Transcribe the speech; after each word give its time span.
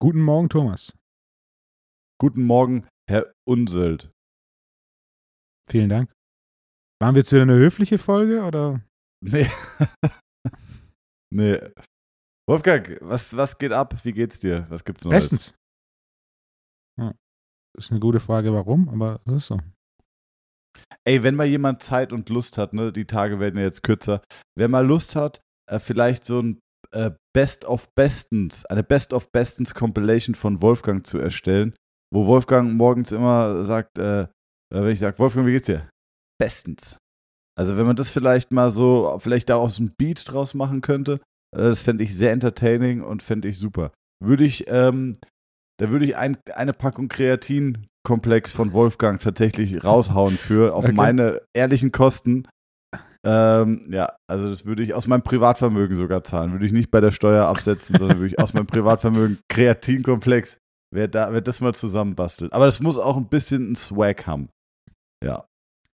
Guten 0.00 0.22
Morgen, 0.22 0.48
Thomas. 0.48 0.96
Guten 2.20 2.44
Morgen, 2.44 2.86
Herr 3.08 3.32
Unseld. 3.44 4.12
Vielen 5.68 5.88
Dank. 5.88 6.12
Waren 7.00 7.14
wir 7.14 7.20
jetzt 7.20 7.32
wieder 7.32 7.42
eine 7.42 7.54
höfliche 7.54 7.98
Folge 7.98 8.44
oder? 8.44 8.84
Nee. 9.20 9.48
nee. 11.32 11.60
Wolfgang, 12.48 12.98
was, 13.00 13.36
was 13.36 13.58
geht 13.58 13.72
ab? 13.72 14.04
Wie 14.04 14.12
geht's 14.12 14.38
dir? 14.38 14.66
Was 14.68 14.84
gibt's 14.84 15.04
Neues? 15.04 15.30
Bestens. 15.30 15.54
Ja. 16.98 17.14
Ist 17.76 17.90
eine 17.90 18.00
gute 18.00 18.20
Frage, 18.20 18.52
warum, 18.52 18.88
aber 18.88 19.20
es 19.26 19.32
ist 19.32 19.46
so. 19.46 19.58
Ey, 21.04 21.22
wenn 21.22 21.34
mal 21.34 21.46
jemand 21.46 21.82
Zeit 21.82 22.12
und 22.12 22.28
Lust 22.28 22.58
hat, 22.58 22.72
ne, 22.72 22.92
die 22.92 23.06
Tage 23.06 23.40
werden 23.40 23.58
ja 23.58 23.64
jetzt 23.64 23.82
kürzer, 23.82 24.22
wer 24.56 24.68
mal 24.68 24.86
Lust 24.86 25.16
hat, 25.16 25.40
äh, 25.70 25.78
vielleicht 25.78 26.24
so 26.24 26.40
ein 26.40 26.60
äh, 26.92 27.12
Best 27.34 27.64
of 27.64 27.88
Bestens, 27.94 28.66
eine 28.66 28.82
Best 28.82 29.12
of 29.12 29.30
Bestens 29.32 29.74
Compilation 29.74 30.34
von 30.34 30.60
Wolfgang 30.62 31.06
zu 31.06 31.18
erstellen, 31.18 31.74
wo 32.12 32.26
Wolfgang 32.26 32.74
morgens 32.74 33.12
immer 33.12 33.64
sagt, 33.64 33.98
äh, 33.98 34.22
äh 34.22 34.26
wenn 34.70 34.90
ich 34.90 34.98
sage, 34.98 35.18
Wolfgang, 35.18 35.46
wie 35.46 35.52
geht's 35.52 35.66
dir? 35.66 35.88
Bestens. 36.40 36.98
Also 37.58 37.76
wenn 37.76 37.86
man 37.86 37.96
das 37.96 38.10
vielleicht 38.10 38.52
mal 38.52 38.70
so, 38.70 39.18
vielleicht 39.18 39.48
daraus 39.48 39.78
ein 39.78 39.94
Beat 39.98 40.30
draus 40.30 40.54
machen 40.54 40.80
könnte, 40.80 41.14
äh, 41.54 41.68
das 41.68 41.82
fände 41.82 42.04
ich 42.04 42.16
sehr 42.16 42.32
entertaining 42.32 43.02
und 43.02 43.22
fände 43.22 43.48
ich 43.48 43.58
super. 43.58 43.92
Würde 44.22 44.44
ich, 44.44 44.64
ähm, 44.68 45.16
da 45.80 45.88
würde 45.88 46.04
ich 46.04 46.14
ein, 46.14 46.36
eine 46.54 46.74
Packung 46.74 47.08
Kreatin-Komplex 47.08 48.52
von 48.52 48.74
Wolfgang 48.74 49.18
tatsächlich 49.18 49.82
raushauen 49.82 50.36
für 50.36 50.74
auf 50.74 50.84
okay. 50.84 50.92
meine 50.92 51.40
ehrlichen 51.56 51.90
Kosten. 51.90 52.46
Ähm, 53.26 53.88
ja, 53.90 54.14
also 54.30 54.50
das 54.50 54.66
würde 54.66 54.82
ich 54.82 54.92
aus 54.92 55.06
meinem 55.06 55.22
Privatvermögen 55.22 55.96
sogar 55.96 56.22
zahlen. 56.22 56.52
Würde 56.52 56.66
ich 56.66 56.72
nicht 56.72 56.90
bei 56.90 57.00
der 57.00 57.12
Steuer 57.12 57.46
absetzen, 57.46 57.96
sondern 57.96 58.18
würde 58.18 58.28
ich 58.28 58.38
aus 58.38 58.52
meinem 58.52 58.66
Privatvermögen 58.66 59.38
Kreatinkomplex, 59.48 60.58
wer, 60.94 61.08
da, 61.08 61.32
wer 61.32 61.40
das 61.40 61.62
mal 61.62 61.74
zusammenbastelt. 61.74 62.52
Aber 62.52 62.66
das 62.66 62.80
muss 62.80 62.98
auch 62.98 63.16
ein 63.16 63.28
bisschen 63.28 63.72
ein 63.72 63.74
Swag 63.74 64.26
haben. 64.26 64.50
Ja. 65.24 65.46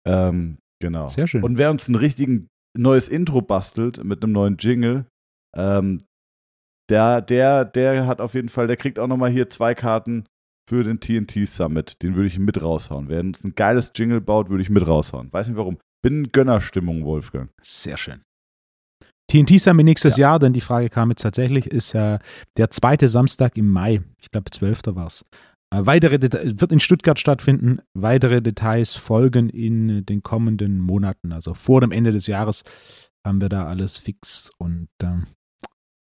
Ähm, 0.07 0.59
genau. 0.79 1.07
Sehr 1.07 1.25
schön. 1.25 1.43
Und 1.43 1.57
wer 1.57 1.71
uns 1.71 1.87
ein 1.87 1.95
richtigen 1.95 2.49
neues 2.77 3.07
Intro 3.07 3.41
bastelt 3.41 4.03
mit 4.03 4.23
einem 4.23 4.33
neuen 4.33 4.57
Jingle, 4.57 5.05
ähm, 5.57 5.97
der, 6.91 7.21
der, 7.21 7.65
der 7.65 8.05
hat 8.05 8.21
auf 8.21 8.33
jeden 8.33 8.49
Fall, 8.49 8.67
der 8.67 8.77
kriegt 8.77 8.99
auch 8.99 9.07
nochmal 9.07 9.31
hier 9.31 9.49
zwei 9.49 9.73
Karten 9.73 10.25
für 10.69 10.83
den 10.83 10.99
TNT 10.99 11.47
Summit. 11.47 12.03
Den 12.03 12.15
würde 12.15 12.27
ich 12.27 12.37
mit 12.37 12.61
raushauen. 12.61 13.09
Wer 13.09 13.21
uns 13.21 13.43
ein 13.43 13.55
geiles 13.55 13.93
Jingle 13.95 14.21
baut, 14.21 14.49
würde 14.49 14.61
ich 14.61 14.69
mit 14.69 14.85
raushauen. 14.85 15.31
Weiß 15.31 15.47
nicht 15.47 15.57
warum. 15.57 15.77
Bin 16.03 16.25
in 16.25 16.31
Gönnerstimmung, 16.31 17.05
Wolfgang. 17.05 17.49
Sehr 17.61 17.97
schön. 17.97 18.21
TNT 19.29 19.61
Summit 19.61 19.85
nächstes 19.85 20.17
ja. 20.17 20.29
Jahr, 20.29 20.39
denn 20.39 20.51
die 20.51 20.61
Frage 20.61 20.89
kam 20.89 21.09
jetzt 21.09 21.21
tatsächlich, 21.21 21.67
ist 21.67 21.95
äh, 21.95 22.19
der 22.57 22.69
zweite 22.71 23.07
Samstag 23.07 23.57
im 23.57 23.69
Mai. 23.69 24.01
Ich 24.19 24.29
glaube, 24.29 24.51
12. 24.51 24.81
war 24.87 25.07
es. 25.07 25.23
Äh, 25.73 25.85
weitere 25.85 26.19
Deta 26.19 26.39
wird 26.43 26.73
in 26.73 26.81
Stuttgart 26.81 27.17
stattfinden. 27.17 27.79
Weitere 27.93 28.41
Details 28.41 28.93
folgen 28.95 29.49
in 29.49 30.05
den 30.05 30.23
kommenden 30.23 30.79
Monaten. 30.79 31.31
Also 31.31 31.53
vor 31.53 31.79
dem 31.79 31.91
Ende 31.91 32.11
des 32.11 32.27
Jahres 32.27 32.63
haben 33.25 33.39
wir 33.39 33.49
da 33.49 33.67
alles 33.67 33.97
fix 33.97 34.49
und, 34.57 34.89
äh, 35.01 35.19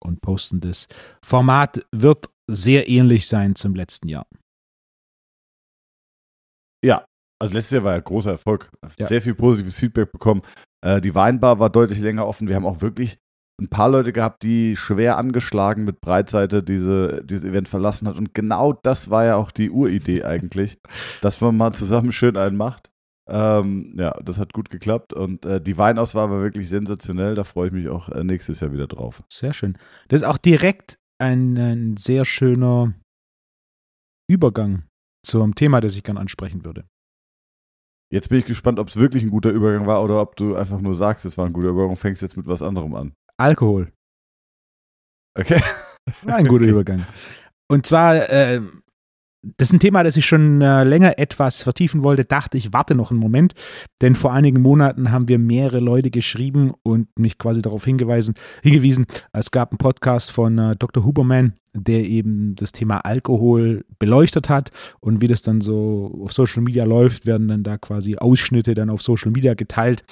und 0.01 0.21
posten 0.21 0.59
das. 0.59 0.87
Format 1.23 1.85
wird 1.91 2.29
sehr 2.49 2.89
ähnlich 2.89 3.27
sein 3.27 3.55
zum 3.55 3.75
letzten 3.75 4.07
Jahr. 4.07 4.25
Ja, 6.83 7.05
also 7.41 7.53
letztes 7.53 7.71
Jahr 7.71 7.83
war 7.83 7.93
ja 7.93 7.99
großer 7.99 8.31
Erfolg. 8.31 8.71
Ja. 8.99 9.07
Sehr 9.07 9.21
viel 9.21 9.35
positives 9.35 9.79
Feedback 9.79 10.11
bekommen. 10.11 10.41
Äh, 10.85 11.01
die 11.01 11.15
Weinbar 11.15 11.59
war 11.59 11.69
deutlich 11.69 11.99
länger 11.99 12.27
offen. 12.27 12.47
Wir 12.47 12.55
haben 12.55 12.65
auch 12.65 12.81
wirklich 12.81 13.17
ein 13.59 13.69
paar 13.69 13.89
Leute 13.89 14.11
gehabt, 14.11 14.43
die 14.43 14.75
schwer 14.75 15.17
angeschlagen 15.17 15.83
mit 15.83 16.01
Breitseite 16.01 16.63
diese, 16.63 17.23
dieses 17.23 17.45
Event 17.45 17.67
verlassen 17.67 18.07
hat. 18.07 18.17
Und 18.17 18.33
genau 18.33 18.73
das 18.73 19.09
war 19.09 19.25
ja 19.25 19.35
auch 19.35 19.51
die 19.51 19.69
Uridee 19.69 20.23
eigentlich, 20.23 20.79
dass 21.21 21.41
man 21.41 21.57
mal 21.57 21.73
zusammen 21.73 22.11
schön 22.11 22.37
einen 22.37 22.57
macht. 22.57 22.90
Ähm, 23.33 23.95
ja, 23.97 24.11
das 24.21 24.39
hat 24.39 24.51
gut 24.51 24.69
geklappt 24.69 25.13
und 25.13 25.45
äh, 25.45 25.61
die 25.61 25.77
Weinauswahl 25.77 26.29
war 26.29 26.41
wirklich 26.41 26.67
sensationell. 26.67 27.33
Da 27.33 27.45
freue 27.45 27.67
ich 27.67 27.73
mich 27.73 27.87
auch 27.87 28.09
äh, 28.09 28.25
nächstes 28.25 28.59
Jahr 28.59 28.73
wieder 28.73 28.87
drauf. 28.87 29.23
Sehr 29.31 29.53
schön. 29.53 29.77
Das 30.09 30.21
ist 30.21 30.27
auch 30.27 30.37
direkt 30.37 30.99
ein, 31.17 31.57
ein 31.57 31.97
sehr 31.97 32.25
schöner 32.25 32.93
Übergang 34.29 34.83
zum 35.25 35.55
Thema, 35.55 35.79
das 35.79 35.95
ich 35.95 36.03
gerne 36.03 36.19
ansprechen 36.19 36.65
würde. 36.65 36.83
Jetzt 38.11 38.27
bin 38.27 38.39
ich 38.39 38.45
gespannt, 38.45 38.79
ob 38.79 38.89
es 38.89 38.97
wirklich 38.97 39.23
ein 39.23 39.29
guter 39.29 39.51
Übergang 39.51 39.87
war 39.87 40.03
oder 40.03 40.19
ob 40.19 40.35
du 40.35 40.55
einfach 40.55 40.81
nur 40.81 40.93
sagst, 40.93 41.23
es 41.23 41.37
war 41.37 41.45
ein 41.45 41.53
guter 41.53 41.69
Übergang 41.69 41.91
und 41.91 41.95
fängst 41.95 42.21
jetzt 42.21 42.35
mit 42.35 42.47
was 42.47 42.61
anderem 42.61 42.93
an. 42.95 43.13
Alkohol. 43.37 43.93
Okay. 45.39 45.61
War 46.23 46.35
ein 46.35 46.47
guter 46.47 46.63
okay. 46.65 46.71
Übergang. 46.71 47.05
Und 47.69 47.85
zwar, 47.85 48.29
äh, 48.29 48.59
das 49.43 49.69
ist 49.69 49.73
ein 49.73 49.79
Thema, 49.79 50.03
das 50.03 50.17
ich 50.17 50.25
schon 50.25 50.61
äh, 50.61 50.83
länger 50.83 51.17
etwas 51.17 51.63
vertiefen 51.63 52.03
wollte, 52.03 52.25
dachte 52.25 52.57
ich, 52.57 52.73
warte 52.73 52.93
noch 52.93 53.11
einen 53.11 53.19
Moment, 53.19 53.53
denn 54.01 54.15
vor 54.15 54.33
einigen 54.33 54.61
Monaten 54.61 55.11
haben 55.11 55.27
wir 55.27 55.39
mehrere 55.39 55.79
Leute 55.79 56.11
geschrieben 56.11 56.73
und 56.83 57.07
mich 57.17 57.37
quasi 57.37 57.61
darauf 57.61 57.83
hingewiesen, 57.83 58.35
hingewiesen 58.61 59.05
es 59.33 59.51
gab 59.51 59.71
einen 59.71 59.79
Podcast 59.79 60.31
von 60.31 60.57
äh, 60.57 60.75
Dr. 60.75 61.03
Huberman, 61.03 61.53
der 61.73 62.03
eben 62.03 62.55
das 62.55 62.71
Thema 62.71 62.99
Alkohol 62.99 63.85
beleuchtet 63.97 64.49
hat 64.49 64.71
und 64.99 65.21
wie 65.21 65.27
das 65.27 65.41
dann 65.41 65.61
so 65.61 66.21
auf 66.23 66.33
Social 66.33 66.61
Media 66.61 66.83
läuft, 66.83 67.25
werden 67.25 67.47
dann 67.47 67.63
da 67.63 67.77
quasi 67.77 68.17
Ausschnitte 68.17 68.73
dann 68.75 68.89
auf 68.89 69.01
Social 69.01 69.31
Media 69.31 69.55
geteilt 69.55 70.03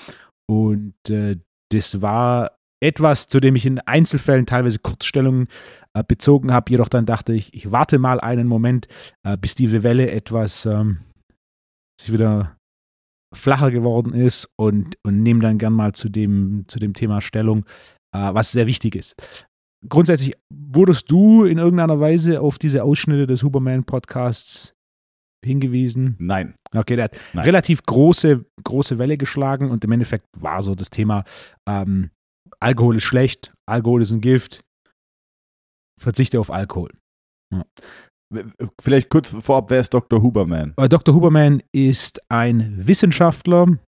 und 0.48 0.96
äh, 1.10 1.38
das 1.72 2.02
war 2.02 2.59
etwas, 2.82 3.28
zu 3.28 3.40
dem 3.40 3.56
ich 3.56 3.66
in 3.66 3.80
Einzelfällen 3.80 4.46
teilweise 4.46 4.80
Kurzstellungen 4.80 5.48
äh, 5.94 6.04
bezogen 6.08 6.54
habe. 6.54 6.72
Jedoch 6.72 6.90
dann 6.90 7.06
dachte 7.06 7.34
ich, 7.34 7.54
ich 7.54 7.72
warte 7.72 8.00
mal 8.00 8.20
einen 8.20 8.48
Moment, 8.48 8.88
äh, 9.24 9.38
bis 9.38 9.56
diese 9.56 9.84
Welle 9.84 10.12
etwas 10.12 10.66
ähm, 10.66 11.00
sich 12.00 12.12
wieder 12.12 12.56
flacher 13.36 13.72
geworden 13.72 14.14
ist 14.14 14.50
und, 14.56 14.98
und 15.04 15.22
nehme 15.22 15.42
dann 15.42 15.58
gern 15.58 15.74
mal 15.74 15.94
zu 15.94 16.10
dem, 16.10 16.66
zu 16.68 16.80
dem 16.80 16.94
Thema 16.94 17.22
Stellung, 17.22 17.66
äh, 18.14 18.34
was 18.34 18.52
sehr 18.52 18.68
wichtig 18.68 18.96
ist. 18.96 19.16
Grundsätzlich, 19.88 20.34
wurdest 20.54 21.10
du 21.10 21.46
in 21.46 21.58
irgendeiner 21.58 22.00
Weise 22.00 22.42
auf 22.42 22.58
diese 22.58 22.84
Ausschnitte 22.84 23.28
des 23.28 23.44
Huberman-Podcasts 23.44 24.74
hingewiesen? 25.46 26.16
Nein. 26.20 26.56
Okay, 26.76 26.96
der 26.96 27.06
hat 27.06 27.18
Nein. 27.34 27.46
relativ 27.46 27.84
große, 27.84 28.46
große 28.64 28.98
Welle 28.98 29.18
geschlagen 29.18 29.72
und 29.72 29.84
im 29.86 29.92
Endeffekt 29.92 30.26
war 30.36 30.64
so 30.64 30.76
das 30.76 30.90
Thema, 30.90 31.24
ähm, 31.68 32.10
Alkohol 32.62 32.98
ist 32.98 33.04
schlecht, 33.04 33.54
Alkohol 33.66 34.02
ist 34.02 34.12
ein 34.12 34.22
Gift, 34.22 34.62
verzichte 36.00 36.40
auf 36.40 36.52
Alkohol. 36.52 36.92
Ja. 37.54 37.66
Vielleicht 38.80 39.10
kurz 39.10 39.30
vorab, 39.30 39.72
wer 39.72 39.80
ist 39.80 39.94
Dr. 39.94 40.22
Huberman? 40.22 40.74
Äh, 40.78 40.88
Dr. 40.88 41.16
Huberman 41.16 41.64
ist 41.72 42.22
ein 42.30 42.76
Wissenschaftler 42.86 43.80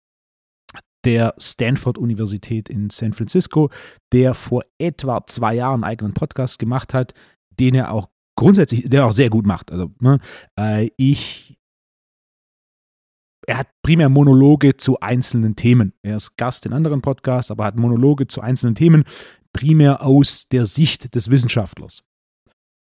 der 1.06 1.34
Stanford-Universität 1.38 2.70
in 2.70 2.90
San 2.90 3.14
Francisco, 3.14 3.70
der 4.14 4.34
vor 4.34 4.64
etwa 4.80 5.26
zwei 5.28 5.56
Jahren 5.56 5.84
einen 5.84 5.92
eigenen 5.92 6.14
Podcast 6.14 6.60
gemacht 6.60 6.94
hat, 6.94 7.14
den 7.60 7.76
er 7.76 7.92
auch 7.92 8.10
grundsätzlich, 8.38 8.90
der 8.90 9.06
auch 9.06 9.12
sehr 9.12 9.30
gut 9.30 9.46
macht. 9.46 9.72
Also 9.72 9.92
ne, 10.00 10.20
äh, 10.60 10.90
ich 10.98 11.58
er 13.48 13.58
hat 13.58 13.68
primär 13.82 14.10
Monologe 14.10 14.78
zu 14.78 15.00
einzelnen 15.00 15.56
Themen. 15.56 15.94
Er 16.04 16.18
ist 16.18 16.38
Gast 16.38 16.66
in 16.66 16.74
anderen 16.74 17.02
Podcasts, 17.02 17.52
aber 17.52 17.66
hat 17.66 17.76
Monologe 17.76 18.28
zu 18.28 18.42
einzelnen 18.42 18.76
Themen, 18.76 19.04
primär 19.54 20.06
aus 20.06 20.48
der 20.48 20.66
Sicht 20.66 21.16
des 21.16 21.30
Wissenschaftlers. 21.30 22.04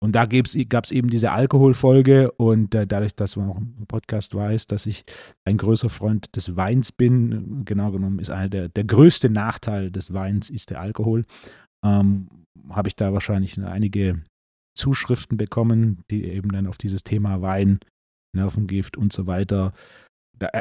Und 0.02 0.16
da 0.16 0.26
gab 0.26 0.84
es 0.84 0.90
eben 0.90 1.10
diese 1.10 1.30
Alkoholfolge 1.30 2.32
und 2.32 2.74
äh, 2.74 2.88
dadurch, 2.88 3.14
dass 3.14 3.36
man 3.36 3.50
auch 3.50 3.58
im 3.58 3.86
Podcast 3.86 4.34
weiß, 4.34 4.66
dass 4.66 4.86
ich 4.86 5.04
ein 5.44 5.56
größer 5.56 5.90
Freund 5.90 6.34
des 6.34 6.56
Weins 6.56 6.90
bin, 6.90 7.64
genau 7.64 7.92
genommen 7.92 8.18
ist 8.18 8.30
einer 8.30 8.48
der, 8.48 8.68
der 8.68 8.82
größte 8.82 9.30
Nachteil 9.30 9.92
des 9.92 10.12
Weins 10.12 10.50
ist 10.50 10.70
der 10.70 10.80
Alkohol, 10.80 11.24
ähm, 11.84 12.28
habe 12.70 12.88
ich 12.88 12.96
da 12.96 13.12
wahrscheinlich 13.12 13.60
einige 13.60 14.24
Zuschriften 14.76 15.36
bekommen, 15.36 16.02
die 16.10 16.24
eben 16.24 16.50
dann 16.50 16.66
auf 16.66 16.78
dieses 16.78 17.04
Thema 17.04 17.40
Wein, 17.40 17.78
Nervengift 18.34 18.96
und 18.96 19.12
so 19.12 19.28
weiter 19.28 19.72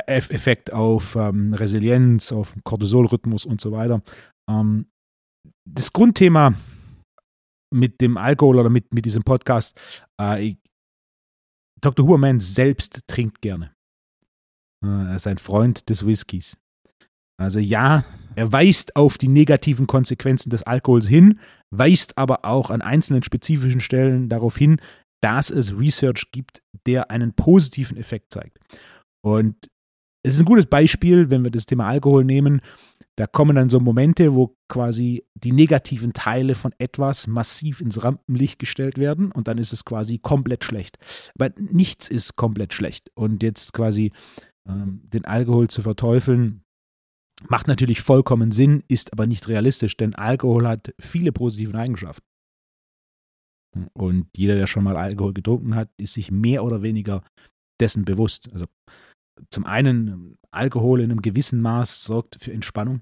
Effekt 0.08 0.74
auf 0.74 1.16
ähm, 1.16 1.54
Resilienz, 1.54 2.32
auf 2.32 2.56
Cortisolrhythmus 2.64 3.46
und 3.46 3.62
so 3.62 3.72
weiter. 3.72 4.02
Ähm, 4.50 4.88
das 5.70 5.94
Grundthema 5.94 6.54
mit 7.74 8.02
dem 8.02 8.18
Alkohol 8.18 8.60
oder 8.60 8.70
mit, 8.70 8.94
mit 8.94 9.06
diesem 9.06 9.24
Podcast, 9.24 9.80
äh, 10.20 10.56
Dr. 11.80 12.06
Huberman 12.06 12.40
selbst 12.40 13.02
trinkt 13.08 13.42
gerne. 13.42 13.74
Äh, 14.84 14.88
er 14.88 15.16
ist 15.16 15.28
ein 15.28 15.38
Freund 15.38 15.90
des 15.90 16.06
Whiskys. 16.06 16.58
Also 17.40 17.60
ja, 17.60 18.06
er 18.36 18.52
weist 18.52 18.96
auf 18.96 19.18
die 19.18 19.28
negativen 19.28 19.88
Konsequenzen 19.88 20.52
des 20.52 20.64
Alkohols 20.64 21.08
hin, 21.08 21.40
weist 21.72 22.18
aber 22.18 22.46
auch 22.46 22.70
an 22.70 22.82
einzelnen 22.82 23.24
spezifischen 23.24 23.80
Stellen 23.80 24.30
darauf 24.30 24.58
hin, 24.58 24.80
dass 25.24 25.50
es 25.50 25.78
Research 25.78 26.32
gibt, 26.32 26.62
der 26.86 27.10
einen 27.10 27.34
positiven 27.34 27.98
Effekt 27.98 28.34
zeigt. 28.34 28.60
Und 29.24 29.56
es 30.24 30.36
ist 30.36 30.40
ein 30.40 30.46
gutes 30.46 30.68
Beispiel, 30.68 31.32
wenn 31.32 31.44
wir 31.44 31.52
das 31.52 31.66
Thema 31.66 31.88
Alkohol 31.88 32.24
nehmen. 32.24 32.62
Da 33.16 33.28
kommen 33.28 33.56
dann 33.56 33.70
so 33.70 33.80
Momente, 33.80 34.34
wo 34.34 34.56
quasi 34.70 35.26
die 35.36 35.52
negativen 35.52 36.14
Teile 36.14 36.56
von 36.56 36.74
etwas 36.78 37.28
massiv 37.28 37.82
ins 37.82 38.04
Rampenlicht 38.04 38.60
gestellt 38.60 38.98
werden 38.98 39.32
und 39.32 39.48
dann 39.48 39.58
ist 39.58 39.74
es 39.74 39.84
quasi 39.84 40.18
komplett 40.18 40.64
schlecht. 40.64 40.98
Aber 41.36 41.52
nichts 41.58 42.08
ist 42.08 42.36
komplett 42.36 42.74
schlecht. 42.74 43.12
Und 43.16 43.44
jetzt 43.44 43.74
quasi 43.74 44.12
ähm, 44.68 45.02
den 45.04 45.26
Alkohol 45.26 45.70
zu 45.70 45.82
verteufeln, 45.82 46.64
macht 47.48 47.68
natürlich 47.68 48.02
vollkommen 48.02 48.52
Sinn, 48.52 48.84
ist 48.88 49.14
aber 49.14 49.26
nicht 49.26 49.48
realistisch, 49.48 49.98
denn 49.98 50.16
Alkohol 50.16 50.68
hat 50.68 50.94
viele 51.00 51.32
positive 51.32 51.78
Eigenschaften. 51.78 52.26
Und 53.94 54.28
jeder, 54.36 54.56
der 54.56 54.68
schon 54.68 54.84
mal 54.84 54.98
Alkohol 54.98 55.34
getrunken 55.34 55.76
hat, 55.76 55.90
ist 55.98 56.14
sich 56.14 56.30
mehr 56.30 56.64
oder 56.64 56.82
weniger 56.82 57.24
dessen 57.80 58.06
bewusst. 58.06 58.52
Also 58.54 58.66
zum 59.50 59.66
einen, 59.66 60.38
Alkohol 60.52 61.02
in 61.02 61.12
einem 61.12 61.22
gewissen 61.22 61.62
Maß 61.62 62.04
sorgt 62.04 62.38
für 62.42 62.52
Entspannung. 62.52 63.02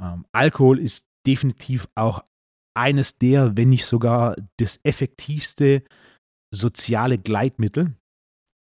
Ähm, 0.00 0.24
Alkohol 0.32 0.78
ist 0.78 1.06
definitiv 1.26 1.88
auch 1.94 2.24
eines 2.76 3.18
der, 3.18 3.56
wenn 3.56 3.70
nicht 3.70 3.86
sogar 3.86 4.36
das 4.58 4.80
effektivste 4.84 5.82
soziale 6.54 7.18
Gleitmittel. 7.18 7.94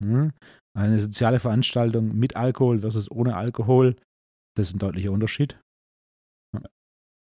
Hm? 0.03 0.33
Eine 0.77 1.01
soziale 1.01 1.41
Veranstaltung 1.41 2.17
mit 2.17 2.37
Alkohol 2.37 2.81
versus 2.81 3.11
ohne 3.11 3.37
Alkohol, 3.37 3.97
das 4.57 4.69
ist 4.69 4.77
ein 4.77 4.79
deutlicher 4.79 5.13
Unterschied. 5.13 5.59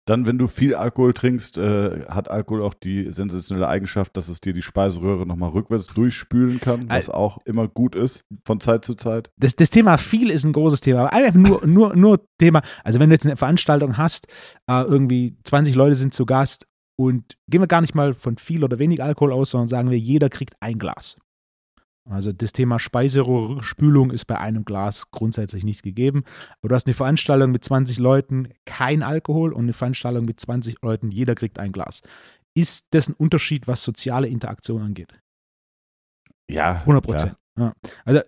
Dann, 0.06 0.26
wenn 0.26 0.38
du 0.38 0.46
viel 0.46 0.74
Alkohol 0.74 1.14
trinkst, 1.14 1.56
äh, 1.56 2.04
hat 2.08 2.30
Alkohol 2.30 2.62
auch 2.62 2.74
die 2.74 3.10
sensationelle 3.10 3.68
Eigenschaft, 3.68 4.16
dass 4.16 4.28
es 4.28 4.40
dir 4.40 4.52
die 4.52 4.62
Speiseröhre 4.62 5.26
nochmal 5.26 5.50
rückwärts 5.50 5.86
durchspülen 5.86 6.60
kann, 6.60 6.88
was 6.88 7.08
auch 7.08 7.38
immer 7.44 7.68
gut 7.68 7.94
ist 7.94 8.24
von 8.44 8.60
Zeit 8.60 8.84
zu 8.84 8.94
Zeit. 8.94 9.30
Das, 9.38 9.56
das 9.56 9.70
Thema 9.70 9.96
viel 9.96 10.30
ist 10.30 10.44
ein 10.44 10.52
großes 10.52 10.80
Thema, 10.80 11.00
aber 11.00 11.12
einfach 11.12 11.34
nur, 11.34 11.66
nur, 11.66 11.96
nur 11.96 12.20
Thema. 12.38 12.60
Also, 12.82 13.00
wenn 13.00 13.08
du 13.08 13.14
jetzt 13.14 13.26
eine 13.26 13.36
Veranstaltung 13.36 13.96
hast, 13.96 14.26
äh, 14.68 14.82
irgendwie 14.82 15.38
20 15.44 15.74
Leute 15.74 15.94
sind 15.94 16.12
zu 16.12 16.26
Gast 16.26 16.66
und 16.96 17.36
gehen 17.48 17.62
wir 17.62 17.66
gar 17.66 17.80
nicht 17.80 17.94
mal 17.94 18.12
von 18.12 18.36
viel 18.36 18.62
oder 18.62 18.78
wenig 18.78 19.02
Alkohol 19.02 19.32
aus, 19.32 19.50
sondern 19.50 19.68
sagen 19.68 19.90
wir, 19.90 19.98
jeder 19.98 20.28
kriegt 20.28 20.54
ein 20.60 20.78
Glas. 20.78 21.16
Also 22.08 22.32
das 22.32 22.52
Thema 22.52 22.78
Speiseröhrenspülung 22.78 24.10
ist 24.10 24.26
bei 24.26 24.38
einem 24.38 24.64
Glas 24.64 25.10
grundsätzlich 25.10 25.64
nicht 25.64 25.82
gegeben. 25.82 26.24
Aber 26.60 26.68
du 26.68 26.74
hast 26.74 26.86
eine 26.86 26.94
Veranstaltung 26.94 27.50
mit 27.50 27.64
20 27.64 27.98
Leuten, 27.98 28.48
kein 28.66 29.02
Alkohol 29.02 29.52
und 29.52 29.64
eine 29.64 29.72
Veranstaltung 29.72 30.24
mit 30.24 30.38
20 30.38 30.76
Leuten, 30.82 31.10
jeder 31.10 31.34
kriegt 31.34 31.58
ein 31.58 31.72
Glas. 31.72 32.02
Ist 32.54 32.88
das 32.90 33.08
ein 33.08 33.14
Unterschied, 33.14 33.66
was 33.66 33.82
soziale 33.82 34.28
Interaktion 34.28 34.82
angeht? 34.82 35.18
Ja. 36.50 36.80
100 36.80 37.04
Prozent. 37.04 37.36
Ja. 37.58 37.72
Also, 38.04 38.20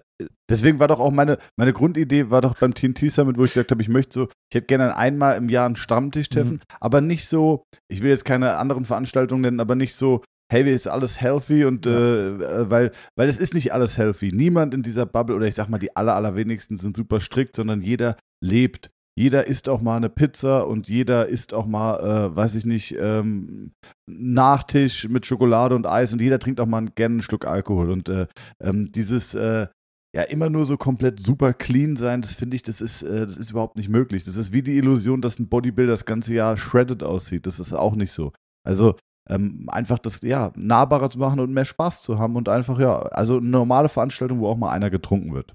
Deswegen 0.49 0.79
war 0.79 0.89
doch 0.89 1.01
auch 1.01 1.11
meine, 1.11 1.39
meine 1.57 1.73
Grundidee, 1.73 2.31
war 2.31 2.41
doch 2.41 2.57
beim 2.59 2.73
TNT 2.73 3.11
Summit, 3.11 3.37
wo 3.37 3.45
ich 3.45 3.51
gesagt 3.51 3.71
habe, 3.71 3.83
ich 3.83 3.89
möchte 3.89 4.15
so, 4.15 4.29
ich 4.51 4.55
hätte 4.55 4.67
gerne 4.67 4.97
einmal 4.97 5.37
im 5.37 5.49
Jahr 5.49 5.67
einen 5.67 5.77
Stammtisch 5.77 6.29
treffen, 6.29 6.55
mhm. 6.55 6.61
aber 6.81 7.01
nicht 7.01 7.29
so, 7.29 7.65
ich 7.89 8.03
will 8.03 8.11
jetzt 8.11 8.25
keine 8.25 8.57
anderen 8.57 8.87
Veranstaltungen 8.87 9.43
nennen, 9.43 9.61
aber 9.61 9.75
nicht 9.75 9.95
so, 9.95 10.23
hey, 10.51 10.73
ist 10.73 10.87
alles 10.87 11.21
healthy 11.21 11.65
und. 11.65 11.87
Äh, 11.87 12.29
äh, 12.29 12.71
weil, 12.71 12.93
weil 13.17 13.29
es 13.29 13.39
ist 13.39 13.55
nicht 13.55 13.73
alles 13.73 13.99
healthy. 13.99 14.29
Niemand 14.33 14.75
in 14.75 14.83
dieser 14.83 15.07
Bubble, 15.07 15.37
oder 15.37 15.47
ich 15.47 15.55
sag 15.55 15.69
mal, 15.69 15.79
die 15.79 15.95
aller, 15.97 16.15
allerwenigsten 16.15 16.77
sind 16.77 16.97
super 16.97 17.21
strikt, 17.21 17.57
sondern 17.57 17.83
jeder 17.83 18.17
lebt. 18.43 18.91
Jeder 19.19 19.47
isst 19.47 19.71
auch 19.71 19.81
mal 19.81 19.97
eine 19.97 20.11
Pizza 20.11 20.67
und 20.67 20.89
jeder 20.89 21.27
isst 21.27 21.55
auch 21.55 21.67
mal, 21.67 21.99
äh, 22.01 22.37
weiß 22.37 22.55
ich 22.55 22.67
nicht, 22.67 22.95
ähm, 22.99 23.73
Nachtisch 24.07 25.09
mit 25.09 25.25
Schokolade 25.25 25.75
und 25.75 25.87
Eis 25.87 26.13
und 26.13 26.21
jeder 26.21 26.39
trinkt 26.39 26.61
auch 26.61 26.67
mal 26.67 26.87
gerne 26.95 27.15
einen 27.15 27.23
Schluck 27.23 27.47
Alkohol. 27.47 27.91
Und 27.91 28.11
äh, 28.11 28.27
ähm, 28.63 28.93
dieses, 28.93 29.35
äh, 29.35 29.69
ja, 30.15 30.23
immer 30.23 30.51
nur 30.51 30.67
so 30.67 30.77
komplett 30.77 31.19
super 31.19 31.55
clean 31.55 31.97
sein, 31.97 32.21
das 32.21 32.35
finde 32.35 32.57
ich, 32.57 32.63
das 32.63 32.81
ist, 32.83 33.03
äh, 33.03 33.27
das 33.27 33.39
ist 33.39 33.51
überhaupt 33.51 33.77
nicht 33.77 33.89
möglich. 33.89 34.25
Das 34.25 34.37
ist 34.37 34.53
wie 34.53 34.63
die 34.63 34.77
Illusion, 34.77 35.23
dass 35.23 35.39
ein 35.39 35.49
Bodybuilder 35.49 35.93
das 35.93 36.05
ganze 36.05 36.35
Jahr 36.35 36.57
shredded 36.59 37.03
aussieht. 37.03 37.47
Das 37.47 37.59
ist 37.59 37.73
auch 37.73 37.97
nicht 37.97 38.13
so. 38.13 38.33
Also 38.67 38.97
ähm, 39.29 39.69
einfach 39.69 39.99
das 39.99 40.23
ja 40.23 40.53
nahbarer 40.57 41.11
zu 41.11 41.19
machen 41.19 41.41
und 41.41 41.53
mehr 41.53 41.65
Spaß 41.65 42.03
zu 42.03 42.19
haben 42.19 42.37
und 42.37 42.49
einfach 42.49 42.79
ja, 42.79 42.99
also 42.99 43.39
eine 43.39 43.49
normale 43.49 43.89
Veranstaltung, 43.89 44.41
wo 44.41 44.49
auch 44.49 44.57
mal 44.57 44.71
einer 44.71 44.91
getrunken 44.91 45.35
wird. 45.35 45.55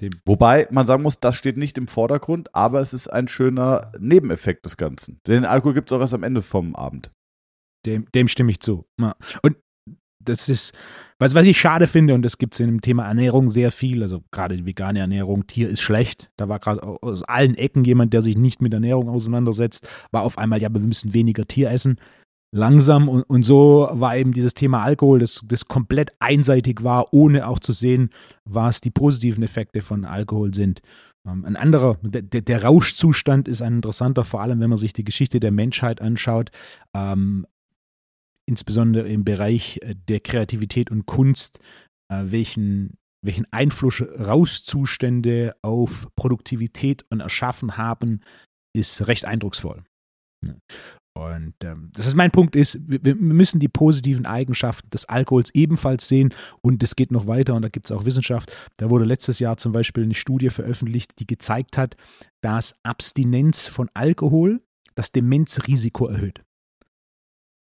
Dem. 0.00 0.12
Wobei 0.24 0.66
man 0.70 0.86
sagen 0.86 1.02
muss, 1.02 1.20
das 1.20 1.36
steht 1.36 1.58
nicht 1.58 1.76
im 1.76 1.86
Vordergrund, 1.86 2.54
aber 2.54 2.80
es 2.80 2.94
ist 2.94 3.08
ein 3.08 3.28
schöner 3.28 3.92
Nebeneffekt 3.98 4.64
des 4.64 4.78
Ganzen. 4.78 5.20
Den 5.26 5.44
Alkohol 5.44 5.74
gibt 5.74 5.90
es 5.90 5.96
auch 5.96 6.00
erst 6.00 6.14
am 6.14 6.22
Ende 6.22 6.40
vom 6.40 6.74
Abend. 6.74 7.10
Dem, 7.84 8.10
dem 8.14 8.28
stimme 8.28 8.50
ich 8.50 8.60
zu. 8.60 8.86
Und 9.42 9.56
das 10.20 10.48
ist, 10.48 10.72
was, 11.18 11.34
was 11.34 11.46
ich 11.46 11.58
schade 11.58 11.86
finde, 11.86 12.14
und 12.14 12.22
das 12.22 12.38
gibt 12.38 12.54
es 12.54 12.60
in 12.60 12.66
dem 12.66 12.80
Thema 12.80 13.06
Ernährung 13.06 13.48
sehr 13.50 13.70
viel, 13.70 14.02
also 14.02 14.22
gerade 14.30 14.56
die 14.56 14.66
vegane 14.66 15.00
Ernährung, 15.00 15.46
Tier 15.46 15.68
ist 15.68 15.80
schlecht. 15.80 16.30
Da 16.36 16.48
war 16.48 16.58
gerade 16.58 16.82
aus 16.82 17.22
allen 17.24 17.54
Ecken 17.54 17.84
jemand, 17.84 18.12
der 18.12 18.22
sich 18.22 18.36
nicht 18.36 18.62
mit 18.62 18.72
Ernährung 18.72 19.08
auseinandersetzt, 19.08 19.88
war 20.10 20.22
auf 20.22 20.38
einmal, 20.38 20.60
ja, 20.60 20.72
wir 20.72 20.80
müssen 20.80 21.14
weniger 21.14 21.46
Tier 21.46 21.70
essen. 21.70 21.98
Langsam 22.52 23.08
und, 23.08 23.22
und 23.22 23.44
so 23.44 23.88
war 23.92 24.16
eben 24.16 24.32
dieses 24.32 24.54
Thema 24.54 24.82
Alkohol, 24.82 25.20
das, 25.20 25.42
das 25.44 25.66
komplett 25.66 26.10
einseitig 26.18 26.82
war, 26.82 27.12
ohne 27.12 27.46
auch 27.46 27.60
zu 27.60 27.72
sehen, 27.72 28.10
was 28.44 28.80
die 28.80 28.90
positiven 28.90 29.44
Effekte 29.44 29.82
von 29.82 30.04
Alkohol 30.04 30.52
sind. 30.52 30.80
Ähm, 31.26 31.44
ein 31.44 31.56
anderer, 31.56 31.98
der, 32.02 32.22
der, 32.22 32.64
Rauschzustand 32.64 33.46
ist 33.46 33.62
ein 33.62 33.76
interessanter, 33.76 34.24
vor 34.24 34.40
allem 34.42 34.58
wenn 34.60 34.70
man 34.70 34.78
sich 34.78 34.92
die 34.92 35.04
Geschichte 35.04 35.38
der 35.38 35.52
Menschheit 35.52 36.00
anschaut. 36.00 36.50
Ähm, 36.94 37.46
insbesondere 38.46 39.08
im 39.08 39.24
Bereich 39.24 39.78
äh, 39.82 39.94
der 40.08 40.20
Kreativität 40.20 40.90
und 40.90 41.06
Kunst, 41.06 41.58
äh, 42.12 42.24
welchen, 42.26 42.98
welchen 43.24 43.50
Einfluss 43.52 44.02
Rauszustände 44.02 45.54
auf 45.62 46.08
Produktivität 46.16 47.04
und 47.10 47.20
Erschaffen 47.20 47.76
haben, 47.76 48.20
ist 48.76 49.06
recht 49.06 49.24
eindrucksvoll. 49.24 49.82
Und 51.16 51.54
ähm, 51.64 51.90
das 51.92 52.06
ist 52.06 52.14
mein 52.14 52.30
Punkt 52.30 52.54
ist, 52.54 52.78
wir, 52.88 53.04
wir, 53.04 53.16
müssen 53.16 53.58
die 53.58 53.68
positiven 53.68 54.26
Eigenschaften 54.26 54.88
des 54.90 55.06
Alkohols 55.06 55.50
ebenfalls 55.54 56.06
sehen 56.06 56.32
und 56.62 56.82
es 56.82 56.94
geht 56.94 57.10
noch 57.10 57.26
weiter 57.26 57.54
und 57.54 57.64
da 57.64 57.68
gibt 57.68 57.86
es 57.86 57.92
auch 57.92 58.04
Wissenschaft. 58.04 58.52
Da 58.76 58.90
wurde 58.90 59.04
letztes 59.04 59.40
Jahr 59.40 59.56
zum 59.56 59.72
Beispiel 59.72 60.04
eine 60.04 60.14
Studie 60.14 60.50
veröffentlicht, 60.50 61.18
die 61.18 61.26
gezeigt 61.26 61.76
hat, 61.76 61.96
dass 62.42 62.78
Abstinenz 62.84 63.66
von 63.66 63.90
Alkohol 63.92 64.62
das 64.94 65.10
Demenzrisiko 65.10 66.06
erhöht. 66.06 66.42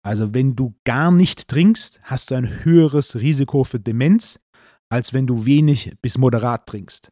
Also 0.05 0.35
wenn 0.35 0.55
du 0.55 0.75
gar 0.83 1.11
nicht 1.11 1.47
trinkst, 1.47 1.99
hast 2.03 2.29
du 2.29 2.35
ein 2.35 2.63
höheres 2.63 3.15
Risiko 3.15 3.63
für 3.63 3.79
Demenz, 3.79 4.39
als 4.89 5.13
wenn 5.13 5.25
du 5.25 5.45
wenig 5.45 5.93
bis 6.01 6.19
moderat 6.19 6.67
trinkst. 6.67 7.11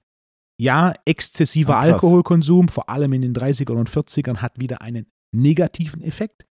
Ja, 0.61 0.93
exzessiver 1.05 1.75
Ach, 1.75 1.83
Alkoholkonsum, 1.83 2.67
vor 2.67 2.89
allem 2.89 3.13
in 3.13 3.23
den 3.23 3.33
30ern 3.33 3.73
und 3.73 3.89
40ern, 3.89 4.37
hat 4.37 4.59
wieder 4.59 4.81
einen 4.81 5.07
negativen 5.35 6.03
Effekt 6.03 6.45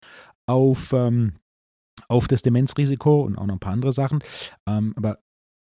auf, 0.48 0.94
ähm, 0.94 1.34
auf 2.08 2.30
das 2.30 2.42
Demenzrisiko 2.42 3.22
und 3.22 3.38
auch 3.38 3.46
noch 3.46 3.56
ein 3.56 3.60
paar 3.60 3.74
andere 3.74 3.92
Sachen. 3.92 4.24
Ähm, 4.66 4.94
aber 4.96 5.20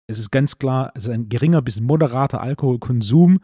es 0.08 0.20
ist 0.20 0.30
ganz 0.30 0.60
klar, 0.60 0.92
also 0.94 1.12
ein 1.12 1.30
geringer 1.30 1.64
bis 1.64 1.82
moderater 1.82 2.42
Alkoholkonsum 2.42 3.40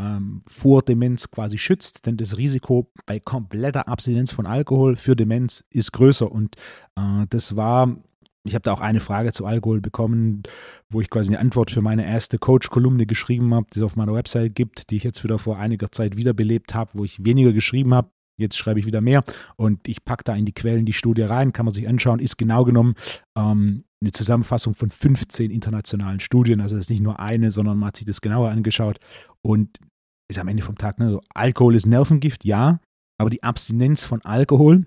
ähm, 0.00 0.40
vor 0.46 0.82
Demenz 0.82 1.30
quasi 1.30 1.58
schützt, 1.58 2.06
denn 2.06 2.16
das 2.16 2.36
Risiko 2.36 2.90
bei 3.06 3.18
kompletter 3.18 3.88
Abstinenz 3.88 4.30
von 4.30 4.46
Alkohol 4.46 4.96
für 4.96 5.16
Demenz 5.16 5.64
ist 5.70 5.92
größer. 5.92 6.30
Und 6.30 6.56
äh, 6.96 7.26
das 7.28 7.56
war, 7.56 7.96
ich 8.44 8.54
habe 8.54 8.62
da 8.62 8.72
auch 8.72 8.80
eine 8.80 9.00
Frage 9.00 9.32
zu 9.32 9.44
Alkohol 9.44 9.80
bekommen, 9.80 10.42
wo 10.88 11.00
ich 11.00 11.10
quasi 11.10 11.30
eine 11.30 11.40
Antwort 11.40 11.70
für 11.70 11.82
meine 11.82 12.06
erste 12.06 12.38
Coach-Kolumne 12.38 13.06
geschrieben 13.06 13.52
habe, 13.54 13.66
die 13.74 13.80
es 13.80 13.84
auf 13.84 13.96
meiner 13.96 14.14
Website 14.14 14.54
gibt, 14.54 14.90
die 14.90 14.96
ich 14.96 15.04
jetzt 15.04 15.24
wieder 15.24 15.38
vor 15.38 15.58
einiger 15.58 15.90
Zeit 15.90 16.16
wiederbelebt 16.16 16.74
habe, 16.74 16.92
wo 16.94 17.04
ich 17.04 17.24
weniger 17.24 17.52
geschrieben 17.52 17.94
habe. 17.94 18.10
Jetzt 18.40 18.56
schreibe 18.56 18.78
ich 18.78 18.86
wieder 18.86 19.00
mehr 19.00 19.24
und 19.56 19.88
ich 19.88 20.04
packe 20.04 20.22
da 20.22 20.36
in 20.36 20.46
die 20.46 20.52
Quellen 20.52 20.86
die 20.86 20.92
Studie 20.92 21.22
rein, 21.22 21.52
kann 21.52 21.64
man 21.64 21.74
sich 21.74 21.88
anschauen, 21.88 22.20
ist 22.20 22.38
genau 22.38 22.62
genommen 22.62 22.94
ähm, 23.36 23.82
eine 24.00 24.12
Zusammenfassung 24.12 24.74
von 24.74 24.90
15 24.90 25.50
internationalen 25.50 26.20
Studien. 26.20 26.60
Also 26.60 26.76
das 26.76 26.86
ist 26.86 26.90
nicht 26.90 27.02
nur 27.02 27.18
eine, 27.18 27.50
sondern 27.50 27.78
man 27.78 27.88
hat 27.88 27.96
sich 27.96 28.06
das 28.06 28.20
genauer 28.20 28.50
angeschaut. 28.50 28.98
Und 29.42 29.78
ist 30.30 30.38
am 30.38 30.48
Ende 30.48 30.62
vom 30.62 30.76
Tag, 30.76 30.98
ne, 30.98 31.10
so 31.10 31.22
Alkohol 31.34 31.74
ist 31.74 31.86
Nervengift, 31.86 32.44
ja, 32.44 32.80
aber 33.18 33.30
die 33.30 33.42
Abstinenz 33.42 34.04
von 34.04 34.22
Alkohol 34.22 34.86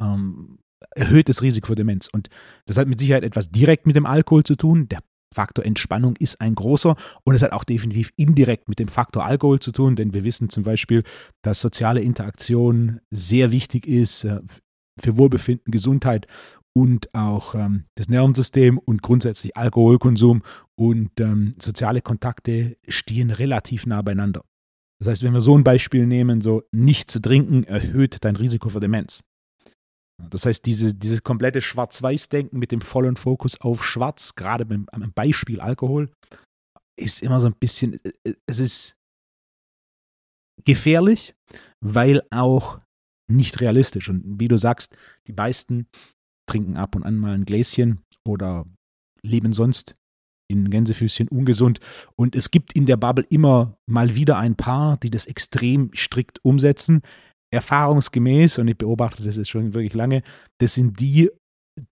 ähm, 0.00 0.58
erhöht 0.94 1.28
das 1.28 1.42
Risiko 1.42 1.68
für 1.68 1.74
Demenz. 1.74 2.08
Und 2.12 2.28
das 2.66 2.76
hat 2.76 2.88
mit 2.88 2.98
Sicherheit 2.98 3.24
etwas 3.24 3.50
direkt 3.50 3.86
mit 3.86 3.96
dem 3.96 4.06
Alkohol 4.06 4.44
zu 4.44 4.56
tun. 4.56 4.88
Der 4.88 5.00
Faktor 5.34 5.64
Entspannung 5.64 6.16
ist 6.16 6.40
ein 6.40 6.54
großer 6.54 6.96
und 7.24 7.34
es 7.34 7.42
hat 7.42 7.52
auch 7.52 7.64
definitiv 7.64 8.10
indirekt 8.16 8.68
mit 8.68 8.78
dem 8.78 8.88
Faktor 8.88 9.24
Alkohol 9.24 9.60
zu 9.60 9.72
tun, 9.72 9.96
denn 9.96 10.12
wir 10.12 10.24
wissen 10.24 10.50
zum 10.50 10.62
Beispiel, 10.62 11.02
dass 11.42 11.60
soziale 11.60 12.00
Interaktion 12.00 13.00
sehr 13.10 13.50
wichtig 13.50 13.86
ist 13.86 14.24
äh, 14.24 14.40
für 14.98 15.18
Wohlbefinden, 15.18 15.70
Gesundheit 15.70 16.26
und 16.76 17.14
auch 17.14 17.54
ähm, 17.54 17.84
das 17.94 18.10
Nervensystem 18.10 18.76
und 18.76 19.00
grundsätzlich 19.00 19.56
Alkoholkonsum 19.56 20.42
und 20.74 21.18
ähm, 21.20 21.54
soziale 21.58 22.02
Kontakte 22.02 22.76
stehen 22.86 23.30
relativ 23.30 23.86
nah 23.86 24.02
beieinander. 24.02 24.44
Das 24.98 25.08
heißt, 25.08 25.22
wenn 25.22 25.32
wir 25.32 25.40
so 25.40 25.56
ein 25.56 25.64
Beispiel 25.64 26.06
nehmen, 26.06 26.42
so 26.42 26.64
nicht 26.72 27.10
zu 27.10 27.22
trinken 27.22 27.64
erhöht 27.64 28.18
dein 28.26 28.36
Risiko 28.36 28.68
für 28.68 28.80
Demenz. 28.80 29.24
Das 30.30 30.44
heißt, 30.44 30.66
diese, 30.66 30.92
dieses 30.92 31.22
komplette 31.22 31.62
Schwarz-Weiß-Denken 31.62 32.58
mit 32.58 32.72
dem 32.72 32.82
vollen 32.82 33.16
Fokus 33.16 33.58
auf 33.62 33.82
Schwarz, 33.82 34.34
gerade 34.34 34.66
beim, 34.66 34.84
beim 34.84 35.12
Beispiel 35.14 35.62
Alkohol, 35.62 36.10
ist 36.98 37.22
immer 37.22 37.40
so 37.40 37.46
ein 37.46 37.54
bisschen, 37.54 38.04
äh, 38.04 38.12
äh, 38.24 38.34
es 38.44 38.58
ist 38.58 38.96
gefährlich, 40.66 41.34
weil 41.80 42.20
auch 42.30 42.80
nicht 43.28 43.62
realistisch. 43.62 44.10
Und 44.10 44.40
wie 44.40 44.48
du 44.48 44.58
sagst, 44.58 44.94
die 45.26 45.32
meisten 45.32 45.86
trinken 46.46 46.76
ab 46.76 46.94
und 46.94 47.04
an 47.04 47.16
mal 47.16 47.34
ein 47.34 47.44
Gläschen 47.44 48.00
oder 48.26 48.66
leben 49.22 49.52
sonst 49.52 49.96
in 50.48 50.70
Gänsefüßchen 50.70 51.28
ungesund. 51.28 51.80
Und 52.16 52.36
es 52.36 52.50
gibt 52.50 52.72
in 52.74 52.86
der 52.86 52.96
Bubble 52.96 53.26
immer 53.28 53.76
mal 53.86 54.14
wieder 54.14 54.38
ein 54.38 54.54
paar, 54.54 54.96
die 54.96 55.10
das 55.10 55.26
extrem 55.26 55.90
strikt 55.94 56.44
umsetzen. 56.44 57.02
Erfahrungsgemäß, 57.52 58.58
und 58.58 58.68
ich 58.68 58.76
beobachte 58.76 59.22
das 59.22 59.36
jetzt 59.36 59.50
schon 59.50 59.74
wirklich 59.74 59.94
lange, 59.94 60.22
das 60.58 60.74
sind 60.74 61.00
die, 61.00 61.30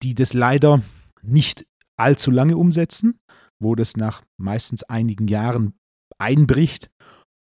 die 0.03 0.13
das 0.13 0.33
leider 0.33 0.81
nicht 1.21 1.65
allzu 1.97 2.31
lange 2.31 2.57
umsetzen, 2.57 3.19
wo 3.61 3.75
das 3.75 3.95
nach 3.95 4.23
meistens 4.37 4.83
einigen 4.83 5.27
Jahren 5.27 5.73
einbricht, 6.17 6.89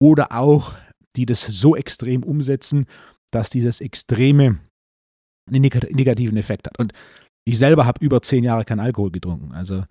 oder 0.02 0.33
auch 0.33 0.75
die 1.17 1.26
das 1.26 1.43
so 1.43 1.76
extrem 1.76 2.23
umsetzen, 2.23 2.87
dass 3.33 3.50
dieses 3.50 3.81
Extreme 3.81 4.61
einen 5.52 5.62
negativen 5.62 6.37
Effekt 6.37 6.66
hat. 6.66 6.78
Und 6.78 6.92
ich 7.47 7.59
selber 7.59 7.87
habe 7.87 8.04
über 8.04 8.23
zehn 8.23 8.45
Jahre 8.45 8.64
keinen 8.64 8.80
Alkohol 8.80 9.11
getrunken. 9.11 9.52
Also, 9.52 9.85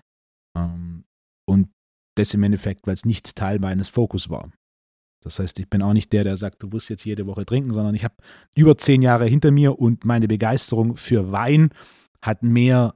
ähm, 0.57 1.03
und 1.47 1.69
das 2.17 2.33
im 2.33 2.43
Endeffekt, 2.43 2.85
weil 2.85 2.93
es 2.93 3.05
nicht 3.05 3.35
Teil 3.35 3.59
meines 3.59 3.89
Fokus 3.89 4.29
war. 4.29 4.51
Das 5.23 5.39
heißt, 5.39 5.59
ich 5.59 5.69
bin 5.69 5.81
auch 5.81 5.93
nicht 5.93 6.13
der, 6.13 6.23
der 6.23 6.37
sagt, 6.37 6.63
du 6.63 6.67
musst 6.67 6.89
jetzt 6.89 7.03
jede 7.03 7.25
Woche 7.27 7.45
trinken, 7.45 7.73
sondern 7.73 7.95
ich 7.95 8.03
habe 8.03 8.15
über 8.55 8.77
zehn 8.77 9.01
Jahre 9.01 9.25
hinter 9.25 9.51
mir 9.51 9.77
und 9.77 10.05
meine 10.05 10.27
Begeisterung 10.27 10.95
für 10.95 11.31
Wein 11.31 11.71
hat 12.23 12.43
mehr 12.43 12.95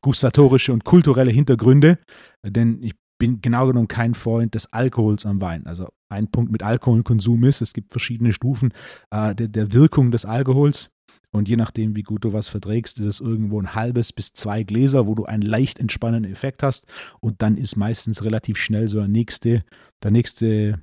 gustatorische 0.00 0.72
und 0.72 0.84
kulturelle 0.84 1.30
Hintergründe, 1.30 1.98
denn 2.44 2.82
ich 2.82 2.94
bin 3.18 3.40
genau 3.40 3.66
genommen 3.66 3.88
kein 3.88 4.14
Freund 4.14 4.54
des 4.54 4.72
Alkohols 4.72 5.26
am 5.26 5.40
Wein. 5.40 5.66
Also 5.66 5.88
ein 6.08 6.30
Punkt 6.30 6.52
mit 6.52 6.62
Alkoholkonsum 6.62 7.44
ist, 7.44 7.60
es 7.60 7.72
gibt 7.72 7.90
verschiedene 7.90 8.32
Stufen 8.32 8.72
äh, 9.10 9.34
der, 9.34 9.48
der 9.48 9.72
Wirkung 9.72 10.10
des 10.10 10.24
Alkohols. 10.24 10.90
Und 11.30 11.48
je 11.48 11.56
nachdem, 11.56 11.94
wie 11.94 12.02
gut 12.02 12.24
du 12.24 12.32
was 12.32 12.48
verträgst, 12.48 12.98
ist 12.98 13.06
es 13.06 13.20
irgendwo 13.20 13.60
ein 13.60 13.74
halbes 13.74 14.12
bis 14.12 14.32
zwei 14.32 14.62
Gläser, 14.62 15.06
wo 15.06 15.14
du 15.14 15.26
einen 15.26 15.42
leicht 15.42 15.78
entspannenden 15.78 16.32
Effekt 16.32 16.62
hast. 16.62 16.86
Und 17.20 17.42
dann 17.42 17.56
ist 17.56 17.76
meistens 17.76 18.24
relativ 18.24 18.56
schnell 18.56 18.88
so 18.88 18.98
der 18.98 19.08
nächste, 19.08 19.64
der 20.02 20.10
nächste 20.10 20.80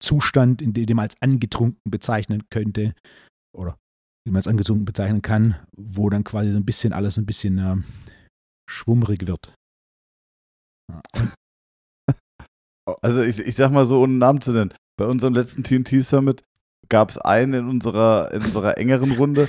Zustand, 0.00 0.60
in 0.60 0.72
dem 0.72 0.96
man 0.96 1.04
als 1.04 1.20
angetrunken 1.22 1.90
bezeichnen 1.90 2.42
könnte, 2.50 2.94
oder 3.52 3.78
wie 4.24 4.32
man 4.32 4.40
es 4.40 4.48
angetrunken 4.48 4.84
bezeichnen 4.84 5.22
kann, 5.22 5.56
wo 5.76 6.10
dann 6.10 6.24
quasi 6.24 6.50
so 6.50 6.58
ein 6.58 6.64
bisschen 6.64 6.92
alles 6.92 7.16
ein 7.16 7.26
bisschen 7.26 7.58
äh, 7.58 7.76
schwummrig 8.68 9.26
wird. 9.26 9.54
Also 13.02 13.20
ich, 13.20 13.40
ich 13.40 13.56
sag 13.56 13.72
mal 13.72 13.84
so, 13.84 14.00
ohne 14.00 14.12
Namen 14.12 14.40
zu 14.40 14.52
nennen. 14.52 14.72
Bei 14.96 15.06
unserem 15.06 15.34
letzten 15.34 15.64
TNT 15.64 16.04
Summit 16.04 16.44
gab 16.88 17.10
es 17.10 17.18
einen 17.18 17.54
in 17.54 17.68
unserer, 17.68 18.32
in 18.32 18.42
unserer 18.42 18.78
engeren 18.78 19.12
Runde, 19.12 19.46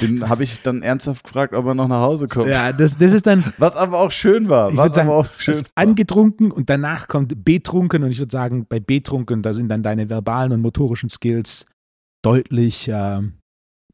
den 0.00 0.28
habe 0.28 0.44
ich 0.44 0.62
dann 0.62 0.82
ernsthaft 0.82 1.24
gefragt, 1.24 1.54
ob 1.54 1.66
er 1.66 1.74
noch 1.74 1.88
nach 1.88 2.00
Hause 2.00 2.26
kommt. 2.26 2.48
Ja, 2.48 2.72
das, 2.72 2.96
das 2.96 3.12
ist 3.12 3.26
dann. 3.26 3.52
Was 3.58 3.76
aber 3.76 3.98
auch 4.00 4.10
schön 4.10 4.48
war. 4.48 4.76
Was 4.76 4.94
sagen, 4.94 5.08
aber 5.08 5.18
auch 5.18 5.28
schön 5.38 5.56
war. 5.56 5.62
Angetrunken 5.74 6.50
und 6.50 6.70
danach 6.70 7.08
kommt 7.08 7.44
betrunken 7.44 8.02
und 8.02 8.10
ich 8.10 8.18
würde 8.18 8.32
sagen, 8.32 8.66
bei 8.68 8.80
betrunken, 8.80 9.42
da 9.42 9.52
sind 9.52 9.68
dann 9.68 9.82
deine 9.82 10.08
verbalen 10.10 10.52
und 10.52 10.60
motorischen 10.60 11.08
Skills 11.08 11.66
deutlich 12.22 12.88
äh, 12.88 13.20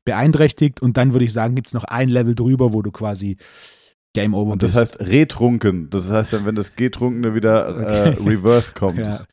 beeinträchtigt 0.05 0.81
und 0.81 0.97
dann 0.97 1.13
würde 1.13 1.25
ich 1.25 1.33
sagen, 1.33 1.55
gibt 1.55 1.69
es 1.69 1.75
noch 1.75 1.85
ein 1.85 2.09
Level 2.09 2.35
drüber, 2.35 2.73
wo 2.73 2.83
du 2.83 2.91
quasi 2.91 3.37
Game 4.15 4.35
Over 4.35 4.53
Und 4.53 4.63
das 4.63 4.73
bist. 4.73 5.01
heißt 5.01 5.09
retrunken. 5.09 5.91
Das 5.91 6.11
heißt 6.11 6.33
dann, 6.33 6.47
wenn 6.47 6.55
das 6.55 6.75
Getrunkene 6.77 7.35
wieder 7.35 7.69
äh, 7.69 8.11
okay. 8.11 8.29
reverse 8.29 8.73
kommt. 8.75 8.99
Ja. 8.99 9.25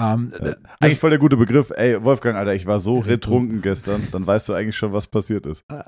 Ähm, 0.00 0.32
ja. 0.40 0.56
Eigentlich 0.80 0.98
voll 0.98 1.10
der 1.10 1.18
gute 1.18 1.36
Begriff. 1.36 1.70
Ey, 1.70 2.02
Wolfgang, 2.02 2.36
Alter, 2.36 2.54
ich 2.54 2.66
war 2.66 2.80
so 2.80 2.98
retrunken 2.98 3.60
gestern. 3.60 4.06
Dann 4.12 4.26
weißt 4.26 4.48
du 4.48 4.54
eigentlich 4.54 4.76
schon, 4.76 4.92
was 4.92 5.06
passiert 5.06 5.46
ist. 5.46 5.62
Ah. 5.68 5.84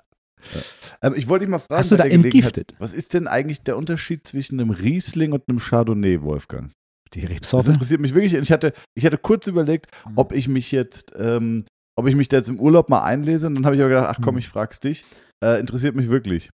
Ja. 0.54 0.61
Ähm, 1.02 1.14
ich 1.16 1.28
wollte 1.28 1.47
dich 1.47 1.50
mal 1.50 1.59
fragen. 1.59 1.78
Hast 1.78 1.92
du 1.92 1.97
da 1.97 2.04
entgiftet? 2.04 2.75
Was 2.78 2.92
ist 2.92 3.14
denn 3.14 3.26
eigentlich 3.26 3.62
der 3.62 3.76
Unterschied 3.76 4.26
zwischen 4.26 4.61
einem 4.61 4.71
Riesling 4.71 5.33
und 5.33 5.49
einem 5.49 5.59
Chardonnay, 5.59 6.23
Wolfgang? 6.23 6.73
Die 7.14 7.25
Rebsorte? 7.25 7.69
Das 7.69 7.75
interessiert 7.75 8.00
mich 8.00 8.14
wirklich. 8.14 8.35
Ich 8.35 8.52
hatte, 8.52 8.73
ich 8.95 9.07
hatte 9.07 9.19
kurz 9.19 9.47
überlegt, 9.47 9.87
mhm. 10.07 10.12
ob 10.16 10.33
ich 10.33 10.49
mich 10.49 10.73
jetzt, 10.73 11.12
ähm, 11.16 11.64
ob 11.97 12.07
ich 12.07 12.16
mich 12.16 12.28
da 12.28 12.38
jetzt 12.38 12.49
im 12.49 12.61
Urlaub 12.61 12.90
mal 12.90 13.02
einlese. 13.02 13.47
Und 13.47 13.54
dann 13.54 13.64
habe 13.64 13.76
ich 13.76 13.83
aber 13.83 13.90
gedacht, 13.90 14.16
ach 14.16 14.23
komm, 14.23 14.35
mhm. 14.35 14.40
ich 14.40 14.49
frag's 14.49 14.81
dich. 14.81 15.04
Äh, 15.42 15.59
interessiert 15.61 15.97
mich 15.97 16.09
wirklich. 16.09 16.50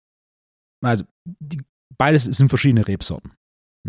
Also, 0.83 1.05
die 1.39 1.61
beides 1.97 2.25
sind 2.25 2.49
verschiedene 2.49 2.87
Rebsorten. 2.87 3.31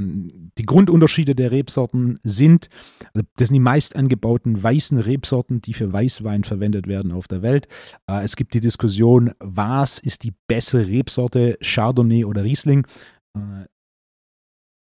Die 0.01 0.65
Grundunterschiede 0.65 1.35
der 1.35 1.51
Rebsorten 1.51 2.21
sind, 2.23 2.69
also 3.15 3.27
das 3.37 3.49
sind 3.49 3.55
die 3.55 3.61
meist 3.61 3.97
angebauten 3.97 4.63
weißen 4.63 4.99
Rebsorten, 4.99 5.61
die 5.61 5.75
für 5.75 5.93
Weißwein 5.93 6.45
verwendet 6.45 6.87
werden 6.87 7.11
auf 7.11 7.27
der 7.27 7.43
Welt. 7.43 7.67
Äh, 8.07 8.23
es 8.23 8.37
gibt 8.37 8.55
die 8.55 8.61
Diskussion, 8.61 9.33
was 9.41 9.99
ist 9.99 10.23
die 10.23 10.33
bessere 10.47 10.87
Rebsorte, 10.87 11.59
Chardonnay 11.61 12.25
oder 12.25 12.45
Riesling? 12.45 12.87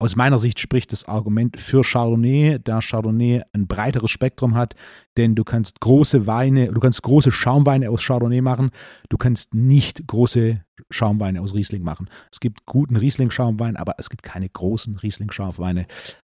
Aus 0.03 0.17
meiner 0.17 0.39
Sicht 0.39 0.59
spricht 0.59 0.93
das 0.93 1.05
Argument 1.05 1.61
für 1.61 1.83
Chardonnay, 1.85 2.59
da 2.65 2.81
Chardonnay 2.81 3.43
ein 3.53 3.67
breiteres 3.67 4.11
Spektrum 4.11 4.55
hat, 4.55 4.75
denn 5.19 5.35
du 5.35 5.45
kannst 5.45 5.79
große 5.81 6.27
Weine, 6.27 6.73
du 6.73 6.81
kannst 6.81 7.03
große 7.03 7.31
Schaumweine 7.31 7.91
aus 7.91 8.03
Chardonnay 8.03 8.41
machen, 8.41 8.71
du 9.11 9.19
kannst 9.19 9.53
nicht 9.53 10.07
große 10.07 10.65
Schaumweine 10.89 11.43
aus 11.43 11.55
Riesling 11.55 11.83
machen. 11.83 12.09
Es 12.33 12.41
gibt 12.41 12.65
guten 12.65 12.97
Riesling-Schaumwein, 12.97 13.77
aber 13.77 13.97
es 13.99 14.09
gibt 14.09 14.23
keine 14.23 14.49
großen 14.49 14.97
Riesling-Schaumweine. 14.97 15.87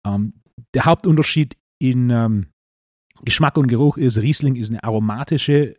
Ähm, 0.06 0.32
der 0.72 0.86
Hauptunterschied 0.86 1.58
in 1.78 2.08
ähm, 2.08 2.46
Geschmack 3.22 3.58
und 3.58 3.68
Geruch 3.68 3.98
ist, 3.98 4.16
Riesling 4.16 4.56
ist 4.56 4.70
eine 4.70 4.82
aromatische 4.82 5.76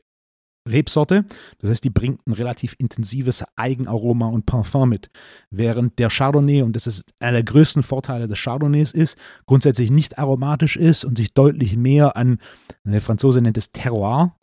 Rebsorte. 0.70 1.26
Das 1.60 1.70
heißt, 1.70 1.84
die 1.84 1.90
bringt 1.90 2.26
ein 2.28 2.34
relativ 2.34 2.76
intensives 2.78 3.44
Eigenaroma 3.56 4.28
und 4.28 4.46
Parfum 4.46 4.90
mit. 4.90 5.10
Während 5.50 6.00
der 6.00 6.10
Chardonnay, 6.10 6.62
und 6.62 6.76
das 6.76 6.88
ist 6.88 7.06
einer 7.20 7.34
der 7.34 7.44
größten 7.44 7.84
Vorteile 7.84 8.28
des 8.28 8.40
Chardonnays 8.40 8.92
ist, 8.92 9.18
grundsätzlich 9.46 9.92
nicht 9.92 10.18
aromatisch 10.18 10.78
ist 10.78 11.06
und 11.06 11.18
sich 11.18 11.34
deutlich 11.34 11.76
mehr 11.76 12.16
an, 12.16 12.40
der 12.84 13.02
Franzose 13.02 13.42
nennt 13.42 13.58
es 13.58 13.72
Terroir, 13.72 14.36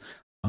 äh, 0.45 0.49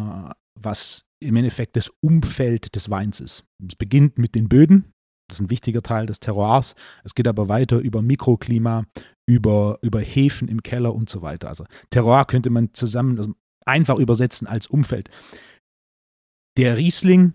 was 0.60 1.06
im 1.20 1.36
Endeffekt 1.36 1.76
das 1.76 1.92
Umfeld 2.02 2.76
des 2.76 2.90
Weins 2.90 3.20
ist. 3.20 3.44
Es 3.68 3.76
beginnt 3.76 4.18
mit 4.18 4.36
den 4.36 4.50
Böden, 4.50 4.94
das 5.28 5.38
ist 5.38 5.42
ein 5.42 5.50
wichtiger 5.50 5.82
Teil 5.82 6.06
des 6.06 6.20
Terroirs. 6.20 6.76
Es 7.04 7.14
geht 7.14 7.28
aber 7.28 7.50
weiter 7.50 7.80
über 7.80 8.02
Mikroklima, 8.02 8.86
über, 9.26 9.78
über 9.82 10.00
Häfen 10.00 10.48
im 10.48 10.64
Keller 10.64 10.96
und 10.96 11.10
so 11.10 11.22
weiter. 11.22 11.50
Also 11.50 11.66
Terroir 11.90 12.26
könnte 12.26 12.50
man 12.50 12.74
zusammen 12.74 13.18
also 13.18 13.34
einfach 13.66 13.98
übersetzen 13.98 14.48
als 14.48 14.68
Umfeld. 14.68 15.10
Der 16.58 16.76
Riesling 16.76 17.34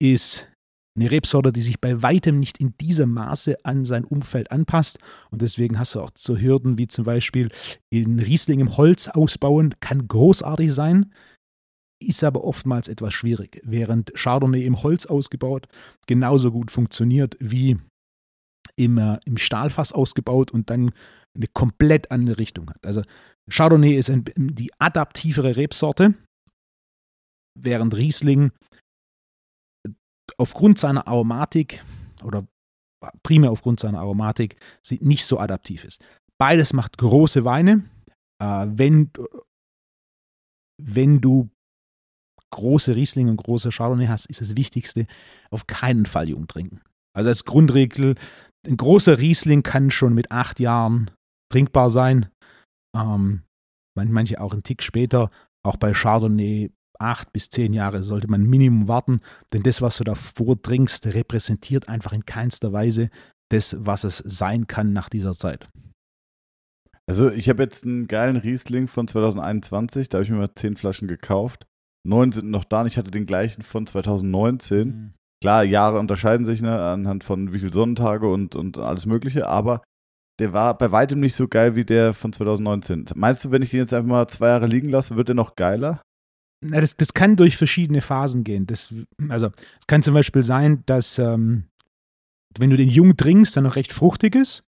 ist 0.00 0.48
eine 0.96 1.10
Rebsorte, 1.10 1.52
die 1.52 1.62
sich 1.62 1.80
bei 1.80 2.00
weitem 2.00 2.38
nicht 2.38 2.58
in 2.58 2.76
diesem 2.78 3.12
Maße 3.12 3.56
an 3.64 3.84
sein 3.84 4.04
Umfeld 4.04 4.52
anpasst. 4.52 4.98
Und 5.30 5.42
deswegen 5.42 5.80
hast 5.80 5.96
du 5.96 6.00
auch 6.00 6.10
so 6.16 6.38
Hürden 6.38 6.78
wie 6.78 6.86
zum 6.86 7.04
Beispiel 7.04 7.50
in 7.90 8.20
Riesling 8.20 8.60
im 8.60 8.76
Holz 8.76 9.08
ausbauen, 9.08 9.74
kann 9.80 10.06
großartig 10.06 10.72
sein, 10.72 11.12
ist 12.00 12.22
aber 12.22 12.44
oftmals 12.44 12.86
etwas 12.86 13.14
schwierig. 13.14 13.60
Während 13.64 14.14
Chardonnay 14.14 14.64
im 14.64 14.80
Holz 14.80 15.06
ausgebaut 15.06 15.66
genauso 16.06 16.52
gut 16.52 16.70
funktioniert 16.70 17.36
wie 17.40 17.78
im, 18.76 18.98
äh, 18.98 19.18
im 19.24 19.38
Stahlfass 19.38 19.92
ausgebaut 19.92 20.52
und 20.52 20.70
dann 20.70 20.92
eine 21.34 21.48
komplett 21.52 22.12
andere 22.12 22.38
Richtung 22.38 22.70
hat. 22.70 22.86
Also 22.86 23.02
Chardonnay 23.50 23.96
ist 23.96 24.08
ein, 24.08 24.24
die 24.36 24.70
adaptivere 24.78 25.56
Rebsorte 25.56 26.14
während 27.56 27.94
Riesling 27.94 28.52
aufgrund 30.38 30.78
seiner 30.78 31.06
Aromatik 31.06 31.82
oder 32.22 32.46
primär 33.22 33.50
aufgrund 33.50 33.80
seiner 33.80 34.00
Aromatik 34.00 34.56
nicht 35.00 35.24
so 35.24 35.38
adaptiv 35.38 35.84
ist. 35.84 36.04
Beides 36.38 36.72
macht 36.72 36.98
große 36.98 37.44
Weine. 37.44 37.84
Äh, 38.42 38.66
wenn, 38.68 39.10
wenn 40.82 41.20
du 41.20 41.50
große 42.50 42.94
Riesling 42.94 43.28
und 43.28 43.36
große 43.36 43.70
Chardonnay 43.70 44.06
hast, 44.06 44.26
ist 44.26 44.40
das 44.40 44.56
Wichtigste, 44.56 45.06
auf 45.50 45.66
keinen 45.66 46.06
Fall 46.06 46.28
jung 46.28 46.46
trinken. 46.46 46.80
Also 47.14 47.28
als 47.28 47.44
Grundregel, 47.44 48.14
ein 48.66 48.76
großer 48.76 49.18
Riesling 49.18 49.62
kann 49.62 49.90
schon 49.90 50.14
mit 50.14 50.30
acht 50.30 50.60
Jahren 50.60 51.10
trinkbar 51.50 51.90
sein. 51.90 52.30
Ähm, 52.94 53.42
manche 53.94 54.40
auch 54.40 54.52
einen 54.52 54.62
Tick 54.62 54.82
später. 54.82 55.30
Auch 55.62 55.76
bei 55.76 55.92
Chardonnay 55.92 56.70
acht 57.00 57.32
bis 57.32 57.48
zehn 57.48 57.72
Jahre 57.72 58.02
sollte 58.02 58.28
man 58.28 58.42
Minimum 58.42 58.88
warten, 58.88 59.20
denn 59.52 59.62
das, 59.62 59.82
was 59.82 59.98
du 59.98 60.04
da 60.04 60.14
vordringst, 60.14 61.06
repräsentiert 61.06 61.88
einfach 61.88 62.12
in 62.12 62.26
keinster 62.26 62.72
Weise 62.72 63.10
das, 63.50 63.76
was 63.78 64.04
es 64.04 64.18
sein 64.18 64.66
kann 64.66 64.92
nach 64.92 65.08
dieser 65.08 65.32
Zeit. 65.32 65.68
Also 67.08 67.30
ich 67.30 67.48
habe 67.48 67.62
jetzt 67.62 67.84
einen 67.84 68.08
geilen 68.08 68.36
Riesling 68.36 68.88
von 68.88 69.06
2021, 69.06 70.08
da 70.08 70.18
habe 70.18 70.24
ich 70.24 70.30
mir 70.30 70.38
mal 70.38 70.54
zehn 70.54 70.76
Flaschen 70.76 71.06
gekauft. 71.06 71.66
Neun 72.04 72.32
sind 72.32 72.50
noch 72.50 72.64
da 72.64 72.80
und 72.80 72.86
ich 72.86 72.98
hatte 72.98 73.10
den 73.10 73.26
gleichen 73.26 73.62
von 73.62 73.86
2019. 73.86 74.88
Mhm. 74.88 75.14
Klar, 75.42 75.64
Jahre 75.64 75.98
unterscheiden 75.98 76.46
sich 76.46 76.62
ne, 76.62 76.80
anhand 76.80 77.22
von 77.22 77.52
wie 77.52 77.58
viele 77.58 77.72
Sonnentage 77.72 78.28
und, 78.28 78.56
und 78.56 78.78
alles 78.78 79.06
Mögliche, 79.06 79.46
aber 79.46 79.82
der 80.38 80.52
war 80.52 80.76
bei 80.76 80.92
weitem 80.92 81.20
nicht 81.20 81.34
so 81.34 81.48
geil 81.48 81.76
wie 81.76 81.84
der 81.84 82.14
von 82.14 82.32
2019. 82.32 83.06
Meinst 83.14 83.44
du, 83.44 83.50
wenn 83.50 83.62
ich 83.62 83.70
den 83.70 83.80
jetzt 83.80 83.94
einfach 83.94 84.08
mal 84.08 84.28
zwei 84.28 84.48
Jahre 84.48 84.66
liegen 84.66 84.88
lasse, 84.88 85.16
wird 85.16 85.28
der 85.28 85.34
noch 85.34 85.56
geiler? 85.56 86.00
Na, 86.60 86.80
das, 86.80 86.96
das 86.96 87.14
kann 87.14 87.36
durch 87.36 87.56
verschiedene 87.56 88.00
Phasen 88.00 88.44
gehen. 88.44 88.66
Das, 88.66 88.94
also, 89.28 89.48
es 89.48 89.86
kann 89.86 90.02
zum 90.02 90.14
Beispiel 90.14 90.42
sein, 90.42 90.82
dass, 90.86 91.18
ähm, 91.18 91.64
wenn 92.58 92.70
du 92.70 92.76
den 92.76 92.88
jung 92.88 93.16
trinkst, 93.16 93.56
dann 93.56 93.64
noch 93.64 93.76
recht 93.76 93.92
fruchtig 93.92 94.34
ist 94.34 94.64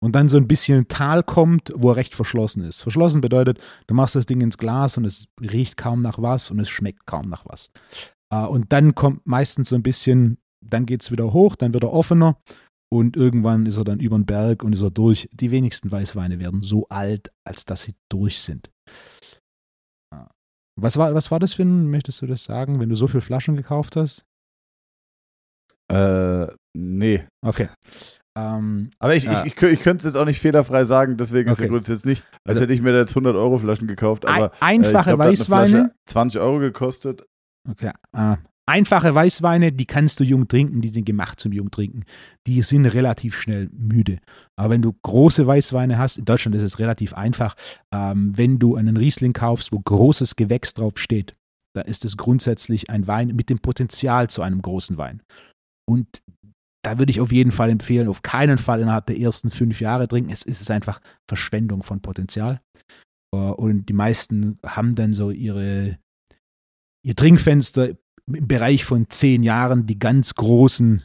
und 0.00 0.14
dann 0.14 0.28
so 0.28 0.36
ein 0.36 0.48
bisschen 0.48 0.88
Tal 0.88 1.22
kommt, 1.22 1.72
wo 1.74 1.90
er 1.90 1.96
recht 1.96 2.14
verschlossen 2.14 2.64
ist. 2.64 2.82
Verschlossen 2.82 3.20
bedeutet, 3.20 3.58
du 3.86 3.94
machst 3.94 4.14
das 4.14 4.26
Ding 4.26 4.40
ins 4.40 4.58
Glas 4.58 4.96
und 4.96 5.04
es 5.04 5.26
riecht 5.40 5.76
kaum 5.76 6.02
nach 6.02 6.20
was 6.20 6.50
und 6.50 6.60
es 6.60 6.68
schmeckt 6.68 7.06
kaum 7.06 7.26
nach 7.26 7.44
was. 7.46 7.70
Äh, 8.30 8.46
und 8.46 8.72
dann 8.72 8.94
kommt 8.94 9.26
meistens 9.26 9.70
so 9.70 9.76
ein 9.76 9.82
bisschen, 9.82 10.38
dann 10.60 10.86
geht 10.86 11.02
es 11.02 11.10
wieder 11.10 11.32
hoch, 11.32 11.56
dann 11.56 11.74
wird 11.74 11.84
er 11.84 11.92
offener 11.92 12.36
und 12.92 13.16
irgendwann 13.16 13.66
ist 13.66 13.78
er 13.78 13.84
dann 13.84 14.00
über 14.00 14.18
den 14.18 14.26
Berg 14.26 14.62
und 14.62 14.74
ist 14.74 14.82
er 14.82 14.90
durch. 14.90 15.28
Die 15.32 15.50
wenigsten 15.50 15.90
Weißweine 15.90 16.38
werden 16.38 16.62
so 16.62 16.86
alt, 16.88 17.32
als 17.44 17.64
dass 17.64 17.82
sie 17.82 17.94
durch 18.08 18.40
sind. 18.40 18.70
Was 20.82 20.96
war, 20.96 21.14
was 21.14 21.30
war 21.30 21.38
das 21.38 21.54
für 21.54 21.62
ein, 21.62 21.90
möchtest 21.90 22.20
du 22.22 22.26
das 22.26 22.44
sagen, 22.44 22.80
wenn 22.80 22.88
du 22.88 22.96
so 22.96 23.06
viele 23.06 23.20
Flaschen 23.20 23.56
gekauft 23.56 23.94
hast? 23.96 24.24
Äh, 25.92 26.48
nee. 26.76 27.24
Okay. 27.44 27.68
Ähm, 28.36 28.90
Aber 28.98 29.14
ich, 29.14 29.24
ja. 29.24 29.44
ich, 29.44 29.52
ich, 29.52 29.62
ich 29.62 29.80
könnte 29.80 29.98
es 29.98 30.14
jetzt 30.14 30.16
auch 30.16 30.24
nicht 30.24 30.40
fehlerfrei 30.40 30.84
sagen, 30.84 31.16
deswegen 31.16 31.42
okay. 31.42 31.50
ist 31.52 31.60
der 31.60 31.68
Grund 31.68 31.86
jetzt 31.86 32.06
nicht, 32.06 32.22
als 32.44 32.56
also, 32.56 32.62
hätte 32.62 32.72
ich 32.72 32.82
mir 32.82 32.92
da 32.92 32.98
jetzt 32.98 33.10
100 33.10 33.36
Euro 33.36 33.58
Flaschen 33.58 33.86
gekauft. 33.86 34.26
Aber, 34.26 34.52
einfache 34.60 35.10
äh, 35.10 35.14
glaub, 35.14 35.18
Weißweine. 35.20 35.94
20 36.06 36.40
Euro 36.40 36.58
gekostet. 36.58 37.26
Okay. 37.70 37.92
Äh, 38.12 38.36
einfache 38.66 39.14
Weißweine, 39.14 39.72
die 39.72 39.86
kannst 39.86 40.20
du 40.20 40.24
jung 40.24 40.48
trinken, 40.48 40.80
die 40.80 40.88
sind 40.88 41.04
gemacht 41.04 41.40
zum 41.40 41.52
jung 41.52 41.70
trinken. 41.70 42.04
Die 42.46 42.62
sind 42.62 42.86
relativ 42.86 43.36
schnell 43.36 43.68
müde. 43.72 44.18
Aber 44.56 44.70
wenn 44.70 44.82
du 44.82 44.92
große 45.02 45.46
Weißweine 45.46 45.98
hast, 45.98 46.18
in 46.18 46.24
Deutschland 46.24 46.54
ist 46.56 46.62
es 46.62 46.78
relativ 46.78 47.14
einfach, 47.14 47.54
ähm, 47.92 48.36
wenn 48.36 48.58
du 48.58 48.76
einen 48.76 48.96
Riesling 48.96 49.32
kaufst, 49.32 49.72
wo 49.72 49.80
großes 49.80 50.36
Gewächs 50.36 50.74
drauf 50.74 50.98
steht, 50.98 51.36
dann 51.74 51.86
ist 51.86 52.04
es 52.04 52.16
grundsätzlich 52.16 52.90
ein 52.90 53.06
Wein 53.06 53.28
mit 53.28 53.50
dem 53.50 53.58
Potenzial 53.58 54.28
zu 54.28 54.42
einem 54.42 54.62
großen 54.62 54.98
Wein. 54.98 55.22
Und 55.88 56.22
da 56.84 56.98
würde 56.98 57.10
ich 57.10 57.20
auf 57.20 57.32
jeden 57.32 57.52
Fall 57.52 57.70
empfehlen, 57.70 58.08
auf 58.08 58.22
keinen 58.22 58.58
Fall 58.58 58.80
innerhalb 58.80 59.06
der 59.06 59.18
ersten 59.18 59.50
fünf 59.50 59.80
Jahre 59.80 60.08
trinken. 60.08 60.30
Es 60.30 60.42
ist 60.42 60.70
einfach 60.70 61.00
Verschwendung 61.28 61.82
von 61.82 62.00
Potenzial. 62.00 62.60
Äh, 63.34 63.38
und 63.38 63.88
die 63.88 63.94
meisten 63.94 64.58
haben 64.64 64.94
dann 64.94 65.12
so 65.12 65.30
ihre, 65.30 65.98
ihr 67.04 67.16
Trinkfenster 67.16 67.96
im 68.26 68.48
Bereich 68.48 68.84
von 68.84 69.08
zehn 69.08 69.42
Jahren. 69.42 69.86
Die 69.86 69.98
ganz 69.98 70.34
großen, 70.34 71.04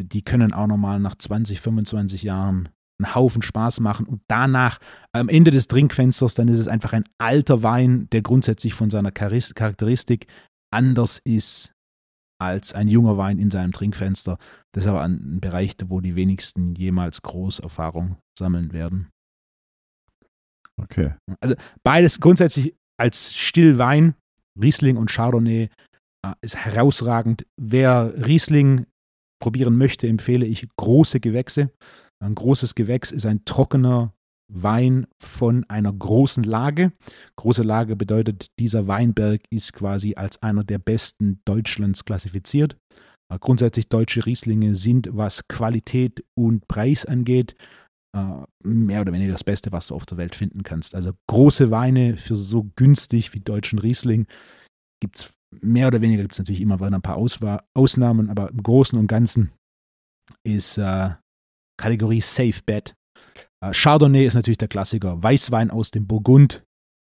die 0.00 0.22
können 0.22 0.52
auch 0.52 0.66
nochmal 0.66 1.00
nach 1.00 1.16
20, 1.16 1.60
25 1.60 2.22
Jahren 2.22 2.68
einen 2.98 3.14
Haufen 3.14 3.42
Spaß 3.42 3.80
machen. 3.80 4.06
Und 4.06 4.22
danach, 4.28 4.78
am 5.12 5.28
Ende 5.28 5.50
des 5.50 5.66
Trinkfensters, 5.66 6.34
dann 6.34 6.48
ist 6.48 6.58
es 6.58 6.68
einfach 6.68 6.92
ein 6.92 7.04
alter 7.18 7.62
Wein, 7.62 8.08
der 8.12 8.22
grundsätzlich 8.22 8.74
von 8.74 8.90
seiner 8.90 9.10
Charakteristik 9.10 10.26
anders 10.72 11.20
ist 11.24 11.72
als 12.40 12.74
ein 12.74 12.88
junger 12.88 13.16
Wein 13.16 13.38
in 13.38 13.50
seinem 13.50 13.72
Trinkfenster. 13.72 14.38
Das 14.72 14.84
ist 14.84 14.88
aber 14.88 15.02
ein 15.02 15.40
Bereich, 15.40 15.76
wo 15.86 16.00
die 16.00 16.16
wenigsten 16.16 16.74
jemals 16.74 17.22
Großerfahrung 17.22 18.16
sammeln 18.38 18.72
werden. 18.72 19.08
Okay. 20.76 21.14
Also 21.40 21.54
beides 21.84 22.20
grundsätzlich 22.20 22.74
als 22.98 23.34
Stillwein, 23.34 24.14
Riesling 24.60 24.96
und 24.96 25.10
Chardonnay, 25.10 25.68
ist 26.40 26.56
herausragend. 26.56 27.46
Wer 27.56 28.14
Riesling 28.26 28.86
probieren 29.40 29.76
möchte, 29.76 30.08
empfehle 30.08 30.46
ich 30.46 30.66
große 30.76 31.20
Gewächse. 31.20 31.70
Ein 32.22 32.34
großes 32.34 32.74
Gewächs 32.74 33.12
ist 33.12 33.26
ein 33.26 33.44
trockener 33.44 34.14
Wein 34.52 35.06
von 35.18 35.64
einer 35.68 35.92
großen 35.92 36.44
Lage. 36.44 36.92
Große 37.36 37.62
Lage 37.62 37.96
bedeutet, 37.96 38.46
dieser 38.58 38.86
Weinberg 38.86 39.42
ist 39.50 39.72
quasi 39.72 40.14
als 40.14 40.42
einer 40.42 40.64
der 40.64 40.78
besten 40.78 41.40
Deutschlands 41.44 42.04
klassifiziert. 42.04 42.76
Äh, 43.30 43.38
grundsätzlich 43.38 43.88
deutsche 43.88 44.26
Rieslinge 44.26 44.74
sind, 44.74 45.08
was 45.12 45.48
Qualität 45.48 46.24
und 46.34 46.68
Preis 46.68 47.06
angeht, 47.06 47.54
äh, 48.14 48.44
mehr 48.62 49.00
oder 49.00 49.12
weniger 49.12 49.32
das 49.32 49.44
Beste, 49.44 49.72
was 49.72 49.88
du 49.88 49.94
auf 49.94 50.06
der 50.06 50.18
Welt 50.18 50.34
finden 50.34 50.62
kannst. 50.62 50.94
Also 50.94 51.12
große 51.26 51.70
Weine 51.70 52.16
für 52.16 52.36
so 52.36 52.70
günstig 52.76 53.34
wie 53.34 53.40
deutschen 53.40 53.78
Riesling 53.78 54.26
gibt 55.00 55.18
es 55.18 55.30
mehr 55.60 55.88
oder 55.88 56.00
weniger, 56.00 56.22
gibt 56.22 56.34
es 56.34 56.38
natürlich 56.38 56.60
immer 56.60 56.80
ein 56.80 57.02
paar 57.02 57.16
Ausnahmen, 57.16 58.30
aber 58.30 58.50
im 58.50 58.62
Großen 58.62 58.98
und 58.98 59.06
Ganzen 59.06 59.52
ist 60.46 60.78
äh, 60.78 61.10
Kategorie 61.76 62.20
Safe 62.20 62.60
Bet 62.64 62.94
äh, 63.64 63.72
Chardonnay 63.72 64.26
ist 64.26 64.34
natürlich 64.34 64.58
der 64.58 64.68
Klassiker. 64.68 65.22
Weißwein 65.22 65.70
aus 65.70 65.90
dem 65.90 66.06
Burgund 66.06 66.64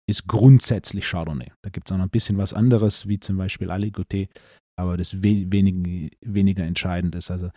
ist 0.07 0.27
grundsätzlich 0.27 1.05
Chardonnay. 1.05 1.51
Da 1.63 1.69
gibt 1.69 1.87
es 1.87 1.91
auch 1.91 1.97
noch 1.97 2.05
ein 2.05 2.11
bisschen 2.11 2.37
was 2.37 2.53
anderes, 2.53 3.07
wie 3.07 3.19
zum 3.19 3.37
Beispiel 3.37 3.71
Aligoté, 3.71 4.29
aber 4.77 4.97
das 4.97 5.23
we 5.23 5.51
wenig, 5.51 6.11
weniger 6.21 6.63
entscheidend 6.63 7.15
ist. 7.15 7.31
Also 7.31 7.51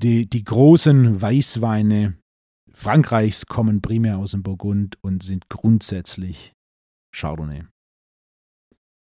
die, 0.00 0.26
die 0.26 0.44
großen 0.44 1.20
Weißweine 1.20 2.18
Frankreichs 2.72 3.46
kommen 3.46 3.80
primär 3.80 4.18
aus 4.18 4.32
dem 4.32 4.42
Burgund 4.42 4.98
und 5.02 5.22
sind 5.22 5.48
grundsätzlich 5.48 6.52
Chardonnay. 7.14 7.64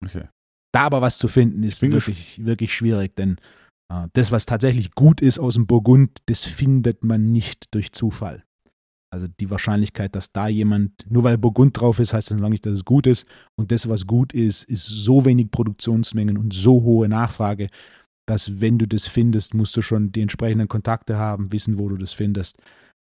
Okay. 0.03 0.27
Da 0.71 0.83
aber 0.83 1.01
was 1.01 1.17
zu 1.17 1.27
finden, 1.27 1.63
ist 1.63 1.81
wirklich, 1.81 2.45
wirklich 2.45 2.73
schwierig, 2.73 3.15
denn 3.15 3.37
äh, 3.91 4.07
das, 4.13 4.31
was 4.31 4.45
tatsächlich 4.45 4.91
gut 4.91 5.21
ist 5.21 5.39
aus 5.39 5.55
dem 5.55 5.67
Burgund, 5.67 6.19
das 6.27 6.45
findet 6.45 7.03
man 7.03 7.31
nicht 7.31 7.73
durch 7.73 7.91
Zufall. 7.91 8.43
Also 9.13 9.27
die 9.27 9.49
Wahrscheinlichkeit, 9.49 10.15
dass 10.15 10.31
da 10.31 10.47
jemand, 10.47 11.05
nur 11.09 11.25
weil 11.25 11.37
Burgund 11.37 11.77
drauf 11.79 11.99
ist, 11.99 12.13
heißt 12.13 12.31
das 12.31 12.39
noch 12.39 12.47
nicht, 12.47 12.65
dass 12.65 12.73
es 12.73 12.85
gut 12.85 13.05
ist. 13.05 13.27
Und 13.59 13.71
das, 13.71 13.89
was 13.89 14.07
gut 14.07 14.31
ist, 14.31 14.63
ist 14.63 14.85
so 14.85 15.25
wenig 15.25 15.51
Produktionsmengen 15.51 16.37
und 16.37 16.53
so 16.53 16.83
hohe 16.83 17.09
Nachfrage, 17.09 17.67
dass 18.25 18.61
wenn 18.61 18.77
du 18.77 18.87
das 18.87 19.07
findest, 19.07 19.53
musst 19.53 19.75
du 19.75 19.81
schon 19.81 20.13
die 20.13 20.21
entsprechenden 20.21 20.69
Kontakte 20.69 21.17
haben, 21.17 21.51
wissen, 21.51 21.77
wo 21.77 21.89
du 21.89 21.97
das 21.97 22.13
findest. 22.13 22.57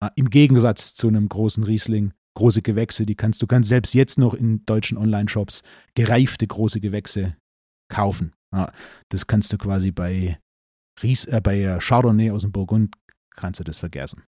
Äh, 0.02 0.08
Im 0.16 0.28
Gegensatz 0.28 0.94
zu 0.94 1.06
einem 1.06 1.28
großen 1.28 1.62
Riesling, 1.62 2.12
große 2.36 2.62
Gewächse, 2.62 3.06
die 3.06 3.14
kannst 3.14 3.40
du 3.40 3.46
kannst 3.46 3.68
selbst 3.68 3.94
jetzt 3.94 4.18
noch 4.18 4.34
in 4.34 4.66
deutschen 4.66 4.98
Online-Shops 4.98 5.62
gereifte 5.94 6.48
große 6.48 6.80
Gewächse 6.80 7.36
kaufen. 7.92 8.32
Das 9.08 9.26
kannst 9.26 9.52
du 9.52 9.58
quasi 9.58 9.92
bei 9.92 10.38
Ries, 11.02 11.24
äh, 11.24 11.40
bei 11.42 11.78
Chardonnay 11.80 12.30
aus 12.30 12.42
dem 12.42 12.52
Burgund 12.52 12.94
kannst 13.34 13.60
du 13.60 13.64
das 13.64 13.78
vergessen. 13.78 14.24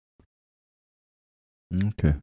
Okay. 1.75 2.16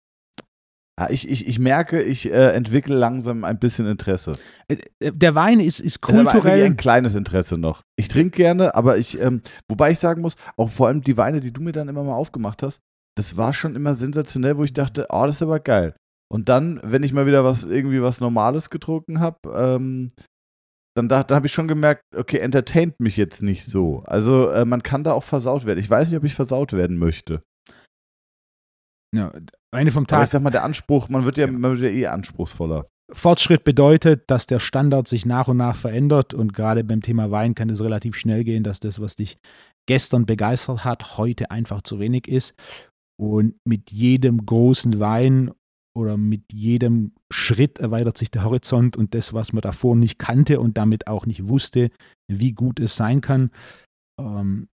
Ja, 1.00 1.10
ich, 1.10 1.30
ich, 1.30 1.48
ich 1.48 1.60
merke, 1.60 2.02
ich 2.02 2.30
äh, 2.30 2.54
entwickle 2.54 2.96
langsam 2.96 3.44
ein 3.46 3.58
bisschen 3.58 3.88
Interesse. 3.88 4.34
Äh, 4.68 4.78
äh, 5.00 5.12
der 5.14 5.34
Wein 5.34 5.60
ist, 5.60 5.80
ist 5.80 6.02
kulturell. 6.02 6.60
Ist 6.60 6.66
ein 6.66 6.78
kleines 6.78 7.16
Interesse 7.16 7.58
noch. 7.58 7.82
Ich 7.96 8.10
trinke 8.10 8.36
gerne, 8.36 8.76
aber 8.76 8.98
ich, 8.98 9.20
ähm, 9.20 9.42
wobei 9.70 9.92
ich 9.92 10.00
sagen 10.00 10.22
muss, 10.22 10.36
auch 10.58 10.70
vor 10.70 10.88
allem 10.88 11.02
die 11.02 11.16
Weine, 11.18 11.40
die 11.40 11.54
du 11.54 11.62
mir 11.62 11.72
dann 11.72 11.88
immer 11.88 12.04
mal 12.04 12.16
aufgemacht 12.16 12.64
hast, 12.64 12.80
das 13.18 13.38
war 13.38 13.54
schon 13.54 13.76
immer 13.76 13.94
sensationell, 13.94 14.58
wo 14.58 14.64
ich 14.64 14.74
dachte, 14.74 15.08
oh, 15.10 15.26
das 15.26 15.36
ist 15.36 15.42
aber 15.42 15.60
geil. 15.60 15.96
Und 16.32 16.50
dann, 16.50 16.80
wenn 16.84 17.04
ich 17.04 17.14
mal 17.14 17.26
wieder 17.26 17.44
was, 17.44 17.64
irgendwie 17.64 18.02
was 18.02 18.20
Normales 18.20 18.70
getrunken 18.70 19.20
habe, 19.20 19.40
ähm, 19.54 20.12
dann 20.96 21.08
da, 21.08 21.24
da 21.24 21.36
habe 21.36 21.48
ich 21.48 21.54
schon 21.54 21.68
gemerkt, 21.68 22.04
okay, 22.16 22.40
entertaint 22.40 23.00
mich 23.00 23.18
jetzt 23.18 23.42
nicht 23.42 23.66
so. 23.66 24.04
Also 24.06 24.50
äh, 24.50 24.66
man 24.66 24.84
kann 24.84 25.04
da 25.04 25.14
auch 25.14 25.24
versaut 25.24 25.66
werden. 25.66 25.80
Ich 25.80 25.90
weiß 25.90 26.10
nicht, 26.10 26.18
ob 26.18 26.24
ich 26.24 26.34
versaut 26.34 26.74
werden 26.74 26.98
möchte. 26.98 27.44
Ja, 29.16 29.32
eine 29.72 29.92
vom 29.92 30.08
Tag. 30.08 30.18
Aber 30.18 30.24
ich 30.26 30.30
sag 30.30 30.42
mal, 30.42 30.52
der 30.52 30.64
Anspruch, 30.64 31.10
man 31.10 31.26
wird 31.26 31.38
ja, 31.38 31.48
man 31.48 31.80
wird 31.80 31.92
ja 31.92 31.98
eh 31.98 32.08
anspruchsvoller. 32.08 32.88
Fortschritt 33.12 33.64
bedeutet, 33.64 34.24
dass 34.28 34.46
der 34.46 34.60
Standard 34.60 35.08
sich 35.08 35.26
nach 35.26 35.48
und 35.48 35.58
nach 35.58 35.76
verändert 35.76 36.34
und 36.34 36.54
gerade 36.54 36.84
beim 36.84 37.02
Thema 37.02 37.32
Wein 37.32 37.56
kann 37.56 37.70
es 37.70 37.82
relativ 37.82 38.16
schnell 38.16 38.44
gehen, 38.44 38.64
dass 38.64 38.80
das, 38.80 39.02
was 39.02 39.16
dich 39.16 39.40
gestern 39.88 40.28
begeistert 40.28 40.86
hat, 40.86 41.18
heute 41.18 41.50
einfach 41.50 41.82
zu 41.82 42.00
wenig 42.00 42.28
ist. 42.28 42.54
Und 43.20 43.56
mit 43.66 43.92
jedem 43.92 44.46
großen 44.46 45.00
Wein 45.00 45.52
oder 45.98 46.18
mit 46.18 46.54
jedem 46.54 47.14
Schritt 47.32 47.80
erweitert 47.80 48.18
sich 48.18 48.32
der 48.32 48.44
Horizont 48.44 48.96
und 48.98 49.14
das, 49.14 49.34
was 49.34 49.54
man 49.54 49.62
davor 49.62 49.96
nicht 49.96 50.20
kannte 50.20 50.60
und 50.60 50.78
damit 50.78 51.08
auch 51.08 51.26
nicht 51.26 51.50
wusste, 51.50 51.90
wie 52.28 52.54
gut 52.54 52.80
es 52.80 52.96
sein 52.96 53.22
kann, 53.22 53.52
ähm, 54.20 54.68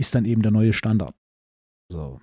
ist 0.00 0.14
dann 0.14 0.24
eben 0.24 0.42
der 0.42 0.52
neue 0.52 0.72
Standard. 0.72 1.14
So. 1.90 2.20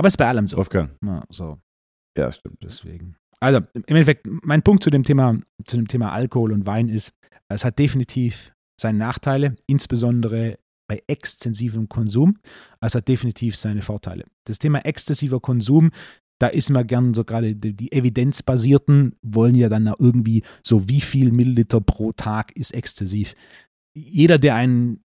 Aber 0.00 0.06
es 0.06 0.14
ist 0.14 0.18
bei 0.18 0.28
allem 0.28 0.48
so. 0.48 0.56
Wolfgang. 0.56 0.96
Ja, 1.04 1.24
so. 1.28 1.58
ja, 2.16 2.32
stimmt. 2.32 2.62
Deswegen. 2.62 3.16
Also 3.38 3.58
im 3.74 3.84
Endeffekt, 3.84 4.26
mein 4.26 4.62
Punkt 4.62 4.82
zu 4.82 4.88
dem 4.88 5.04
Thema, 5.04 5.38
zu 5.66 5.76
dem 5.76 5.88
Thema 5.88 6.10
Alkohol 6.10 6.52
und 6.52 6.66
Wein 6.66 6.88
ist, 6.88 7.12
es 7.50 7.66
hat 7.66 7.78
definitiv 7.78 8.54
seine 8.80 8.96
Nachteile, 8.96 9.56
insbesondere 9.66 10.58
bei 10.90 11.04
extensivem 11.06 11.88
Konsum. 11.88 12.38
Es 12.80 12.96
hat 12.96 13.06
definitiv 13.06 13.54
seine 13.54 13.80
Vorteile. 13.80 14.24
Das 14.48 14.58
Thema 14.58 14.84
exzessiver 14.84 15.38
Konsum, 15.38 15.92
da 16.40 16.48
ist 16.48 16.68
man 16.68 16.84
gern 16.84 17.14
so 17.14 17.22
gerade 17.22 17.54
die, 17.54 17.74
die 17.74 17.92
evidenzbasierten 17.92 19.14
wollen 19.22 19.54
ja 19.54 19.68
dann 19.68 19.86
irgendwie 20.00 20.42
so, 20.66 20.88
wie 20.88 21.00
viel 21.00 21.30
Milliliter 21.30 21.80
pro 21.80 22.10
Tag 22.10 22.50
ist 22.56 22.74
exzessiv. 22.74 23.36
Jeder, 23.96 24.38
der 24.38 24.56
einen, 24.56 25.04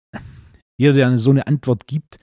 jeder, 0.78 0.92
der 0.92 1.18
so 1.18 1.30
eine 1.30 1.48
Antwort 1.48 1.88
gibt, 1.88 2.20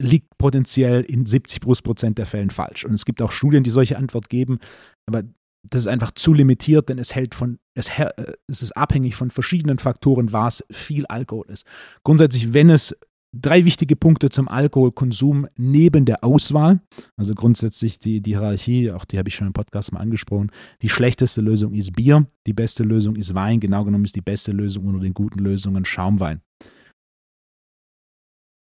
liegt 0.00 0.38
potenziell 0.38 1.02
in 1.02 1.26
70 1.26 1.62
plus 1.62 1.82
Prozent 1.82 2.18
der 2.18 2.26
Fällen 2.26 2.50
falsch. 2.50 2.84
Und 2.84 2.94
es 2.94 3.04
gibt 3.04 3.22
auch 3.22 3.32
Studien, 3.32 3.64
die 3.64 3.70
solche 3.70 3.96
Antwort 3.96 4.28
geben, 4.28 4.60
aber 5.08 5.24
das 5.70 5.82
ist 5.82 5.86
einfach 5.86 6.12
zu 6.12 6.32
limitiert, 6.32 6.88
denn 6.88 6.98
es 6.98 7.14
hält 7.14 7.34
von, 7.34 7.58
es, 7.74 7.88
äh, 7.88 8.10
es 8.46 8.62
ist 8.62 8.76
abhängig 8.76 9.16
von 9.16 9.30
verschiedenen 9.30 9.78
Faktoren, 9.78 10.32
was 10.32 10.64
viel 10.70 11.06
Alkohol 11.06 11.46
ist. 11.48 11.66
Grundsätzlich, 12.04 12.52
wenn 12.52 12.70
es 12.70 12.96
drei 13.32 13.64
wichtige 13.64 13.96
Punkte 13.96 14.30
zum 14.30 14.48
Alkoholkonsum 14.48 15.46
neben 15.56 16.04
der 16.04 16.22
Auswahl, 16.22 16.80
also 17.16 17.34
grundsätzlich 17.34 17.98
die, 17.98 18.20
die 18.20 18.32
Hierarchie, 18.32 18.92
auch 18.92 19.04
die 19.04 19.18
habe 19.18 19.28
ich 19.28 19.34
schon 19.34 19.48
im 19.48 19.52
Podcast 19.52 19.92
mal 19.92 20.00
angesprochen, 20.00 20.50
die 20.82 20.88
schlechteste 20.88 21.40
Lösung 21.40 21.74
ist 21.74 21.92
Bier, 21.92 22.26
die 22.46 22.52
beste 22.52 22.82
Lösung 22.82 23.16
ist 23.16 23.34
Wein, 23.34 23.60
genau 23.60 23.84
genommen 23.84 24.04
ist 24.04 24.16
die 24.16 24.20
beste 24.20 24.52
Lösung 24.52 24.84
unter 24.86 25.00
den 25.00 25.14
guten 25.14 25.40
Lösungen 25.40 25.84
Schaumwein. 25.84 26.42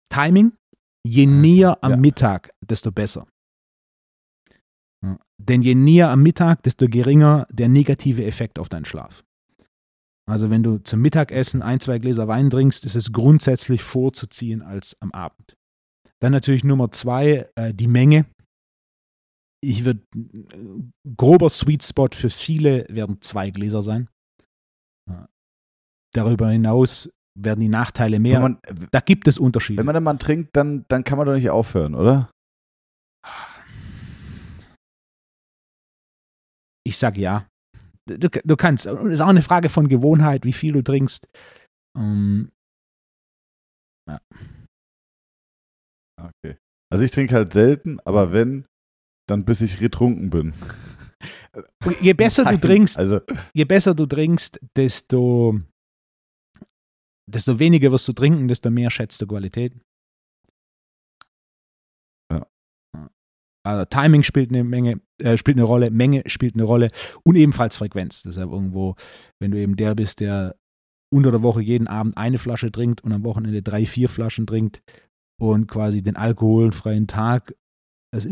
Timing, 0.10 0.54
je 1.06 1.26
näher 1.26 1.78
am 1.82 1.92
ja. 1.92 1.98
Mittag, 1.98 2.52
desto 2.62 2.92
besser. 2.92 3.28
Ja. 5.04 5.18
Denn 5.38 5.62
je 5.62 5.76
näher 5.76 6.10
am 6.10 6.22
Mittag, 6.22 6.64
desto 6.64 6.88
geringer 6.88 7.48
der 7.50 7.70
negative 7.70 8.26
Effekt 8.26 8.60
auf 8.60 8.70
deinen 8.70 8.86
Schlaf. 8.86 9.24
Also 10.30 10.50
wenn 10.50 10.64
du 10.64 10.78
zum 10.78 11.02
Mittagessen 11.02 11.62
ein, 11.62 11.80
zwei 11.80 12.00
Gläser 12.00 12.28
Wein 12.28 12.50
trinkst, 12.50 12.86
ist 12.86 12.96
es 12.96 13.12
grundsätzlich 13.12 13.82
vorzuziehen 13.82 14.62
als 14.62 14.96
am 15.02 15.12
Abend. 15.12 15.58
Dann 16.20 16.32
natürlich 16.32 16.64
Nummer 16.64 16.92
zwei, 16.92 17.50
äh, 17.56 17.74
die 17.74 17.88
Menge. 17.88 18.26
Ich 19.64 19.84
würde, 19.86 20.02
äh, 20.16 21.12
grober 21.18 21.50
Sweet 21.50 21.84
Spot 21.84 22.10
für 22.14 22.30
viele 22.30 22.86
werden 22.90 23.22
zwei 23.22 23.50
Gläser 23.50 23.84
sein. 23.84 24.08
Darüber 26.14 26.50
hinaus 26.50 27.10
werden 27.40 27.62
die 27.62 27.70
Nachteile 27.70 28.20
mehr. 28.20 28.42
Man, 28.42 28.60
da 28.92 29.00
gibt 29.00 29.28
es 29.28 29.38
Unterschiede. 29.38 29.80
Wenn 29.80 29.86
man 29.86 29.96
dann 29.96 30.04
mal 30.04 30.18
trinkt, 30.18 30.56
dann, 30.56 30.86
dann 30.90 31.04
kann 31.04 31.18
man 31.18 31.28
doch 31.28 31.34
nicht 31.34 31.50
aufhören, 31.50 31.96
oder? 31.96 32.30
Ich 36.92 36.98
sage 36.98 37.22
ja. 37.22 37.48
Du, 38.06 38.28
du 38.28 38.56
kannst. 38.58 38.86
Und 38.86 39.08
es 39.08 39.14
ist 39.14 39.22
auch 39.22 39.30
eine 39.30 39.42
Frage 39.42 39.70
von 39.70 39.88
Gewohnheit, 39.88 40.44
wie 40.44 40.52
viel 40.52 40.74
du 40.74 40.84
trinkst. 40.84 41.26
Um, 41.98 42.04
ähm, 42.04 42.52
ja. 44.10 44.20
Okay. 46.22 46.58
Also 46.92 47.06
ich 47.06 47.12
trinke 47.12 47.34
halt 47.34 47.54
selten, 47.54 48.02
aber 48.02 48.34
wenn, 48.34 48.66
dann 49.30 49.46
bis 49.46 49.62
ich 49.62 49.80
getrunken 49.80 50.30
bin. 50.30 50.54
Je 52.02 52.14
besser 52.14 52.44
Nein, 52.44 52.60
du 52.60 52.68
trinkst, 52.68 52.98
also. 52.98 53.22
je 53.54 53.66
besser 53.66 53.94
du 53.94 54.06
trinkst, 54.08 54.60
desto, 54.76 55.62
desto 57.30 57.60
weniger 57.60 57.92
wirst 57.92 58.08
du 58.08 58.14
trinken, 58.14 58.48
desto 58.48 58.72
mehr 58.72 58.90
schätzt 58.90 59.22
du 59.22 59.28
Qualität. 59.28 59.74
Also 63.64 63.86
Timing 63.86 64.24
spielt 64.24 64.50
eine 64.50 64.64
Menge, 64.64 65.02
äh, 65.22 65.38
spielt 65.38 65.58
eine 65.58 65.66
Rolle, 65.66 65.92
Menge 65.92 66.24
spielt 66.26 66.56
eine 66.56 66.64
Rolle 66.64 66.90
und 67.24 67.36
ebenfalls 67.36 67.78
Frequenz. 67.78 68.24
Deshalb 68.24 68.52
irgendwo, 68.52 68.96
wenn 69.40 69.52
du 69.52 69.60
eben 69.60 69.76
der 69.76 69.96
bist, 69.96 70.20
der 70.20 70.56
unter 71.14 71.32
der 71.32 71.44
Woche 71.44 71.62
jeden 71.62 71.88
Abend 71.88 72.18
eine 72.18 72.38
Flasche 72.38 72.72
trinkt 72.72 73.02
und 73.04 73.12
am 73.12 73.24
Wochenende 73.24 73.62
drei, 73.62 73.86
vier 73.86 74.10
Flaschen 74.10 74.48
trinkt 74.48 74.82
und 75.40 75.68
quasi 75.68 76.02
den 76.02 76.16
alkoholfreien 76.16 77.08
Tag 77.08 77.54
es 78.14 78.28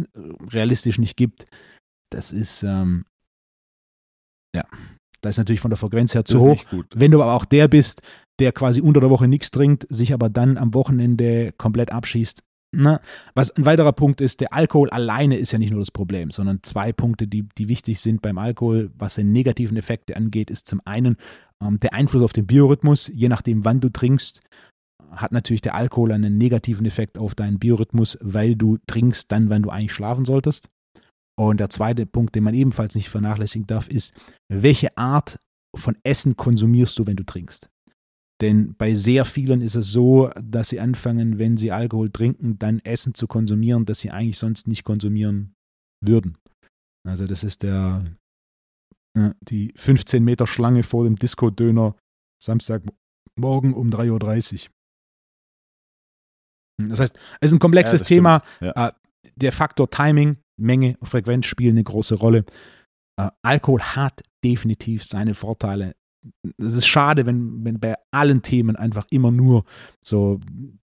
realistisch 0.52 0.98
nicht 0.98 1.16
gibt, 1.16 1.46
das 2.12 2.32
ist 2.32 2.64
ähm, 2.64 3.06
ja, 4.56 4.66
da 5.22 5.30
ist 5.30 5.38
natürlich 5.38 5.60
von 5.60 5.72
der 5.72 5.78
Frequenz 5.78 6.14
her 6.14 6.26
zu 6.26 6.40
hoch. 6.40 6.64
Wenn 6.94 7.12
du 7.12 7.22
aber 7.22 7.34
auch 7.34 7.46
der 7.46 7.68
bist, 7.68 8.02
der 8.40 8.52
quasi 8.52 8.82
unter 8.82 9.02
der 9.02 9.10
Woche 9.10 9.28
nichts 9.28 9.52
trinkt, 9.52 9.86
sich 9.90 10.14
aber 10.14 10.30
dann 10.30 10.58
am 10.58 10.74
Wochenende 10.74 11.52
komplett 11.58 11.92
abschießt, 11.92 12.42
na, 12.72 12.94
ne? 12.94 13.02
was 13.34 13.52
ein 13.52 13.66
weiterer 13.66 13.94
Punkt 13.94 14.22
ist, 14.22 14.42
der 14.42 14.54
Alkohol 14.54 14.90
alleine 14.92 15.38
ist 15.38 15.52
ja 15.52 15.60
nicht 15.60 15.72
nur 15.72 15.80
das 15.80 15.92
Problem, 15.92 16.30
sondern 16.30 16.62
zwei 16.62 16.92
Punkte, 16.92 17.28
die, 17.28 17.48
die 17.58 17.68
wichtig 17.68 18.00
sind 18.00 18.22
beim 18.22 18.38
Alkohol, 18.38 18.92
was 18.98 19.16
den 19.16 19.32
negativen 19.32 19.78
Effekte 19.78 20.16
angeht, 20.16 20.52
ist 20.52 20.68
zum 20.68 20.82
einen 20.86 21.18
ähm, 21.64 21.80
der 21.80 21.94
Einfluss 21.94 22.24
auf 22.24 22.34
den 22.34 22.46
Biorhythmus. 22.46 23.10
Je 23.14 23.28
nachdem, 23.28 23.66
wann 23.66 23.80
du 23.80 23.90
trinkst, 23.90 24.42
hat 25.12 25.32
natürlich 25.32 25.62
der 25.62 25.74
Alkohol 25.74 26.12
einen 26.12 26.38
negativen 26.38 26.86
Effekt 26.86 27.18
auf 27.18 27.34
deinen 27.34 27.58
Biorhythmus, 27.58 28.20
weil 28.22 28.56
du 28.56 28.78
trinkst 28.86 29.32
dann, 29.32 29.50
wenn 29.50 29.64
du 29.64 29.72
eigentlich 29.72 29.94
schlafen 29.94 30.26
solltest. 30.26 30.70
Und 31.40 31.60
der 31.60 31.70
zweite 31.70 32.06
Punkt, 32.06 32.36
den 32.36 32.44
man 32.44 32.54
ebenfalls 32.54 32.96
nicht 32.96 33.10
vernachlässigen 33.10 33.66
darf, 33.66 33.88
ist, 33.88 34.14
welche 34.50 34.96
Art 34.98 35.40
von 35.76 35.98
Essen 36.04 36.36
konsumierst 36.36 37.00
du, 37.00 37.08
wenn 37.08 37.16
du 37.16 37.24
trinkst? 37.24 37.70
Denn 38.42 38.76
bei 38.76 38.96
sehr 38.96 39.26
vielen 39.26 39.62
ist 39.62 39.76
es 39.76 39.92
so, 39.92 40.30
dass 40.42 40.70
sie 40.70 40.80
anfangen, 40.80 41.40
wenn 41.40 41.58
sie 41.58 41.72
Alkohol 41.72 42.10
trinken, 42.10 42.58
dann 42.58 42.80
Essen 42.80 43.14
zu 43.14 43.28
konsumieren, 43.28 43.86
das 43.86 44.00
sie 44.00 44.12
eigentlich 44.12 44.38
sonst 44.38 44.68
nicht 44.68 44.84
konsumieren 44.86 45.56
würden. 46.02 46.38
Also 47.06 47.28
das 47.28 47.44
ist 47.44 47.64
der 47.64 48.06
die 49.42 49.74
15 49.76 50.24
Meter 50.24 50.48
Schlange 50.48 50.84
vor 50.84 51.04
dem 51.04 51.18
Disco-Döner 51.18 51.96
Samstagmorgen 52.42 53.74
um 53.74 53.90
3.30 53.90 54.68
Uhr. 54.68 54.70
Das 56.90 57.00
heißt, 57.00 57.18
es 57.42 57.50
ist 57.50 57.56
ein 57.56 57.60
komplexes 57.60 58.02
ja, 58.02 58.08
Thema. 58.08 58.44
Ja. 58.62 58.88
Äh, 58.88 58.92
der 59.36 59.52
Faktor 59.52 59.90
Timing, 59.90 60.38
Menge, 60.58 60.98
Frequenz 61.04 61.46
spielen 61.46 61.76
eine 61.76 61.84
große 61.84 62.16
Rolle. 62.16 62.46
Äh, 63.20 63.30
Alkohol 63.42 63.82
hat 63.82 64.24
definitiv 64.44 65.04
seine 65.04 65.36
Vorteile 65.36 65.96
es 66.58 66.74
ist 66.74 66.88
schade, 66.88 67.26
wenn, 67.26 67.64
wenn 67.64 67.80
bei 67.80 67.96
allen 68.12 68.42
Themen 68.42 68.76
einfach 68.76 69.08
immer 69.10 69.32
nur 69.32 69.64
so 70.02 70.40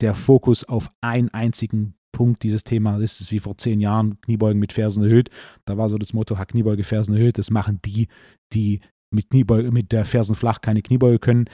der 0.01 0.15
Fokus 0.15 0.63
auf 0.63 0.91
einen 1.01 1.29
einzigen 1.29 1.95
Punkt 2.11 2.43
dieses 2.43 2.63
Thema 2.63 2.97
ist. 2.97 3.15
Es 3.15 3.21
ist 3.21 3.31
wie 3.31 3.39
vor 3.39 3.57
zehn 3.57 3.79
Jahren 3.79 4.19
Kniebeugen 4.21 4.59
mit 4.59 4.73
Fersen 4.73 5.03
erhöht. 5.03 5.29
Da 5.65 5.77
war 5.77 5.89
so 5.89 5.97
das 5.97 6.13
Motto, 6.13 6.35
Kniebeuge, 6.35 6.83
Fersen 6.83 7.15
erhöht. 7.15 7.37
Das 7.37 7.49
machen 7.49 7.79
die, 7.85 8.07
die 8.53 8.81
mit, 9.13 9.29
Kniebeuge, 9.29 9.71
mit 9.71 9.91
der 9.91 10.05
Fersen 10.05 10.35
flach 10.35 10.61
keine 10.61 10.81
Kniebeuge 10.81 11.19
können. 11.19 11.45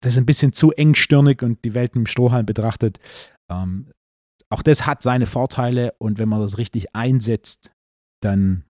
Das 0.00 0.12
ist 0.12 0.18
ein 0.18 0.26
bisschen 0.26 0.52
zu 0.52 0.72
engstirnig 0.72 1.42
und 1.42 1.64
die 1.64 1.74
Welt 1.74 1.96
im 1.96 2.06
Strohhalm 2.06 2.46
betrachtet. 2.46 2.98
Ähm, 3.50 3.90
auch 4.50 4.62
das 4.62 4.86
hat 4.86 5.02
seine 5.02 5.26
Vorteile 5.26 5.94
und 5.98 6.18
wenn 6.18 6.28
man 6.28 6.40
das 6.40 6.58
richtig 6.58 6.94
einsetzt, 6.94 7.72
dann 8.22 8.64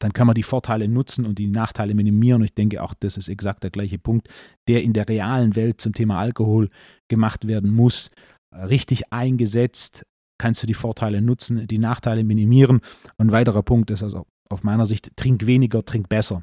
dann 0.00 0.12
kann 0.12 0.26
man 0.26 0.34
die 0.34 0.42
Vorteile 0.42 0.88
nutzen 0.88 1.26
und 1.26 1.38
die 1.38 1.46
Nachteile 1.46 1.94
minimieren. 1.94 2.40
Und 2.40 2.46
ich 2.46 2.54
denke, 2.54 2.82
auch 2.82 2.94
das 2.94 3.16
ist 3.16 3.28
exakt 3.28 3.62
der 3.62 3.70
gleiche 3.70 3.98
Punkt, 3.98 4.28
der 4.68 4.82
in 4.82 4.92
der 4.92 5.08
realen 5.08 5.56
Welt 5.56 5.80
zum 5.80 5.92
Thema 5.92 6.18
Alkohol 6.18 6.68
gemacht 7.08 7.46
werden 7.46 7.70
muss. 7.70 8.10
Richtig 8.52 9.12
eingesetzt 9.12 10.04
kannst 10.38 10.62
du 10.62 10.66
die 10.66 10.74
Vorteile 10.74 11.20
nutzen, 11.20 11.66
die 11.66 11.78
Nachteile 11.78 12.24
minimieren. 12.24 12.80
Und 13.18 13.28
ein 13.28 13.32
weiterer 13.32 13.62
Punkt 13.62 13.90
ist 13.90 14.02
also 14.02 14.26
auf 14.48 14.62
meiner 14.62 14.86
Sicht, 14.86 15.16
trink 15.16 15.46
weniger, 15.46 15.84
trink 15.84 16.08
besser. 16.08 16.42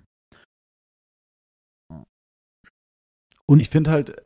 Und 3.49 3.59
ich 3.59 3.69
finde 3.69 3.91
halt, 3.91 4.23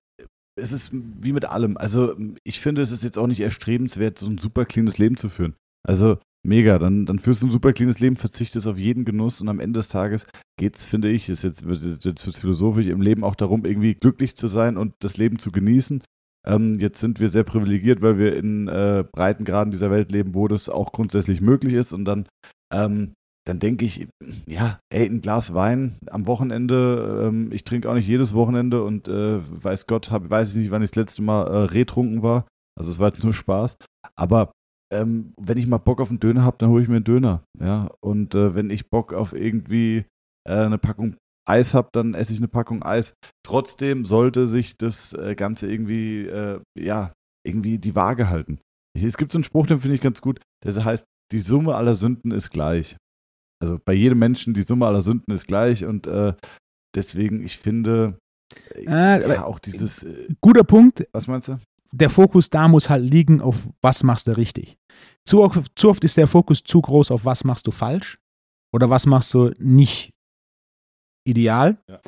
es 0.60 0.74
ist 0.74 0.92
wie 0.92 1.32
mit 1.32 1.46
allem. 1.46 1.78
Also 1.78 2.16
ich 2.44 2.60
finde, 2.60 2.82
es 2.82 2.92
ist 2.92 3.04
jetzt 3.04 3.18
auch 3.18 3.28
nicht 3.28 3.40
erstrebenswert, 3.40 4.20
so 4.20 4.28
ein 4.28 4.38
super 4.38 4.66
cleanes 4.66 4.98
Leben 4.98 5.16
zu 5.16 5.30
führen. 5.30 5.56
Also 5.88 6.20
Mega, 6.44 6.80
dann, 6.80 7.06
dann 7.06 7.20
führst 7.20 7.44
du 7.44 7.48
ein 7.48 7.52
super 7.52 7.72
cleanes 7.72 8.00
Leben, 8.00 8.16
verzichtest 8.16 8.68
auf 8.68 8.80
jeden 8.80 9.06
Genuss 9.06 9.42
und 9.42 9.50
am 9.50 9.60
Ende 9.60 9.80
des 9.80 9.90
Tages 9.90 10.26
geht 10.58 10.76
es, 10.76 10.86
finde 10.86 11.10
ich, 11.10 11.30
ist 11.30 11.44
jetzt, 11.44 11.64
jetzt, 11.64 12.06
jetzt 12.06 12.40
philosophisch 12.40 12.88
im 12.88 13.02
Leben 13.02 13.24
auch 13.24 13.36
darum, 13.36 13.64
irgendwie 13.64 13.94
glücklich 13.94 14.36
zu 14.36 14.48
sein 14.48 14.78
und 14.78 14.94
das 15.00 15.18
Leben 15.18 15.38
zu 15.38 15.52
genießen. 15.52 16.02
Ähm, 16.48 16.80
jetzt 16.80 17.00
sind 17.00 17.20
wir 17.20 17.30
sehr 17.30 17.44
privilegiert, 17.44 18.02
weil 18.02 18.18
wir 18.18 18.36
in 18.36 18.68
äh, 18.68 19.04
Breitengraden 19.12 19.72
dieser 19.72 19.92
Welt 19.92 20.12
leben, 20.12 20.34
wo 20.34 20.48
das 20.48 20.70
auch 20.70 20.92
grundsätzlich 20.92 21.42
möglich 21.42 21.74
ist 21.74 21.94
und 21.94 22.06
dann, 22.06 22.28
ähm, 22.74 23.14
dann 23.46 23.60
denke 23.60 23.86
ich, 23.86 24.08
ja, 24.48 24.80
ey, 24.92 25.06
ein 25.06 25.22
Glas 25.22 25.54
Wein 25.54 25.98
am 26.10 26.26
Wochenende, 26.26 27.28
ähm, 27.28 27.52
ich 27.52 27.64
trinke 27.64 27.88
auch 27.88 27.94
nicht 27.94 28.08
jedes 28.08 28.34
Wochenende 28.34 28.84
und 28.84 29.08
äh, 29.08 29.40
weiß 29.42 29.86
Gott, 29.86 30.10
hab, 30.10 30.30
weiß 30.30 30.52
ich 30.52 30.58
nicht, 30.58 30.72
wann 30.72 30.82
ich 30.82 30.90
das 30.92 30.98
letzte 30.98 31.22
Mal 31.22 31.46
äh, 31.46 31.64
retrunken 31.66 32.24
war. 32.24 32.48
Also 32.76 32.92
es 32.92 32.98
war 32.98 33.10
jetzt 33.10 33.24
nur 33.24 33.34
Spaß. 33.34 33.78
Aber 34.16 34.52
ähm, 34.92 35.34
wenn 35.40 35.58
ich 35.58 35.68
mal 35.68 35.78
Bock 35.78 36.02
auf 36.02 36.10
einen 36.10 36.20
Döner 36.20 36.44
habe, 36.44 36.58
dann 36.60 36.70
hole 36.70 36.84
ich 36.84 36.90
mir 36.90 36.98
einen 36.98 37.06
Döner. 37.06 37.44
Ja? 37.60 37.90
Und 38.04 38.36
äh, 38.36 38.56
wenn 38.56 38.70
ich 38.70 38.90
Bock 38.90 39.14
auf 39.14 39.34
irgendwie 39.34 40.06
äh, 40.48 40.54
eine 40.54 40.78
Packung 40.78 41.16
Eis 41.48 41.74
habe, 41.74 41.90
dann 41.94 42.14
esse 42.14 42.34
ich 42.34 42.40
eine 42.40 42.48
Packung 42.48 42.84
Eis. 42.84 43.14
Trotzdem 43.46 44.06
sollte 44.06 44.48
sich 44.48 44.78
das 44.78 45.14
äh, 45.14 45.36
Ganze 45.36 45.72
irgendwie, 45.72 46.28
äh, 46.28 46.60
ja, 46.78 47.14
irgendwie 47.46 47.78
die 47.78 47.96
Waage 47.96 48.30
halten. 48.30 48.60
Ich, 48.96 49.04
es 49.04 49.18
gibt 49.18 49.32
so 49.32 49.38
einen 49.38 49.44
Spruch, 49.44 49.68
den 49.68 49.80
finde 49.80 49.96
ich 49.96 50.02
ganz 50.02 50.22
gut, 50.22 50.40
der 50.64 50.84
heißt, 50.84 51.06
die 51.32 51.40
Summe 51.40 51.76
aller 51.76 51.96
Sünden 51.96 52.32
ist 52.32 52.52
gleich. 52.52 52.98
Also 53.62 53.80
bei 53.84 53.94
jedem 53.94 54.20
Menschen, 54.20 54.54
die 54.54 54.64
Summe 54.64 54.86
aller 54.86 55.02
Sünden 55.02 55.34
ist 55.34 55.48
gleich 55.48 55.86
und 55.86 56.08
äh, 56.08 56.34
deswegen, 56.96 57.44
ich 57.44 57.58
finde, 57.58 58.18
äh, 58.76 58.86
ja, 58.86 59.46
auch 59.46 59.60
dieses. 59.60 60.06
guter 60.42 60.64
Punkt. 60.64 61.08
Was 61.14 61.28
meinst 61.28 61.48
du? 61.48 61.60
Der 61.92 62.10
Fokus 62.10 62.50
da 62.50 62.68
muss 62.68 62.90
halt 62.90 63.10
liegen 63.10 63.42
auf, 63.42 63.68
was 63.82 64.04
machst 64.04 64.28
du 64.28 64.38
richtig. 64.38 64.78
Zu, 65.26 65.50
zu 65.76 65.90
oft 65.90 66.04
ist 66.04 66.18
der 66.18 66.28
Fokus 66.28 66.64
zu 66.64 66.82
groß 66.82 67.12
auf, 67.12 67.26
was 67.26 67.44
machst 67.44 67.68
du 67.68 67.72
falsch 67.72 68.20
oder 68.74 68.90
was 68.90 69.06
machst 69.06 69.34
du 69.34 69.52
nicht 69.60 70.14
ideal. 71.26 71.78
Ja. 71.88 72.00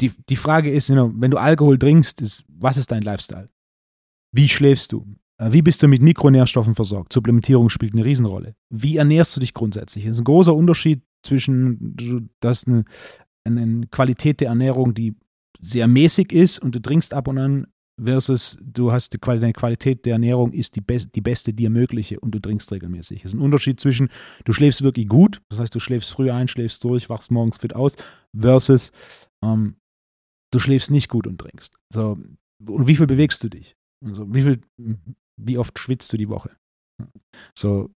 Die, 0.00 0.12
die 0.28 0.36
Frage 0.36 0.70
ist, 0.70 0.88
you 0.88 0.94
know, 0.94 1.12
wenn 1.16 1.32
du 1.32 1.36
Alkohol 1.36 1.78
trinkst, 1.78 2.20
ist, 2.20 2.44
was 2.48 2.76
ist 2.76 2.92
dein 2.92 3.02
Lifestyle? 3.02 3.48
Wie 4.32 4.48
schläfst 4.48 4.92
du? 4.92 5.04
Äh, 5.38 5.52
Wie 5.52 5.62
bist 5.62 5.82
du 5.82 5.88
mit 5.88 6.00
Mikronährstoffen 6.00 6.74
versorgt? 6.74 7.12
Supplementierung 7.12 7.68
spielt 7.68 7.94
eine 7.94 8.04
Riesenrolle. 8.04 8.54
Wie 8.70 8.96
ernährst 8.96 9.34
du 9.34 9.40
dich 9.40 9.52
grundsätzlich? 9.52 10.04
Es 10.06 10.12
ist 10.12 10.20
ein 10.20 10.24
großer 10.24 10.54
Unterschied 10.54 11.02
zwischen, 11.24 11.96
du 11.96 12.20
hast 12.44 12.68
eine, 12.68 12.84
eine 13.44 13.86
Qualität 13.88 14.40
der 14.40 14.48
Ernährung, 14.48 14.94
die 14.94 15.16
sehr 15.60 15.88
mäßig 15.88 16.32
ist 16.32 16.60
und 16.60 16.74
du 16.74 16.80
trinkst 16.80 17.14
ab 17.14 17.26
und 17.26 17.38
an 17.38 17.66
versus 18.02 18.58
du 18.60 18.92
hast 18.92 19.12
die 19.12 19.18
Qualität, 19.18 19.42
deine 19.42 19.52
Qualität 19.52 20.04
der 20.04 20.14
Ernährung 20.14 20.52
ist 20.52 20.76
die, 20.76 20.80
best, 20.80 21.14
die 21.14 21.20
beste 21.20 21.52
dir 21.52 21.70
mögliche 21.70 22.18
und 22.20 22.32
du 22.32 22.38
trinkst 22.40 22.70
regelmäßig. 22.72 23.20
Es 23.20 23.32
ist 23.32 23.34
ein 23.34 23.42
Unterschied 23.42 23.80
zwischen, 23.80 24.08
du 24.44 24.52
schläfst 24.52 24.82
wirklich 24.82 25.08
gut, 25.08 25.40
das 25.48 25.60
heißt, 25.60 25.74
du 25.74 25.80
schläfst 25.80 26.10
früh 26.10 26.30
ein, 26.30 26.48
schläfst 26.48 26.82
durch, 26.84 27.08
wachst 27.08 27.30
morgens 27.30 27.58
fit 27.58 27.74
aus, 27.74 27.96
versus 28.36 28.92
ähm, 29.44 29.76
du 30.52 30.58
schläfst 30.58 30.90
nicht 30.90 31.08
gut 31.08 31.26
und 31.26 31.38
trinkst. 31.38 31.76
So, 31.92 32.18
und 32.66 32.86
wie 32.86 32.96
viel 32.96 33.06
bewegst 33.06 33.44
du 33.44 33.48
dich? 33.48 33.76
Also, 34.04 34.32
wie, 34.34 34.42
viel, 34.42 34.60
wie 35.40 35.58
oft 35.58 35.78
schwitzt 35.78 36.12
du 36.12 36.16
die 36.16 36.28
Woche? 36.28 36.50
So, 37.56 37.90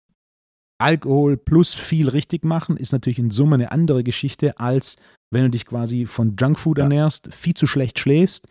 Alkohol 0.80 1.36
plus 1.36 1.74
viel 1.74 2.08
richtig 2.08 2.44
machen 2.44 2.76
ist 2.76 2.92
natürlich 2.92 3.18
in 3.18 3.30
Summe 3.30 3.56
eine 3.56 3.72
andere 3.72 4.04
Geschichte, 4.04 4.60
als 4.60 4.96
wenn 5.32 5.42
du 5.42 5.50
dich 5.50 5.66
quasi 5.66 6.06
von 6.06 6.36
Junkfood 6.38 6.78
Ja. 6.78 6.84
ernährst, 6.84 7.34
viel 7.34 7.54
zu 7.54 7.66
schlecht 7.66 7.98
schläfst 7.98 8.46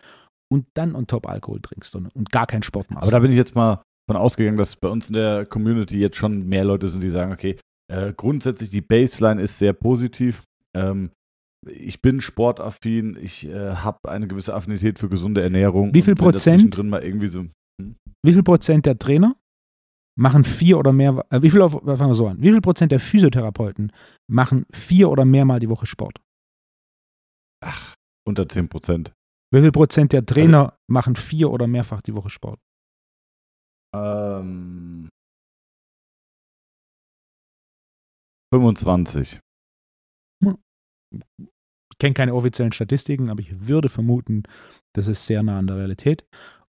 und 0.51 0.65
dann 0.75 0.95
on 0.95 1.07
top 1.07 1.27
Alkohol 1.27 1.59
trinkst 1.61 1.95
und, 1.95 2.07
und 2.15 2.31
gar 2.31 2.47
keinen 2.47 2.63
Sport 2.63 2.89
machst. 2.91 3.03
Aber 3.03 3.11
da 3.11 3.19
bin 3.19 3.31
ich 3.31 3.37
jetzt 3.37 3.55
mal 3.55 3.81
von 4.09 4.15
ausgegangen, 4.17 4.57
dass 4.57 4.75
bei 4.75 4.87
uns 4.87 5.09
in 5.09 5.13
der 5.15 5.45
Community 5.45 5.99
jetzt 5.99 6.15
schon 6.17 6.47
mehr 6.47 6.63
Leute 6.63 6.87
sind, 6.87 7.03
die 7.03 7.09
sagen, 7.09 7.31
okay, 7.33 7.57
äh, 7.91 8.13
grundsätzlich 8.13 8.69
die 8.69 8.81
Baseline 8.81 9.41
ist 9.41 9.57
sehr 9.57 9.73
positiv. 9.73 10.43
Ähm, 10.75 11.11
ich 11.69 12.01
bin 12.01 12.21
sportaffin, 12.21 13.17
ich 13.21 13.45
äh, 13.47 13.75
habe 13.75 14.09
eine 14.09 14.27
gewisse 14.27 14.53
Affinität 14.53 14.99
für 14.99 15.09
gesunde 15.09 15.41
Ernährung. 15.41 15.93
Wie 15.93 16.01
viel 16.01 16.15
Prozent? 16.15 16.75
drin 16.77 16.87
mal 16.89 17.03
irgendwie 17.03 17.27
so. 17.27 17.45
wie 18.25 18.33
viel 18.33 18.43
Prozent 18.43 18.85
der 18.85 18.97
Trainer 18.97 19.35
machen 20.19 20.43
vier 20.45 20.77
oder 20.79 20.93
mehr, 20.93 21.25
äh, 21.29 21.41
wie 21.41 21.49
viel, 21.49 21.61
auf- 21.61 21.73
fangen 21.83 22.09
wir 22.09 22.15
so 22.15 22.27
an, 22.27 22.41
wie 22.41 22.51
viel 22.51 22.61
Prozent 22.61 22.91
der 22.91 22.99
Physiotherapeuten 22.99 23.91
machen 24.31 24.65
vier 24.71 25.09
oder 25.09 25.25
mehrmal 25.25 25.59
die 25.59 25.69
Woche 25.69 25.85
Sport? 25.85 26.21
Unter 28.25 28.47
10 28.47 28.69
Prozent. 28.69 29.13
Wie 29.53 29.61
viel 29.61 29.71
Prozent 29.71 30.13
der 30.13 30.25
Trainer 30.25 30.77
machen 30.87 31.15
vier 31.15 31.49
oder 31.51 31.67
mehrfach 31.67 32.01
die 32.01 32.15
Woche 32.15 32.29
Sport? 32.29 32.59
Ähm, 33.95 35.09
25. 38.53 39.39
Ich 41.89 41.99
kenne 41.99 42.13
keine 42.13 42.35
offiziellen 42.35 42.71
Statistiken, 42.71 43.29
aber 43.29 43.39
ich 43.41 43.67
würde 43.67 43.89
vermuten, 43.89 44.43
das 44.93 45.07
ist 45.07 45.25
sehr 45.25 45.41
nah 45.43 45.57
an 45.59 45.67
der 45.67 45.77
Realität. 45.77 46.25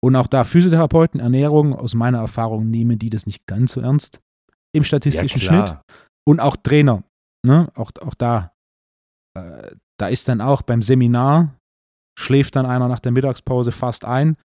Und 0.01 0.15
auch 0.15 0.27
da 0.27 0.45
Physiotherapeuten, 0.45 1.19
Ernährung, 1.19 1.75
aus 1.75 1.93
meiner 1.93 2.19
Erfahrung 2.19 2.69
nehmen 2.69 2.97
die 2.99 3.09
das 3.09 3.25
nicht 3.25 3.45
ganz 3.45 3.73
so 3.73 3.81
ernst 3.81 4.21
im 4.73 4.83
statistischen 4.83 5.41
Schnitt. 5.41 5.77
Und 6.25 6.39
auch 6.39 6.55
Trainer, 6.55 7.03
ne? 7.45 7.69
auch, 7.75 7.91
auch 8.01 8.13
da. 8.13 8.53
Äh, 9.37 9.75
da 9.99 10.07
ist 10.07 10.29
dann 10.29 10.39
auch 10.39 10.61
beim 10.61 10.81
Seminar, 10.81 11.58
schläft 12.19 12.55
dann 12.55 12.65
einer 12.65 12.87
nach 12.87 12.99
der 12.99 13.11
Mittagspause 13.11 13.71
fast 13.71 14.03
ein, 14.05 14.35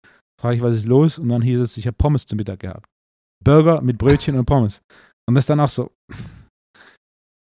frage 0.40 0.56
ich, 0.56 0.62
was 0.62 0.76
ist 0.76 0.86
los? 0.86 1.18
Und 1.18 1.28
dann 1.28 1.42
hieß 1.42 1.58
es, 1.58 1.76
ich 1.76 1.86
habe 1.86 1.96
Pommes 1.96 2.26
zum 2.26 2.36
Mittag 2.36 2.60
gehabt. 2.60 2.86
Burger 3.44 3.80
mit 3.80 3.98
Brötchen 3.98 4.38
und 4.38 4.46
Pommes. 4.46 4.80
Und 5.28 5.34
das 5.34 5.42
ist 5.42 5.50
dann 5.50 5.60
auch 5.60 5.68
so. 5.68 5.90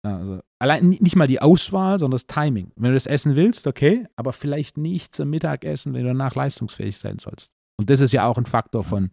Also, 0.07 0.39
allein 0.61 0.87
ni- 0.87 0.99
nicht 1.01 1.17
mal 1.17 1.27
die 1.27 1.41
Auswahl, 1.41 1.99
sondern 1.99 2.15
das 2.15 2.25
Timing. 2.25 2.71
Wenn 2.77 2.91
du 2.91 2.95
das 2.95 3.05
essen 3.05 3.35
willst, 3.35 3.67
okay, 3.67 4.07
aber 4.15 4.31
vielleicht 4.31 4.77
nicht 4.77 5.13
zum 5.13 5.29
Mittagessen, 5.29 5.93
wenn 5.93 6.03
du 6.03 6.07
danach 6.07 6.35
leistungsfähig 6.35 6.97
sein 6.97 7.19
sollst. 7.19 7.49
Und 7.77 7.89
das 7.89 7.99
ist 7.99 8.13
ja 8.13 8.25
auch 8.25 8.37
ein 8.37 8.45
Faktor 8.45 8.85
von 8.85 9.09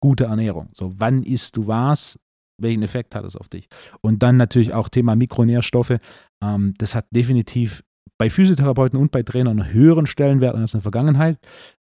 guter 0.00 0.26
Ernährung. 0.26 0.68
So, 0.72 0.92
wann 1.00 1.24
isst 1.24 1.56
du 1.56 1.66
was? 1.66 2.16
Welchen 2.62 2.84
Effekt 2.84 3.16
hat 3.16 3.24
es 3.24 3.34
auf 3.34 3.48
dich? 3.48 3.66
Und 4.02 4.22
dann 4.22 4.36
natürlich 4.36 4.72
auch 4.72 4.88
Thema 4.88 5.16
Mikronährstoffe. 5.16 5.98
Ähm, 6.44 6.74
das 6.78 6.94
hat 6.94 7.06
definitiv 7.10 7.82
bei 8.20 8.28
Physiotherapeuten 8.28 8.98
und 8.98 9.12
bei 9.12 9.22
Trainern 9.22 9.60
einen 9.60 9.72
höheren 9.72 10.06
Stellenwert 10.06 10.54
als 10.54 10.74
in 10.74 10.78
der 10.78 10.82
Vergangenheit. 10.82 11.38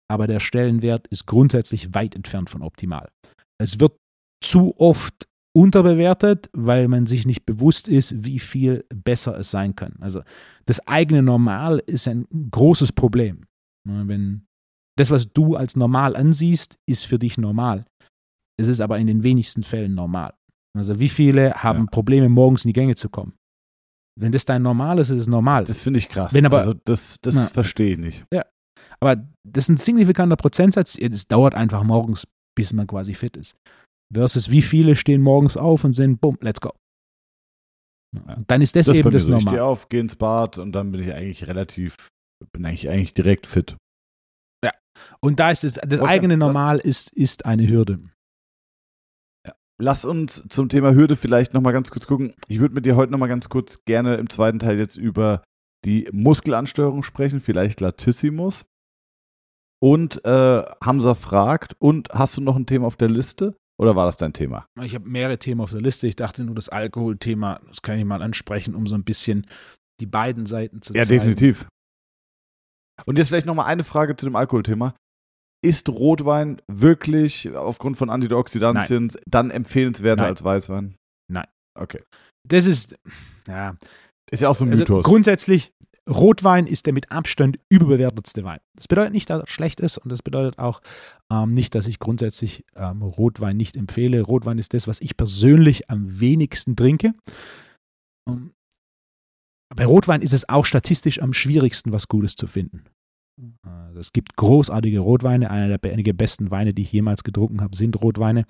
Aber 0.09 0.29
der 0.29 0.39
Stellenwert 0.39 1.09
ist 1.09 1.27
grundsätzlich 1.27 1.95
weit 1.95 2.15
entfernt 2.15 2.49
von 2.49 2.63
optimal. 2.63 3.09
Es 3.61 3.81
wird 3.81 3.99
zu 4.41 4.73
oft 4.79 5.27
unterbewertet, 5.53 6.49
weil 6.53 6.87
man 6.87 7.07
sich 7.07 7.27
nicht 7.27 7.45
bewusst 7.45 7.89
ist, 7.89 8.25
wie 8.25 8.39
viel 8.39 8.85
besser 8.95 9.37
es 9.37 9.51
sein 9.51 9.75
kann. 9.75 9.97
Also 9.99 10.23
das 10.67 10.79
eigene 10.87 11.25
Normal 11.25 11.83
ist 11.87 12.07
ein 12.07 12.29
großes 12.53 12.93
Problem. 12.93 13.45
Ne, 13.85 14.07
Wenn 14.07 14.47
das, 14.97 15.11
was 15.11 15.33
du 15.33 15.57
als 15.57 15.75
normal 15.75 16.15
ansiehst, 16.15 16.79
ist 16.89 17.05
für 17.05 17.19
dich 17.19 17.37
normal. 17.37 17.85
Es 18.61 18.69
ist 18.69 18.81
aber 18.81 18.99
in 19.01 19.09
den 19.09 19.25
wenigsten 19.25 19.65
Fällen 19.65 19.95
normal. 19.95 20.35
Also 20.77 21.01
wie 21.01 21.09
viele 21.09 21.53
haben 21.55 21.81
Ja. 21.81 21.91
Probleme, 21.91 22.29
morgens 22.29 22.65
in 22.65 22.69
die 22.69 22.75
Gänge 22.75 22.95
zu 22.95 23.09
kommen? 23.09 23.33
Wenn 24.19 24.33
das 24.33 24.45
dein 24.45 24.63
Normal 24.63 24.99
ist, 24.99 25.11
ist 25.11 25.21
es 25.23 25.27
normal. 25.29 25.65
Das 25.65 25.83
finde 25.83 25.99
ich 25.99 26.09
krass. 26.09 26.33
Wenn 26.35 26.45
aber- 26.47 26.59
also 26.59 26.75
das 26.85 27.21
das 27.23 27.35
Na. 27.37 27.47
verstehe 27.47 27.93
ich 27.93 27.99
nicht. 27.99 28.25
Aber 29.01 29.17
das 29.47 29.65
ist 29.65 29.69
ein 29.69 29.77
signifikanter 29.77 30.35
Prozentsatz. 30.37 30.99
Es 30.99 31.29
dauert 31.29 31.55
einfach 31.55 31.85
morgens, 31.85 32.27
bis 32.57 32.73
man 32.73 32.87
quasi 32.89 33.15
fit 33.15 33.37
ist. 33.37 33.55
Versus 34.13 34.51
wie 34.51 34.63
viele 34.63 34.97
stehen 34.97 35.23
morgens 35.23 35.57
auf 35.57 35.85
und 35.85 35.95
sind, 35.95 36.21
bumm, 36.21 36.37
let's 36.41 36.61
go. 36.61 36.73
Ja. 38.17 38.35
Und 38.37 38.51
dann 38.51 38.61
ist 38.63 38.75
das, 38.75 38.87
Das 38.87 38.97
eben 38.97 39.11
das 39.13 39.25
so. 39.25 39.29
Ich 39.31 39.43
stehe 39.43 39.45
Normal. 39.57 39.61
auf, 39.71 39.89
gehe 39.89 40.01
ins 40.01 40.17
Bad 40.17 40.59
und 40.59 40.73
dann 40.73 40.91
bin 40.91 41.03
ich 41.03 41.13
eigentlich 41.13 41.47
relativ, 41.47 41.95
bin 42.53 42.65
eigentlich, 42.67 42.89
eigentlich 42.89 43.15
direkt 43.15 43.47
fit. 43.47 43.77
Und 45.21 45.39
da 45.39 45.53
ist 45.53 45.63
es, 45.63 45.75
das 45.75 45.83
Wolfgang, 45.91 46.09
eigene 46.11 46.37
Normal 46.37 46.79
ist, 46.81 47.13
ist 47.13 47.47
eine 47.47 47.69
Hürde. 47.69 48.01
Lass 49.81 50.05
uns 50.05 50.45
zum 50.49 50.69
Thema 50.69 50.93
Hürde 50.93 51.15
vielleicht 51.15 51.55
nochmal 51.55 51.73
ganz 51.73 51.91
kurz 51.91 52.07
gucken. 52.07 52.35
Ich 52.49 52.59
würde 52.59 52.75
mit 52.75 52.85
dir 52.85 52.97
heute 52.97 53.13
nochmal 53.13 53.29
ganz 53.29 53.49
kurz 53.49 53.85
gerne 53.85 54.17
im 54.17 54.29
zweiten 54.29 54.59
Teil 54.59 54.77
jetzt 54.79 54.97
über 54.97 55.43
die 55.85 56.09
Muskelansteuerung 56.13 57.05
sprechen, 57.05 57.41
vielleicht 57.41 57.81
Latissimus. 57.81 58.67
Und 59.81 60.25
äh, 60.25 60.65
Hamza 60.83 61.15
fragt, 61.15 61.77
und 61.79 62.09
hast 62.11 62.37
du 62.37 62.41
noch 62.41 62.57
ein 62.57 62.67
Thema 62.67 62.87
auf 62.89 62.97
der 62.97 63.09
Liste? 63.09 63.57
Oder 63.81 63.95
war 63.95 64.07
das 64.07 64.17
dein 64.17 64.33
Thema? 64.33 64.67
Ich 64.83 64.97
habe 64.97 65.09
mehrere 65.09 65.39
Themen 65.39 65.61
auf 65.61 65.71
der 65.71 65.81
Liste. 65.81 66.09
Ich 66.09 66.17
dachte 66.17 66.43
nur, 66.43 66.57
das 66.57 66.69
Alkoholthema, 66.69 67.61
das 67.69 67.81
kann 67.83 67.97
ich 67.97 68.05
mal 68.05 68.21
ansprechen, 68.23 68.75
um 68.75 68.89
so 68.89 68.97
ein 68.97 69.05
bisschen 69.05 69.47
die 70.01 70.07
beiden 70.07 70.47
Seiten 70.47 70.83
zu 70.83 70.93
Ja, 70.95 71.03
zeigen. 71.05 71.11
definitiv. 71.21 71.69
Und 73.07 73.19
jetzt 73.19 73.29
vielleicht 73.29 73.47
nochmal 73.47 73.67
eine 73.67 73.85
Frage 73.85 74.17
zu 74.17 74.27
dem 74.27 74.35
Alkoholthema. 74.35 74.97
Ist 75.63 75.89
Rotwein 75.89 76.63
wirklich 76.69 77.51
aufgrund 77.57 77.97
von 77.97 78.11
Antioxidantien 78.11 79.11
dann 79.27 79.51
empfehlenswerter 79.51 80.23
Nein. 80.23 80.31
als 80.31 80.45
Weißwein? 80.45 80.95
Nein. 81.31 81.47
Okay. 81.79 82.03
Das 82.47 82.67
ist, 82.67 82.97
ja, 83.47 83.77
Ist 84.31 84.43
ja 84.43 84.49
auch 84.49 84.55
so 84.55 84.65
ein 84.65 84.71
Also 84.71 84.83
Mythos. 84.83 85.05
grundsätzlich, 85.05 85.73
Rotwein 86.09 86.67
ist 86.67 86.87
der 86.87 86.93
mit 86.95 87.11
Abstand 87.11 87.59
überbewertetste 87.69 88.45
Wein. 88.45 88.61
Das 88.77 88.89
bedeutet 88.89 89.13
nicht, 89.13 89.29
dass 89.29 89.41
er 89.43 89.47
schlecht 89.47 89.81
ist 89.81 89.99
und 89.99 90.11
das 90.11 90.23
bedeutet 90.23 90.59
auch 90.59 90.81
ähm, 91.31 91.53
nicht, 91.53 91.75
dass 91.75 91.87
ich 91.87 91.99
grundsätzlich 91.99 92.65
ähm, 92.77 93.03
Rotwein 93.03 93.57
nicht 93.57 93.77
empfehle. 93.77 94.23
Rotwein 94.23 94.59
ist 94.59 94.73
das, 94.75 94.89
was 94.89 95.01
ich 95.01 95.17
persönlich 95.17 95.91
am 95.91 96.21
wenigsten 96.21 96.77
trinke. 96.77 97.13
Ähm, 98.29 98.53
bei 99.75 99.85
Rotwein 99.85 100.23
ist 100.23 100.33
es 100.33 100.49
auch 100.49 100.65
statistisch 100.65 101.21
am 101.21 101.35
schwierigsten, 101.35 101.93
was 101.93 102.09
Gutes 102.09 102.37
zu 102.37 102.47
finden. 102.47 102.85
Also 103.63 104.01
es 104.01 104.13
gibt 104.13 104.37
großartige 104.37 105.01
Rotweine. 105.01 105.51
Einer 105.51 105.79
der 105.79 106.13
besten 106.13 106.51
Weine, 106.51 106.75
die 106.75 106.83
ich 106.83 106.93
jemals 106.93 107.25
getrunken 107.25 107.61
habe, 107.61 107.77
sind 107.77 108.01
Rotweine. 108.01 108.45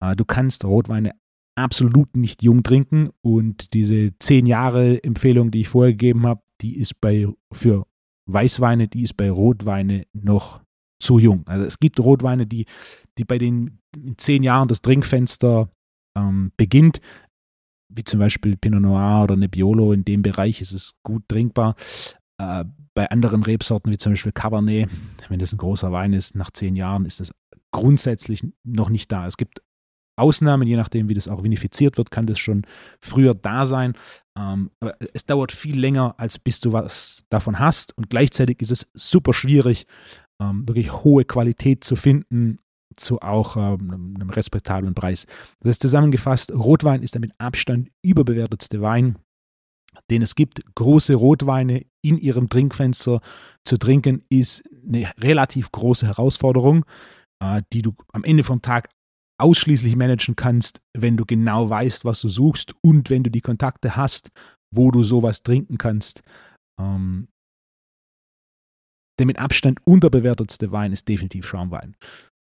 Äh, 0.00 0.16
du 0.16 0.24
kannst 0.24 0.64
Rotweine 0.64 1.12
absolut 1.54 2.16
nicht 2.16 2.42
jung 2.42 2.62
trinken 2.62 3.10
und 3.20 3.74
diese 3.74 4.12
zehn 4.18 4.46
Jahre 4.46 5.02
Empfehlung, 5.04 5.50
die 5.50 5.62
ich 5.62 5.68
vorher 5.68 5.92
gegeben 5.92 6.26
habe, 6.26 6.40
die 6.60 6.76
ist 6.76 7.00
bei 7.00 7.28
für 7.52 7.86
Weißweine, 8.26 8.88
die 8.88 9.02
ist 9.02 9.16
bei 9.16 9.30
Rotweine 9.30 10.06
noch 10.12 10.62
zu 11.00 11.18
jung. 11.18 11.42
Also 11.46 11.64
es 11.64 11.78
gibt 11.78 12.00
Rotweine, 12.00 12.46
die, 12.46 12.66
die 13.18 13.24
bei 13.24 13.38
den 13.38 13.80
zehn 14.16 14.42
Jahren 14.42 14.68
das 14.68 14.80
Trinkfenster 14.80 15.68
ähm, 16.16 16.52
beginnt, 16.56 17.00
wie 17.88 18.04
zum 18.04 18.20
Beispiel 18.20 18.56
Pinot 18.56 18.80
Noir 18.80 19.24
oder 19.24 19.36
Nebbiolo. 19.36 19.92
In 19.92 20.04
dem 20.04 20.22
Bereich 20.22 20.60
ist 20.60 20.72
es 20.72 20.94
gut 21.02 21.24
trinkbar. 21.28 21.74
Äh, 22.42 22.64
bei 22.94 23.10
anderen 23.10 23.42
Rebsorten, 23.42 23.90
wie 23.90 23.96
zum 23.96 24.12
Beispiel 24.12 24.32
Cabernet, 24.32 24.90
wenn 25.30 25.38
das 25.38 25.52
ein 25.52 25.58
großer 25.58 25.92
Wein 25.92 26.12
ist, 26.12 26.36
nach 26.36 26.50
zehn 26.50 26.76
Jahren 26.76 27.06
ist 27.06 27.20
das 27.20 27.32
grundsätzlich 27.70 28.46
noch 28.64 28.90
nicht 28.90 29.10
da. 29.10 29.26
Es 29.26 29.38
gibt 29.38 29.62
Ausnahmen, 30.18 30.68
je 30.68 30.76
nachdem, 30.76 31.08
wie 31.08 31.14
das 31.14 31.26
auch 31.26 31.42
vinifiziert 31.42 31.96
wird, 31.96 32.10
kann 32.10 32.26
das 32.26 32.38
schon 32.38 32.66
früher 33.00 33.34
da 33.34 33.64
sein. 33.64 33.94
Ähm, 34.38 34.70
aber 34.80 34.94
es 35.14 35.24
dauert 35.24 35.52
viel 35.52 35.80
länger, 35.80 36.16
als 36.18 36.38
bis 36.38 36.60
du 36.60 36.74
was 36.74 37.24
davon 37.30 37.58
hast. 37.58 37.96
Und 37.96 38.10
gleichzeitig 38.10 38.60
ist 38.60 38.72
es 38.72 38.86
super 38.92 39.32
schwierig, 39.32 39.86
ähm, 40.38 40.68
wirklich 40.68 40.92
hohe 40.92 41.24
Qualität 41.24 41.84
zu 41.84 41.96
finden 41.96 42.58
zu 42.94 43.22
auch 43.22 43.56
ähm, 43.56 43.90
einem, 43.90 44.14
einem 44.16 44.28
respektablen 44.28 44.94
Preis. 44.94 45.26
Das 45.60 45.70
ist 45.70 45.82
zusammengefasst, 45.82 46.52
Rotwein 46.52 47.02
ist 47.02 47.14
der 47.14 47.22
mit 47.22 47.32
Abstand 47.38 47.88
überbewertetste 48.02 48.82
Wein, 48.82 49.16
den 50.12 50.22
es 50.22 50.34
gibt. 50.34 50.62
Große 50.74 51.14
Rotweine 51.14 51.84
in 52.02 52.18
ihrem 52.18 52.48
Trinkfenster 52.48 53.20
zu 53.64 53.78
trinken, 53.78 54.20
ist 54.28 54.62
eine 54.86 55.10
relativ 55.18 55.72
große 55.72 56.06
Herausforderung. 56.06 56.84
äh, 57.42 57.62
die 57.72 57.82
du 57.82 57.94
am 58.12 58.24
Ende 58.24 58.44
vom 58.44 58.62
Tag 58.62 58.88
ausschließlich 59.38 59.96
managen 59.96 60.36
kannst, 60.36 60.80
wenn 60.96 61.16
du 61.16 61.24
genau 61.24 61.68
weißt, 61.68 62.04
was 62.04 62.20
du 62.20 62.28
suchst 62.28 62.74
und 62.82 63.10
wenn 63.10 63.24
du 63.24 63.30
die 63.30 63.40
Kontakte 63.40 63.96
hast, 63.96 64.30
wo 64.72 64.90
du 64.90 65.02
sowas 65.02 65.42
trinken 65.42 65.78
kannst. 65.78 66.22
Ähm, 66.78 67.28
der 69.18 69.26
mit 69.26 69.38
Abstand 69.38 69.80
unterbewertetste 69.84 70.72
Wein 70.72 70.92
ist 70.92 71.08
definitiv 71.08 71.46
Schaumwein. 71.46 71.96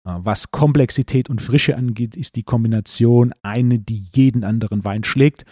Äh, 0.07 0.17
was 0.19 0.51
Komplexität 0.51 1.31
und 1.31 1.41
Frische 1.41 1.77
angeht, 1.77 2.17
ist 2.17 2.37
die 2.37 2.43
Kombination 2.43 3.33
eine, 3.43 3.79
die 3.79 4.07
jeden 4.15 4.45
anderen 4.45 4.85
Wein 4.85 5.05
schlägt. 5.05 5.45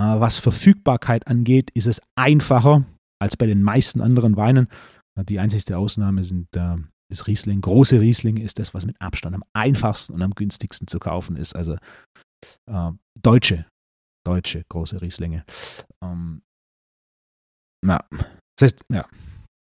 Äh, 0.00 0.20
was 0.20 0.38
Verfügbarkeit 0.38 1.26
angeht, 1.26 1.70
ist 1.72 1.86
es 1.86 2.00
einfacher 2.16 2.84
als 3.20 3.36
bei 3.36 3.46
den 3.46 3.62
meisten 3.62 4.00
anderen 4.00 4.36
Weinen. 4.36 4.68
Äh, 5.18 5.24
die 5.24 5.38
einzigste 5.38 5.78
Ausnahme 5.78 6.24
sind, 6.24 6.48
ist 7.08 7.26
Riesling. 7.26 7.60
Große 7.60 8.00
Riesling 8.00 8.36
ist 8.36 8.58
das, 8.58 8.74
was 8.74 8.84
mit 8.84 9.00
Abstand 9.00 9.34
am 9.34 9.44
einfachsten 9.52 10.12
und 10.12 10.22
am 10.22 10.34
günstigsten 10.34 10.88
zu 10.88 10.98
kaufen 10.98 11.36
ist. 11.36 11.54
Also 11.54 11.76
deutsche, 13.22 13.66
deutsche 14.26 14.64
große 14.68 15.00
Rieslinge. 15.00 15.44
Ähm, 16.02 16.42
ja. 17.84 18.04
Das 18.56 18.72
heißt, 18.72 18.84
ja, 18.90 19.06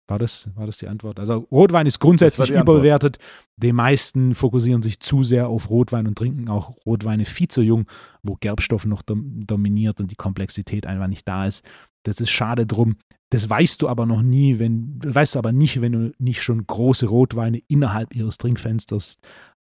war 0.09 0.19
das, 0.19 0.49
war 0.55 0.65
das 0.65 0.77
die 0.77 0.87
Antwort? 0.87 1.19
Also 1.19 1.47
Rotwein 1.51 1.85
ist 1.85 1.99
grundsätzlich 1.99 2.51
überbewertet. 2.51 3.17
Die 3.57 3.73
meisten 3.73 4.33
fokussieren 4.35 4.81
sich 4.81 4.99
zu 4.99 5.23
sehr 5.23 5.47
auf 5.47 5.69
Rotwein 5.69 6.07
und 6.07 6.17
trinken 6.17 6.49
auch 6.49 6.75
Rotweine 6.85 7.25
viel 7.25 7.47
zu 7.47 7.61
jung, 7.61 7.85
wo 8.23 8.35
Gerbstoff 8.35 8.85
noch 8.85 9.03
dominiert 9.05 9.99
und 9.99 10.11
die 10.11 10.15
Komplexität 10.15 10.85
einfach 10.85 11.07
nicht 11.07 11.27
da 11.27 11.45
ist. 11.45 11.63
Das 12.03 12.19
ist 12.19 12.29
schade 12.29 12.65
drum. 12.65 12.97
Das 13.31 13.49
weißt 13.49 13.81
du 13.81 13.89
aber 13.89 14.05
noch 14.05 14.23
nie, 14.23 14.57
wenn, 14.57 14.99
weißt 15.03 15.35
du 15.35 15.39
aber 15.39 15.51
nicht, 15.51 15.81
wenn 15.81 15.91
du 15.91 16.11
nicht 16.17 16.41
schon 16.41 16.65
große 16.65 17.07
Rotweine 17.07 17.61
innerhalb 17.67 18.15
ihres 18.15 18.37
Trinkfensters 18.37 19.17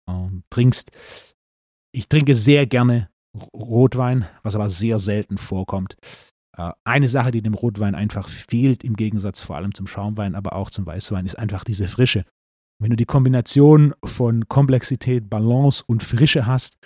ähm, 0.08 0.42
trinkst. 0.50 0.90
Ich 1.92 2.08
trinke 2.08 2.34
sehr 2.34 2.66
gerne 2.66 3.08
Rotwein, 3.54 4.26
was 4.42 4.54
aber 4.54 4.68
sehr 4.68 4.98
selten 4.98 5.38
vorkommt. 5.38 5.96
Äh, 6.56 6.72
eine 6.84 7.08
Sache, 7.08 7.30
die 7.30 7.42
dem 7.42 7.54
Rotwein 7.54 7.94
einfach 7.94 8.28
fehlt, 8.28 8.84
im 8.84 8.94
Gegensatz 8.94 9.42
vor 9.42 9.56
allem 9.56 9.74
zum 9.74 9.86
Schaumwein, 9.86 10.34
aber 10.34 10.54
auch 10.54 10.70
zum 10.70 10.86
Weißwein, 10.86 11.26
ist 11.26 11.38
einfach 11.38 11.64
diese 11.64 11.88
Frische. 11.88 12.24
Wenn 12.80 12.90
du 12.90 12.96
die 12.96 13.04
Kombination 13.04 13.94
von 14.04 14.48
Komplexität, 14.48 15.30
Balance 15.30 15.82
und 15.86 16.02
Frische 16.02 16.46
hast, 16.46 16.76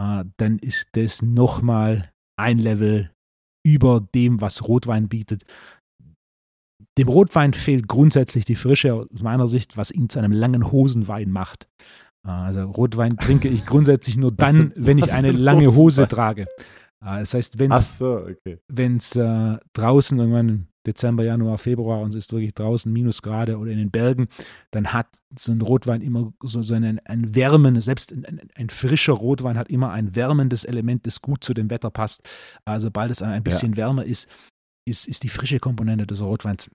äh, 0.00 0.24
dann 0.36 0.58
ist 0.58 0.88
das 0.92 1.22
nochmal 1.22 2.10
ein 2.36 2.58
Level 2.58 3.10
über 3.66 4.06
dem, 4.14 4.40
was 4.40 4.66
Rotwein 4.68 5.08
bietet. 5.08 5.44
Dem 6.98 7.08
Rotwein 7.08 7.54
fehlt 7.54 7.88
grundsätzlich 7.88 8.44
die 8.44 8.56
Frische 8.56 8.94
aus 8.94 9.22
meiner 9.22 9.48
Sicht, 9.48 9.76
was 9.76 9.90
ihn 9.90 10.08
zu 10.08 10.18
einem 10.18 10.32
langen 10.32 10.70
Hosenwein 10.70 11.30
macht. 11.30 11.66
Äh, 12.26 12.30
also 12.30 12.62
Rotwein 12.62 13.16
trinke 13.16 13.48
ich 13.48 13.64
grundsätzlich 13.64 14.16
nur 14.16 14.32
dann, 14.32 14.72
wenn 14.76 14.98
ich 14.98 15.12
eine 15.12 15.30
lange 15.32 15.74
Hose 15.74 16.08
trage. 16.08 16.46
Ah, 17.04 17.18
das 17.18 17.34
heißt, 17.34 17.58
wenn 17.58 17.70
es 17.70 17.98
so, 17.98 18.16
okay. 18.16 18.58
äh, 19.14 19.58
draußen 19.74 20.18
irgendwann 20.18 20.68
Dezember, 20.86 21.22
Januar, 21.22 21.58
Februar 21.58 22.00
und 22.00 22.10
es 22.10 22.14
ist 22.14 22.32
wirklich 22.32 22.54
draußen 22.54 22.90
Minusgrade 22.90 23.58
oder 23.58 23.70
in 23.70 23.76
den 23.76 23.90
Bergen, 23.90 24.28
dann 24.70 24.94
hat 24.94 25.18
so 25.38 25.52
ein 25.52 25.60
Rotwein 25.60 26.00
immer 26.00 26.32
so, 26.42 26.62
so 26.62 26.72
einen, 26.72 27.00
ein 27.00 27.34
Wärmen, 27.34 27.78
selbst 27.82 28.10
ein, 28.10 28.50
ein, 28.54 28.70
frischer 28.70 29.12
Rotwein 29.12 29.58
hat 29.58 29.68
immer 29.68 29.90
ein 29.92 30.14
wärmendes 30.14 30.64
Element, 30.64 31.06
das 31.06 31.20
gut 31.20 31.44
zu 31.44 31.52
dem 31.52 31.68
Wetter 31.68 31.90
passt. 31.90 32.26
Also 32.64 32.86
sobald 32.86 33.10
es 33.10 33.20
ein 33.20 33.44
bisschen 33.44 33.72
ja. 33.72 33.76
wärmer 33.78 34.06
ist, 34.06 34.30
ist, 34.88 35.06
ist 35.06 35.24
die 35.24 35.28
frische 35.28 35.60
Komponente 35.60 36.06
des 36.06 36.22
Rotweins 36.22 36.70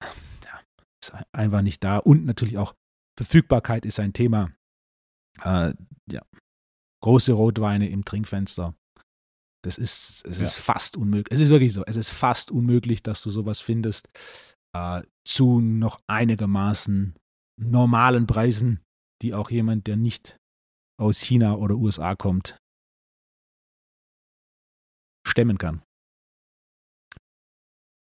ja, 0.45 1.23
einfach 1.31 1.63
nicht 1.63 1.83
da. 1.83 1.97
Und 1.97 2.25
natürlich 2.25 2.59
auch 2.59 2.75
Verfügbarkeit 3.17 3.83
ist 3.83 3.99
ein 3.99 4.13
Thema. 4.13 4.51
Äh, 5.43 5.73
ja. 6.11 6.21
Große 7.01 7.33
Rotweine 7.33 7.89
im 7.89 8.05
Trinkfenster 8.05 8.75
das 9.63 9.77
ist, 9.77 10.25
es 10.25 10.37
ja. 10.37 10.43
ist 10.45 10.57
fast 10.57 10.97
unmöglich. 10.97 11.31
Es 11.31 11.39
ist 11.39 11.49
wirklich 11.49 11.73
so. 11.73 11.83
Es 11.85 11.97
ist 11.97 12.11
fast 12.11 12.51
unmöglich, 12.51 13.03
dass 13.03 13.21
du 13.21 13.29
sowas 13.29 13.59
findest 13.59 14.07
äh, 14.73 15.03
zu 15.25 15.59
noch 15.59 16.01
einigermaßen 16.07 17.15
normalen 17.57 18.25
Preisen, 18.25 18.81
die 19.21 19.33
auch 19.33 19.49
jemand, 19.49 19.87
der 19.87 19.97
nicht 19.97 20.37
aus 20.97 21.19
China 21.19 21.55
oder 21.55 21.75
USA 21.75 22.15
kommt, 22.15 22.57
stemmen 25.27 25.57
kann. 25.57 25.81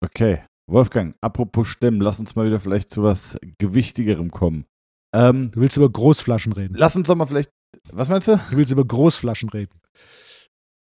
Okay. 0.04 0.44
Wolfgang, 0.70 1.16
apropos 1.20 1.68
Stemmen, 1.68 2.00
lass 2.00 2.20
uns 2.20 2.34
mal 2.34 2.46
wieder 2.46 2.60
vielleicht 2.60 2.90
zu 2.90 3.02
was 3.02 3.36
Gewichtigerem 3.58 4.30
kommen. 4.30 4.64
Ähm, 5.14 5.50
du 5.50 5.60
willst 5.60 5.76
über 5.76 5.90
Großflaschen 5.90 6.52
reden. 6.52 6.74
Lass 6.76 6.96
uns 6.96 7.08
doch 7.08 7.16
mal 7.16 7.26
vielleicht. 7.26 7.50
Was 7.90 8.08
meinst 8.08 8.28
du? 8.28 8.36
Du 8.50 8.56
willst 8.56 8.72
über 8.72 8.84
Großflaschen 8.84 9.48
reden. 9.50 9.80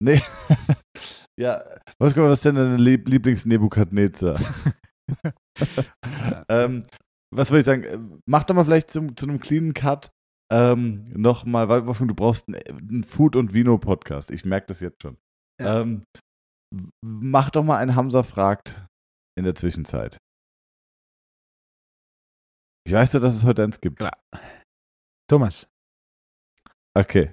Nee. 0.01 0.19
ja, 1.39 1.63
was, 1.99 2.17
was 2.17 2.39
ist 2.39 2.45
denn 2.45 2.55
deine 2.55 2.77
Lieblings-Nebukadnezar? 2.77 4.39
ähm, 6.49 6.83
was 7.33 7.51
will 7.51 7.59
ich 7.59 7.65
sagen? 7.65 8.19
Mach 8.25 8.43
doch 8.43 8.55
mal 8.55 8.65
vielleicht 8.65 8.89
zum, 8.89 9.15
zu 9.15 9.27
einem 9.27 9.39
cleanen 9.39 9.73
Cut 9.73 10.11
ähm, 10.51 11.07
nochmal, 11.09 11.69
weil 11.69 11.83
du 11.83 12.15
brauchst 12.15 12.47
einen, 12.47 12.61
einen 12.67 13.03
Food- 13.03 13.35
und 13.35 13.53
Vino-Podcast. 13.53 14.31
Ich 14.31 14.43
merke 14.43 14.67
das 14.67 14.79
jetzt 14.79 15.01
schon. 15.01 15.17
Ja. 15.61 15.81
Ähm, 15.81 16.03
mach 17.05 17.51
doch 17.51 17.63
mal 17.63 17.77
einen 17.77 17.95
Hamza 17.95 18.23
fragt 18.23 18.85
in 19.37 19.43
der 19.43 19.55
Zwischenzeit. 19.55 20.17
Ich 22.87 22.93
weiß 22.93 23.11
doch, 23.11 23.21
dass 23.21 23.35
es 23.35 23.45
heute 23.45 23.63
eins 23.63 23.79
gibt. 23.79 23.99
Klar. 23.99 24.17
Thomas. 25.29 25.69
Okay. 26.97 27.31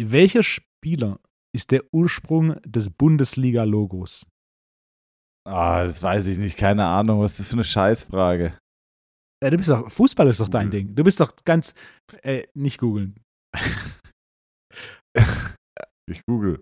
Welcher 0.00 0.42
Spieler 0.42 1.20
ist 1.54 1.70
der 1.70 1.82
Ursprung 1.92 2.60
des 2.62 2.90
Bundesliga-Logos? 2.90 4.26
Ah, 5.46 5.84
das 5.84 6.02
weiß 6.02 6.26
ich 6.28 6.38
nicht, 6.38 6.56
keine 6.56 6.86
Ahnung, 6.86 7.20
was 7.20 7.32
ist 7.32 7.40
das 7.40 7.48
für 7.48 7.54
eine 7.54 7.64
Scheißfrage. 7.64 8.58
Ja, 9.42 9.50
du 9.50 9.56
bist 9.56 9.70
doch, 9.70 9.90
Fußball 9.90 10.28
ist 10.28 10.40
doch 10.40 10.48
dein 10.48 10.70
Ding. 10.70 10.94
Du 10.94 11.02
bist 11.02 11.18
doch 11.18 11.34
ganz, 11.44 11.74
äh, 12.22 12.46
nicht 12.54 12.78
googeln. 12.78 13.20
ich 16.08 16.24
google. 16.26 16.60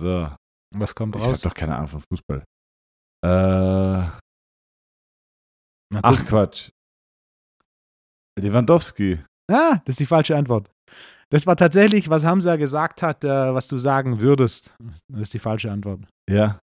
So. 0.00 0.32
Was 0.76 0.94
kommt 0.94 1.16
raus? 1.16 1.24
Ich 1.24 1.32
hab 1.32 1.40
doch 1.40 1.54
keine 1.54 1.76
Ahnung 1.76 1.88
von 1.88 2.00
Fußball. 2.00 2.44
Äh. 3.24 4.10
Ach 6.02 6.26
Quatsch. 6.26 6.70
Lewandowski. 8.38 9.24
Ah, 9.50 9.78
das 9.84 9.94
ist 9.94 10.00
die 10.00 10.06
falsche 10.06 10.36
Antwort. 10.36 10.70
Das 11.30 11.46
war 11.46 11.56
tatsächlich, 11.56 12.08
was 12.08 12.24
Hamza 12.24 12.56
gesagt 12.56 13.02
hat, 13.02 13.22
äh, 13.22 13.54
was 13.54 13.68
du 13.68 13.76
sagen 13.76 14.20
würdest. 14.20 14.74
Das 15.08 15.22
ist 15.22 15.34
die 15.34 15.38
falsche 15.38 15.70
Antwort. 15.70 16.08
Ja. 16.28 16.58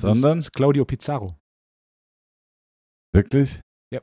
Sondern? 0.00 0.38
Das 0.38 0.46
ist 0.46 0.52
Claudio 0.52 0.84
Pizarro. 0.84 1.36
Wirklich? 3.14 3.60
Ja. 3.92 4.00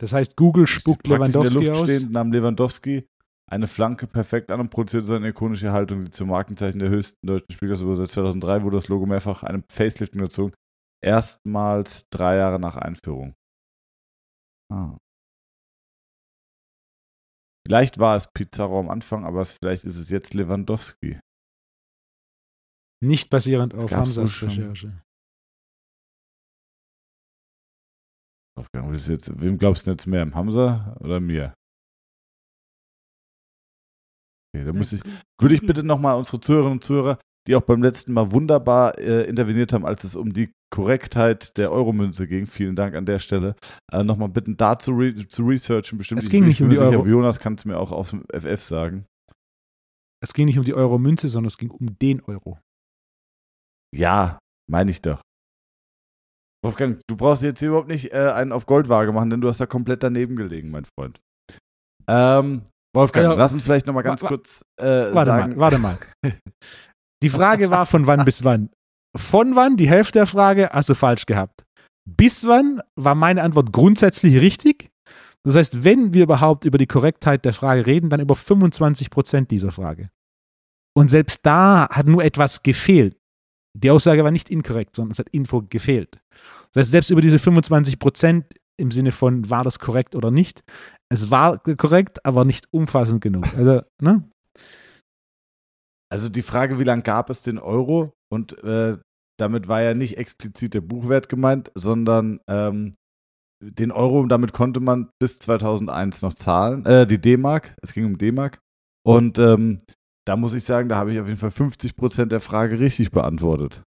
Das 0.00 0.12
heißt, 0.12 0.36
Google 0.36 0.66
spuckt 0.66 1.06
Lewandowski 1.06 1.58
in 1.58 1.64
der 1.64 1.74
Luft 1.74 1.82
aus. 1.82 1.90
Stehend, 1.90 2.12
nahm 2.12 2.32
Lewandowski 2.32 3.06
eine 3.50 3.66
Flanke 3.66 4.06
perfekt 4.06 4.50
an 4.50 4.60
und 4.60 4.70
produziert 4.70 5.04
seine 5.04 5.28
ikonische 5.28 5.72
Haltung, 5.72 6.06
die 6.06 6.10
zum 6.10 6.28
Markenzeichen 6.28 6.78
der 6.78 6.88
höchsten 6.88 7.26
deutschen 7.26 7.52
Spielers 7.52 7.82
über 7.82 7.94
seit 7.94 8.08
2003 8.08 8.62
wurde 8.62 8.76
das 8.76 8.88
Logo 8.88 9.04
mehrfach 9.06 9.42
einem 9.42 9.62
Facelift 9.70 10.12
gezogen. 10.12 10.54
Erstmals 11.04 12.08
drei 12.10 12.36
Jahre 12.36 12.58
nach 12.58 12.76
Einführung. 12.76 13.34
Ah. 14.72 14.96
Vielleicht 17.66 17.98
war 17.98 18.16
es 18.16 18.26
Pizarro 18.32 18.80
am 18.80 18.90
Anfang, 18.90 19.24
aber 19.24 19.44
vielleicht 19.44 19.84
ist 19.84 19.96
es 19.96 20.10
jetzt 20.10 20.34
Lewandowski. 20.34 21.20
Nicht 23.02 23.30
basierend 23.30 23.74
auf 23.74 23.90
Hamzas 23.90 24.42
Recherche. 24.42 25.02
Aufgang. 28.58 28.92
Jetzt, 28.92 29.40
wem 29.40 29.58
glaubst 29.58 29.86
du 29.86 29.92
jetzt 29.92 30.06
mehr? 30.06 30.30
Hamza 30.34 30.96
oder 31.00 31.20
mir? 31.20 31.54
Okay, 34.54 34.64
da 34.64 34.72
muss 34.72 34.92
ich, 34.92 35.02
würde 35.40 35.54
ich 35.54 35.62
bitte 35.62 35.82
nochmal 35.82 36.16
unsere 36.16 36.40
Zuhörerinnen 36.40 36.78
und 36.78 36.84
Zuhörer, 36.84 37.18
die 37.46 37.56
auch 37.56 37.62
beim 37.62 37.82
letzten 37.82 38.12
Mal 38.12 38.32
wunderbar 38.32 38.98
äh, 38.98 39.24
interveniert 39.24 39.72
haben, 39.72 39.84
als 39.84 40.04
es 40.04 40.16
um 40.16 40.32
die 40.32 40.52
Korrektheit 40.70 41.56
der 41.58 41.72
Euromünze 41.72 42.26
ging. 42.26 42.46
Vielen 42.46 42.76
Dank 42.76 42.94
an 42.94 43.04
der 43.04 43.18
Stelle. 43.18 43.56
Äh, 43.92 44.04
Nochmal 44.04 44.28
bitten, 44.28 44.56
da 44.56 44.78
zu, 44.78 44.92
re 44.92 45.14
zu 45.28 45.44
researchen. 45.44 45.98
Bestimmt. 45.98 46.22
Es 46.22 46.30
ging 46.30 46.46
nicht 46.46 46.62
um 46.62 46.70
die 46.70 46.78
Euro. 46.78 47.06
Jonas 47.06 47.40
kann 47.40 47.54
es 47.54 47.64
mir 47.64 47.78
auch 47.78 47.92
auf 47.92 48.10
dem 48.10 48.24
FF 48.32 48.62
sagen. 48.62 49.06
Es 50.22 50.34
ging 50.34 50.46
nicht 50.46 50.58
um 50.58 50.64
die 50.64 50.74
Euromünze, 50.74 51.28
sondern 51.28 51.48
es 51.48 51.58
ging 51.58 51.70
um 51.70 51.98
den 51.98 52.22
Euro. 52.22 52.58
Ja, 53.94 54.38
meine 54.70 54.90
ich 54.90 55.02
doch. 55.02 55.20
Wolfgang, 56.64 57.00
du 57.08 57.16
brauchst 57.16 57.42
jetzt 57.42 57.58
hier 57.58 57.70
überhaupt 57.70 57.88
nicht 57.88 58.12
äh, 58.12 58.30
einen 58.32 58.52
auf 58.52 58.66
Goldwaage 58.66 59.12
machen, 59.12 59.30
denn 59.30 59.40
du 59.40 59.48
hast 59.48 59.60
da 59.60 59.66
komplett 59.66 60.04
daneben 60.04 60.36
gelegen, 60.36 60.70
mein 60.70 60.84
Freund. 60.84 61.20
Ähm, 62.06 62.62
Wolfgang, 62.94 63.26
ja, 63.26 63.34
lass 63.34 63.52
uns 63.52 63.64
vielleicht 63.64 63.86
nochmal 63.86 64.04
ganz 64.04 64.22
kurz 64.22 64.62
äh, 64.80 65.12
warte 65.12 65.30
sagen. 65.30 65.52
Mal, 65.52 65.58
warte 65.58 65.78
mal. 65.78 65.98
Die 67.22 67.30
Frage 67.30 67.70
war 67.70 67.86
von 67.86 68.06
wann 68.06 68.24
bis 68.24 68.44
wann. 68.44 68.70
Von 69.16 69.54
wann? 69.54 69.76
Die 69.76 69.88
Hälfte 69.88 70.20
der 70.20 70.26
Frage 70.26 70.70
hast 70.72 70.88
du 70.88 70.94
falsch 70.94 71.26
gehabt. 71.26 71.64
Bis 72.04 72.46
wann 72.46 72.80
war 72.96 73.14
meine 73.14 73.42
Antwort 73.42 73.72
grundsätzlich 73.72 74.40
richtig? 74.40 74.90
Das 75.44 75.56
heißt, 75.56 75.84
wenn 75.84 76.14
wir 76.14 76.24
überhaupt 76.24 76.64
über 76.64 76.78
die 76.78 76.86
Korrektheit 76.86 77.44
der 77.44 77.52
Frage 77.52 77.86
reden, 77.86 78.10
dann 78.10 78.20
über 78.20 78.34
25 78.34 79.10
Prozent 79.10 79.50
dieser 79.50 79.72
Frage. 79.72 80.10
Und 80.94 81.08
selbst 81.08 81.44
da 81.46 81.88
hat 81.90 82.06
nur 82.06 82.24
etwas 82.24 82.62
gefehlt. 82.62 83.16
Die 83.74 83.90
Aussage 83.90 84.22
war 84.22 84.30
nicht 84.30 84.50
inkorrekt, 84.50 84.96
sondern 84.96 85.12
es 85.12 85.18
hat 85.18 85.28
Info 85.30 85.62
gefehlt. 85.62 86.20
Das 86.72 86.82
heißt, 86.82 86.90
selbst 86.90 87.10
über 87.10 87.20
diese 87.20 87.38
25 87.38 87.98
Prozent 87.98 88.46
im 88.76 88.90
Sinne 88.90 89.12
von, 89.12 89.48
war 89.48 89.64
das 89.64 89.78
korrekt 89.78 90.14
oder 90.14 90.30
nicht, 90.30 90.62
es 91.08 91.30
war 91.30 91.58
korrekt, 91.58 92.24
aber 92.24 92.44
nicht 92.44 92.66
umfassend 92.70 93.20
genug. 93.20 93.46
Also, 93.56 93.82
ne? 94.00 94.24
Also 96.12 96.28
die 96.28 96.42
Frage, 96.42 96.78
wie 96.78 96.84
lange 96.84 97.02
gab 97.02 97.30
es 97.30 97.40
den 97.40 97.58
Euro? 97.58 98.12
Und 98.30 98.62
äh, 98.64 98.98
damit 99.40 99.66
war 99.66 99.80
ja 99.80 99.94
nicht 99.94 100.18
explizit 100.18 100.74
der 100.74 100.82
Buchwert 100.82 101.30
gemeint, 101.30 101.72
sondern 101.74 102.38
ähm, 102.48 102.96
den 103.64 103.90
Euro, 103.90 104.26
damit 104.26 104.52
konnte 104.52 104.80
man 104.80 105.08
bis 105.18 105.38
2001 105.38 106.20
noch 106.20 106.34
zahlen, 106.34 106.84
äh, 106.84 107.06
die 107.06 107.18
D-Mark, 107.18 107.74
es 107.80 107.94
ging 107.94 108.04
um 108.04 108.18
D-Mark. 108.18 108.58
Und 109.06 109.38
ähm, 109.38 109.78
da 110.26 110.36
muss 110.36 110.52
ich 110.52 110.64
sagen, 110.64 110.90
da 110.90 110.96
habe 110.96 111.14
ich 111.14 111.18
auf 111.18 111.28
jeden 111.28 111.38
Fall 111.38 111.50
50 111.50 111.96
Prozent 111.96 112.30
der 112.30 112.42
Frage 112.42 112.78
richtig 112.78 113.10
beantwortet. 113.10 113.82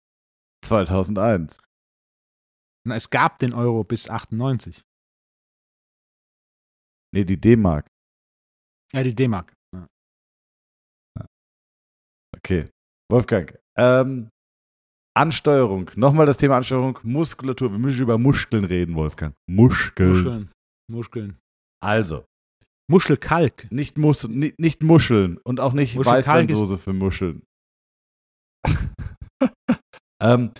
2001. 0.64 1.58
Na, 2.86 2.94
es 2.94 3.10
gab 3.10 3.38
den 3.38 3.52
Euro 3.52 3.82
bis 3.82 4.08
98. 4.08 4.84
Nee, 7.12 7.24
die 7.24 7.40
D-Mark. 7.40 7.88
Ja, 8.92 9.02
die 9.02 9.14
D-Mark. 9.14 9.52
Okay. 12.44 12.68
Wolfgang, 13.10 13.56
ähm, 13.76 14.28
Ansteuerung. 15.14 15.90
Nochmal 15.96 16.26
das 16.26 16.38
Thema 16.38 16.56
Ansteuerung. 16.56 16.98
Muskulatur. 17.02 17.70
Wir 17.70 17.78
müssen 17.78 18.02
über 18.02 18.18
Muskeln 18.18 18.64
reden, 18.64 18.94
Wolfgang. 18.94 19.34
Muskeln. 19.46 20.10
Muscheln. 20.10 20.50
Muskeln. 20.90 21.38
Also. 21.82 22.24
Muschelkalk. 22.90 23.70
Nicht, 23.70 23.98
Mus 23.98 24.26
nicht, 24.26 24.58
nicht 24.58 24.82
Muscheln 24.82 25.38
und 25.38 25.60
auch 25.60 25.72
nicht 25.72 25.96
Weißweinsoße 25.96 26.78
für 26.78 26.92
Muscheln. 26.92 27.42
ähm, 30.22 30.52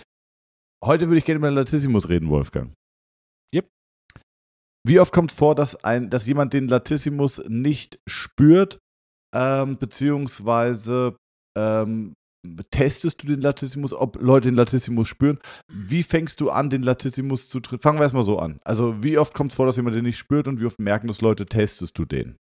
heute 0.83 1.07
würde 1.07 1.17
ich 1.17 1.25
gerne 1.25 1.37
über 1.37 1.49
den 1.49 1.55
Latissimus 1.55 2.09
reden, 2.09 2.29
Wolfgang. 2.29 2.73
Yep. 3.53 3.67
Wie 4.85 4.99
oft 4.99 5.13
kommt 5.13 5.31
es 5.31 5.37
vor, 5.37 5.55
dass, 5.55 5.83
ein, 5.83 6.09
dass 6.09 6.25
jemand 6.25 6.53
den 6.53 6.67
Latissimus 6.67 7.41
nicht 7.47 7.99
spürt, 8.07 8.79
ähm, 9.35 9.77
beziehungsweise 9.77 11.17
ähm, 11.57 12.13
testest 12.71 13.23
du 13.23 13.27
den 13.27 13.41
Latissimus, 13.41 13.93
ob 13.93 14.21
Leute 14.21 14.49
den 14.49 14.55
Latissimus 14.55 15.07
spüren? 15.07 15.39
Wie 15.67 16.03
fängst 16.03 16.41
du 16.41 16.49
an, 16.49 16.69
den 16.69 16.83
Latissimus 16.83 17.49
zu 17.49 17.59
trainieren? 17.59 17.81
Fangen 17.81 17.99
wir 17.99 18.03
erstmal 18.03 18.23
so 18.23 18.39
an. 18.39 18.59
Also, 18.63 19.01
wie 19.03 19.17
oft 19.17 19.33
kommt 19.33 19.51
es 19.51 19.55
vor, 19.55 19.65
dass 19.65 19.77
jemand 19.77 19.95
den 19.95 20.03
nicht 20.03 20.17
spürt 20.17 20.47
und 20.47 20.59
wie 20.59 20.65
oft 20.65 20.79
merken 20.79 21.07
das 21.07 21.21
Leute, 21.21 21.45
testest 21.45 21.97
du 21.97 22.05
den? 22.05 22.37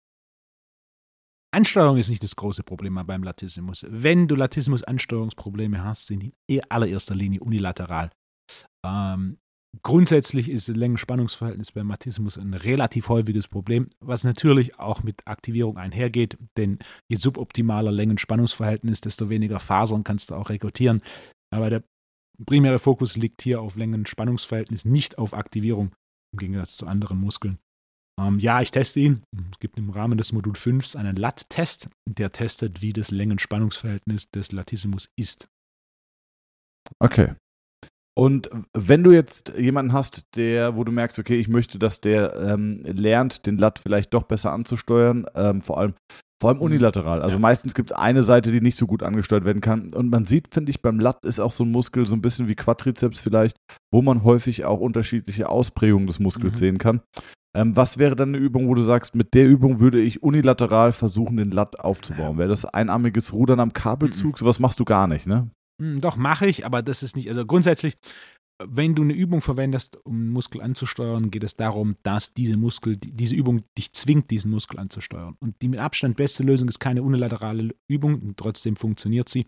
Ansteuerung 1.53 1.97
ist 1.97 2.11
nicht 2.11 2.23
das 2.23 2.37
große 2.37 2.63
Problem 2.63 2.95
beim 3.07 3.25
Latissimus. 3.25 3.85
Wenn 3.89 4.29
du 4.29 4.37
Latissimus-Ansteuerungsprobleme 4.37 5.83
hast, 5.83 6.07
sind 6.07 6.21
die 6.21 6.35
in 6.47 6.63
allererster 6.69 7.15
Linie 7.15 7.41
unilateral. 7.41 8.11
Ähm, 8.87 9.39
grundsätzlich 9.83 10.49
ist 10.49 10.68
Längenspannungsverhältnis 10.68 11.73
beim 11.73 11.89
Latissimus 11.89 12.37
ein 12.39 12.55
relativ 12.55 13.09
häufiges 13.09 13.49
Problem, 13.49 13.87
was 14.01 14.25
natürlich 14.25 14.79
auch 14.79 15.03
mit 15.03 15.27
Aktivierung 15.27 15.77
einhergeht, 15.77 16.39
denn 16.57 16.79
je 17.09 17.16
suboptimaler 17.16 17.93
Längenspannungsverhältnis, 17.93 19.01
desto 19.01 19.29
weniger 19.29 19.61
Fasern 19.61 20.05
kannst 20.05 20.31
du 20.31 20.35
auch 20.35 20.51
rekrutieren. 20.51 21.03
Aber 21.53 21.71
der 21.71 21.85
primäre 22.47 22.79
Fokus 22.79 23.16
liegt 23.16 23.43
hier 23.43 23.61
auf 23.61 23.77
Längenspannungsverhältnis, 23.77 24.85
nicht 24.85 25.18
auf 25.18 25.35
Aktivierung, 25.35 25.93
im 26.33 26.39
Gegensatz 26.39 26.77
zu 26.77 26.87
anderen 26.87 27.18
Muskeln. 27.18 27.59
Ähm, 28.21 28.39
ja, 28.39 28.61
ich 28.61 28.71
teste 28.71 29.01
ihn. 29.01 29.23
Es 29.53 29.59
gibt 29.59 29.79
im 29.79 29.91
Rahmen 29.91 30.18
des 30.18 30.33
Modul 30.33 30.55
5 30.55 30.97
einen 30.97 31.16
LAT-Test, 31.16 31.89
der 32.09 32.33
testet, 32.33 32.83
wie 32.83 32.93
das 32.93 33.11
Längenspannungsverhältnis 33.11 34.31
des 34.31 34.53
Latissimus 34.53 35.09
ist. 35.16 35.49
Okay. 36.99 37.35
Und 38.19 38.51
wenn 38.75 39.05
du 39.05 39.13
jetzt 39.13 39.53
jemanden 39.57 39.93
hast, 39.93 40.37
der, 40.37 40.77
wo 40.77 40.85
du 40.85 40.93
merkst, 40.93 41.19
okay, 41.19 41.39
ich 41.39 41.49
möchte, 41.49 41.79
dass 41.79 42.01
der 42.01 42.37
ähm, 42.37 42.81
lernt, 42.85 43.47
den 43.47 43.57
Lat 43.57 43.79
vielleicht 43.79 44.13
doch 44.15 44.25
besser 44.25 44.53
anzusteuern, 44.53 45.27
ähm, 45.35 45.61
vor 45.61 45.79
allem 45.79 45.95
vor 46.41 46.49
allem 46.49 46.59
mhm. 46.59 46.65
unilateral. 46.65 47.23
Also 47.23 47.37
ja. 47.37 47.41
meistens 47.41 47.75
gibt 47.75 47.91
es 47.91 47.97
eine 47.97 48.23
Seite, 48.23 48.51
die 48.51 48.63
nicht 48.63 48.77
so 48.77 48.87
gut 48.87 49.03
angesteuert 49.03 49.45
werden 49.45 49.61
kann. 49.61 49.93
Und 49.93 50.11
man 50.11 50.25
sieht, 50.25 50.49
finde 50.53 50.71
ich, 50.71 50.81
beim 50.81 50.99
Lat 50.99 51.25
ist 51.25 51.39
auch 51.39 51.53
so 51.53 51.65
ein 51.65 51.71
Muskel 51.71 52.07
so 52.07 52.17
ein 52.17 52.23
bisschen 52.23 52.49
wie 52.49 52.55
Quadrizeps 52.55 53.21
vielleicht, 53.21 53.57
wo 53.93 54.01
man 54.01 54.25
häufig 54.25 54.65
auch 54.65 54.81
unterschiedliche 54.81 55.49
Ausprägungen 55.51 56.07
des 56.07 56.19
Muskels 56.19 56.55
mhm. 56.55 56.59
sehen 56.59 56.79
kann. 56.79 57.03
Ähm, 57.55 57.77
was 57.77 57.99
wäre 57.99 58.17
dann 58.17 58.31
eine 58.31 58.39
Übung, 58.39 58.69
wo 58.69 58.75
du 58.75 58.83
sagst, 58.83 59.15
mit 59.15 59.35
der 59.35 59.47
Übung 59.47 59.81
würde 59.81 60.01
ich 60.01 60.23
unilateral 60.23 60.93
versuchen, 60.93 61.37
den 61.37 61.51
Lat 61.51 61.79
aufzubauen? 61.81 62.39
Wäre 62.39 62.49
das 62.49 62.65
einarmiges 62.65 63.33
Rudern 63.33 63.61
am 63.61 63.73
Kabelzug? 63.73 64.35
Mhm. 64.35 64.39
Sowas 64.39 64.61
machst 64.61 64.81
du 64.81 64.85
gar 64.85 65.07
nicht, 65.07 65.27
ne? 65.27 65.51
Hm, 65.81 66.01
doch, 66.01 66.16
mache 66.16 66.47
ich, 66.47 66.66
aber 66.66 66.83
das 66.83 67.03
ist 67.03 67.16
nicht, 67.16 67.28
also 67.28 67.45
grundsätzlich, 67.47 67.95
wenn 68.62 68.95
du 68.95 69.03
eine 69.03 69.14
Übung 69.14 69.41
verwendest, 69.41 69.97
um 70.05 70.16
einen 70.16 70.31
Muskel 70.31 70.61
anzusteuern, 70.61 71.31
geht 71.31 71.45
es 71.45 71.57
darum, 71.57 71.97
dass 72.03 72.35
diese 72.35 72.59
Muskel, 72.59 72.99
diese 72.99 73.35
Übung 73.35 73.62
dich 73.78 73.93
zwingt, 73.93 74.31
diesen 74.31 74.51
Muskel 74.51 74.78
anzusteuern. 74.78 75.37
Und 75.41 75.61
die 75.62 75.68
mit 75.68 75.81
Abstand 75.81 76.16
beste 76.16 76.43
Lösung 76.43 76.68
ist 76.68 76.78
keine 76.78 77.03
unilaterale 77.03 77.74
Übung, 77.89 78.20
und 78.20 78.37
trotzdem 78.37 78.76
funktioniert 78.76 79.31
sie, 79.31 79.47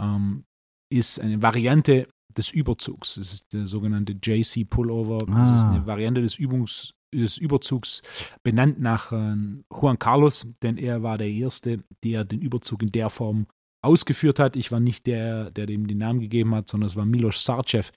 ähm, 0.00 0.44
ist 0.90 1.20
eine 1.20 1.42
Variante 1.42 2.08
des 2.36 2.50
Überzugs. 2.50 3.16
Das 3.16 3.34
ist 3.34 3.52
der 3.52 3.66
sogenannte 3.66 4.14
JC 4.14 4.64
Pullover. 4.64 5.18
Ah. 5.28 5.44
Das 5.44 5.58
ist 5.58 5.64
eine 5.64 5.82
ah. 5.82 5.86
Variante 5.86 6.22
des 6.22 6.36
Übungs, 6.38 6.94
des 7.14 7.36
Überzugs 7.36 8.00
benannt 8.42 8.80
nach 8.80 9.12
äh, 9.12 9.36
Juan 9.70 9.98
Carlos, 9.98 10.46
denn 10.62 10.78
er 10.78 11.02
war 11.02 11.18
der 11.18 11.28
Erste, 11.28 11.84
der 12.02 12.24
den 12.24 12.40
Überzug 12.40 12.82
in 12.82 12.90
der 12.90 13.10
Form 13.10 13.46
ausgeführt 13.84 14.38
hat. 14.38 14.56
Ich 14.56 14.72
war 14.72 14.80
nicht 14.80 15.06
der, 15.06 15.50
der 15.50 15.66
dem 15.66 15.86
den 15.86 15.98
Namen 15.98 16.20
gegeben 16.20 16.54
hat, 16.54 16.68
sondern 16.68 16.88
es 16.88 16.96
war 16.96 17.04
Milos 17.04 17.44
Sarcev, 17.44 17.92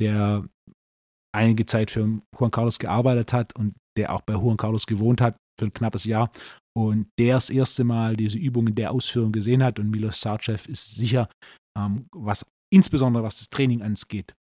der 0.00 0.44
einige 1.34 1.66
Zeit 1.66 1.90
für 1.90 2.20
Juan 2.38 2.50
Carlos 2.50 2.78
gearbeitet 2.78 3.32
hat 3.32 3.54
und 3.56 3.74
der 3.96 4.12
auch 4.12 4.22
bei 4.22 4.34
Juan 4.34 4.56
Carlos 4.56 4.86
gewohnt 4.86 5.20
hat 5.20 5.36
für 5.58 5.66
ein 5.66 5.72
knappes 5.72 6.04
Jahr 6.04 6.30
und 6.76 7.08
der 7.18 7.34
das 7.34 7.50
erste 7.50 7.84
Mal 7.84 8.16
diese 8.16 8.38
Übung 8.38 8.68
in 8.68 8.74
der 8.74 8.92
Ausführung 8.92 9.32
gesehen 9.32 9.62
hat 9.62 9.78
und 9.78 9.90
Milos 9.90 10.20
Sarcev 10.20 10.68
ist 10.68 10.94
sicher, 10.94 11.28
ähm, 11.78 12.06
was 12.12 12.44
insbesondere 12.72 13.22
was 13.22 13.36
das 13.36 13.48
Training 13.48 13.82
angeht, 13.82 14.34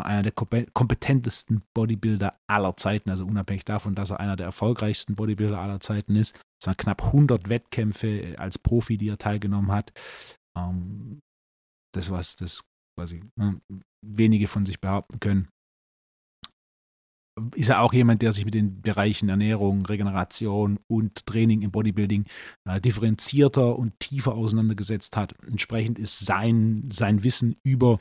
einer 0.00 0.22
der 0.22 0.32
kompetentesten 0.32 1.62
Bodybuilder 1.74 2.38
aller 2.46 2.76
Zeiten, 2.76 3.10
also 3.10 3.26
unabhängig 3.26 3.64
davon, 3.64 3.94
dass 3.94 4.10
er 4.10 4.20
einer 4.20 4.36
der 4.36 4.46
erfolgreichsten 4.46 5.14
Bodybuilder 5.14 5.58
aller 5.58 5.80
Zeiten 5.80 6.16
ist. 6.16 6.38
Es 6.60 6.66
waren 6.66 6.76
knapp 6.76 7.02
100 7.04 7.48
Wettkämpfe 7.48 8.34
als 8.38 8.58
Profi, 8.58 8.96
die 8.96 9.08
er 9.08 9.18
teilgenommen 9.18 9.72
hat. 9.72 9.92
Ähm, 10.56 11.20
das, 11.94 12.10
was 12.10 12.36
das 12.36 12.62
quasi 12.98 13.22
ne, 13.36 13.60
wenige 14.04 14.46
von 14.46 14.66
sich 14.66 14.80
behaupten 14.80 15.20
können. 15.20 15.48
Ist 17.54 17.70
er 17.70 17.80
auch 17.80 17.94
jemand, 17.94 18.20
der 18.20 18.32
sich 18.32 18.44
mit 18.44 18.52
den 18.52 18.82
Bereichen 18.82 19.30
Ernährung, 19.30 19.86
Regeneration 19.86 20.78
und 20.86 21.24
Training 21.24 21.62
im 21.62 21.70
Bodybuilding 21.70 22.26
äh, 22.68 22.80
differenzierter 22.80 23.78
und 23.78 23.98
tiefer 24.00 24.34
auseinandergesetzt 24.34 25.16
hat. 25.16 25.34
Entsprechend 25.46 25.98
ist 25.98 26.20
sein, 26.20 26.90
sein 26.92 27.24
Wissen 27.24 27.56
über 27.64 27.98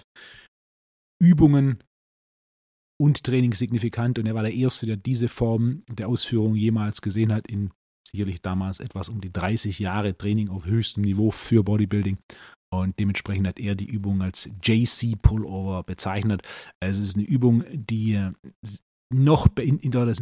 Übungen 1.21 1.83
und 2.99 3.23
Training 3.23 3.53
signifikant 3.53 4.19
und 4.19 4.25
er 4.25 4.35
war 4.35 4.43
der 4.43 4.53
Erste, 4.53 4.85
der 4.85 4.97
diese 4.97 5.27
Form 5.27 5.83
der 5.87 6.07
Ausführung 6.07 6.55
jemals 6.55 7.01
gesehen 7.01 7.33
hat 7.33 7.47
in 7.47 7.71
sicherlich 8.11 8.41
damals 8.41 8.79
etwas 8.79 9.09
um 9.09 9.21
die 9.21 9.31
30 9.31 9.79
Jahre 9.79 10.17
Training 10.17 10.49
auf 10.49 10.65
höchstem 10.65 11.03
Niveau 11.03 11.31
für 11.31 11.63
Bodybuilding. 11.63 12.17
Und 12.73 12.99
dementsprechend 12.99 13.47
hat 13.47 13.59
er 13.59 13.75
die 13.75 13.85
Übung 13.85 14.21
als 14.21 14.49
JC 14.63 15.15
Pullover 15.21 15.83
bezeichnet. 15.83 16.41
Es 16.79 16.97
ist 16.97 17.15
eine 17.15 17.25
Übung, 17.25 17.63
die 17.73 18.29
noch 19.13 19.47
in, 19.57 19.91
der 19.91 20.13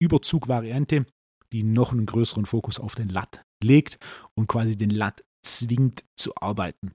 Überzugvariante, 0.00 1.06
die 1.52 1.62
noch 1.62 1.92
einen 1.92 2.06
größeren 2.06 2.46
Fokus 2.46 2.80
auf 2.80 2.94
den 2.94 3.08
Lat 3.08 3.44
legt 3.62 3.98
und 4.34 4.46
quasi 4.46 4.76
den 4.76 4.90
Lat 4.90 5.22
zwingt 5.42 6.04
zu 6.16 6.34
arbeiten. 6.36 6.92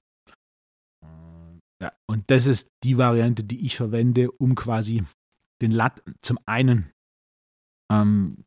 Ja, 1.81 1.93
und 2.09 2.29
das 2.31 2.47
ist 2.47 2.71
die 2.83 2.97
Variante, 2.97 3.43
die 3.43 3.65
ich 3.65 3.77
verwende, 3.77 4.31
um 4.31 4.55
quasi 4.55 5.03
den 5.61 5.71
Lat 5.71 6.03
zum 6.21 6.39
einen 6.45 6.91
ähm, 7.91 8.43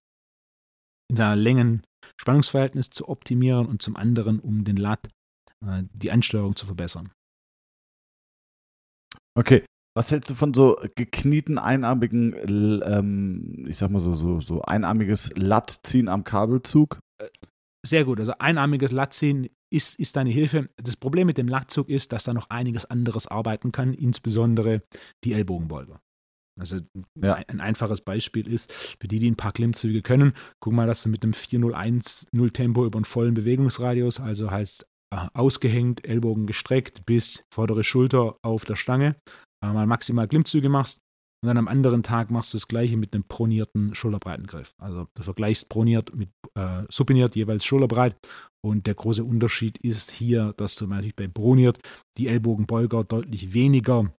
in 1.11 1.17
seiner 1.17 1.37
Längen-Spannungsverhältnis 1.37 2.91
zu 2.91 3.09
optimieren 3.09 3.67
und 3.67 3.83
zum 3.83 3.97
anderen, 3.97 4.41
um 4.41 4.65
den 4.65 4.77
Lat 4.77 5.09
äh, 5.65 5.85
die 5.93 6.11
Ansteuerung 6.11 6.57
zu 6.57 6.67
verbessern. 6.67 7.13
Okay. 9.37 9.65
Was 9.97 10.13
hältst 10.13 10.31
du 10.31 10.35
von 10.35 10.55
so 10.55 10.77
geknieten, 10.95 11.59
einarmigen, 11.59 12.33
ähm, 12.85 13.67
ich 13.69 13.77
sag 13.77 13.91
mal 13.91 13.99
so, 13.99 14.13
so, 14.13 14.41
so 14.41 14.63
einarmiges 14.63 15.33
Lattziehen 15.35 16.09
am 16.09 16.23
Kabelzug? 16.23 17.01
Sehr 17.85 18.05
gut. 18.05 18.21
Also 18.21 18.33
einarmiges 18.39 18.93
Lattziehen 18.93 19.49
ist, 19.73 19.99
ist 19.99 20.17
eine 20.19 20.31
Hilfe. 20.31 20.69
Das 20.77 20.97
Problem 20.97 21.27
mit 21.27 21.39
dem 21.39 21.49
Lattzug 21.49 21.89
ist, 21.89 22.13
dass 22.13 22.25
da 22.25 22.35
noch 22.35 22.51
einiges 22.51 22.85
anderes 22.85 23.27
arbeiten 23.27 23.73
kann, 23.73 23.95
insbesondere 23.95 24.83
die 25.25 25.33
Ellbogenbeuger. 25.33 26.01
Also 26.59 26.81
ja. 27.21 27.35
ein 27.35 27.61
einfaches 27.61 28.03
Beispiel 28.03 28.47
ist, 28.47 28.73
für 28.73 29.09
die, 29.09 29.19
die 29.19 29.31
ein 29.31 29.37
paar 29.37 29.53
Klimmzüge 29.53 30.03
können, 30.03 30.35
guck 30.61 30.75
mal, 30.75 30.87
dass 30.87 31.03
du 31.03 31.09
mit 31.09 31.23
einem 31.23 31.33
401-0 31.33 32.53
Tempo 32.53 32.85
über 32.85 32.99
einen 32.99 33.05
vollen 33.07 33.35
Bewegungsradius, 33.35 34.21
also 34.21 34.51
heißt 34.51 34.87
äh, 35.15 35.27
ausgehängt, 35.33 36.05
Ellbogen 36.05 36.47
gestreckt 36.47 37.07
bis 37.07 37.45
vordere 37.53 37.83
Schulter 37.83 38.37
auf 38.43 38.67
der 38.67 38.77
Stange, 38.77 39.17
äh, 39.65 39.73
mal 39.73 39.87
maximal 39.87 40.29
Klimmzüge 40.29 40.69
machst 40.69 41.01
und 41.43 41.49
dann 41.49 41.57
am 41.57 41.69
anderen 41.69 42.03
Tag 42.03 42.31
machst 42.31 42.53
du 42.53 42.59
das 42.59 42.69
gleiche 42.69 42.99
mit 42.99 43.15
einem 43.15 43.25
pronierten 43.25 43.95
Schulterbreitengriff. 43.95 44.75
Also 44.79 45.07
du 45.15 45.23
vergleichst 45.23 45.71
proniert 45.71 46.15
mit 46.15 46.31
äh, 46.61 46.85
supiniert, 46.89 47.37
jeweils 47.37 47.65
schulterbreit. 47.65 48.17
Und 48.63 48.87
der 48.87 48.95
große 48.95 49.25
Unterschied 49.25 49.79
ist 49.79 50.11
hier, 50.11 50.53
dass 50.57 50.77
du 50.77 50.87
natürlich 50.87 51.17
bei 51.17 51.29
proniert 51.29 51.79
die 52.19 52.29
Ellbogenbeuger 52.29 53.05
deutlich 53.05 53.55
weniger 53.55 54.13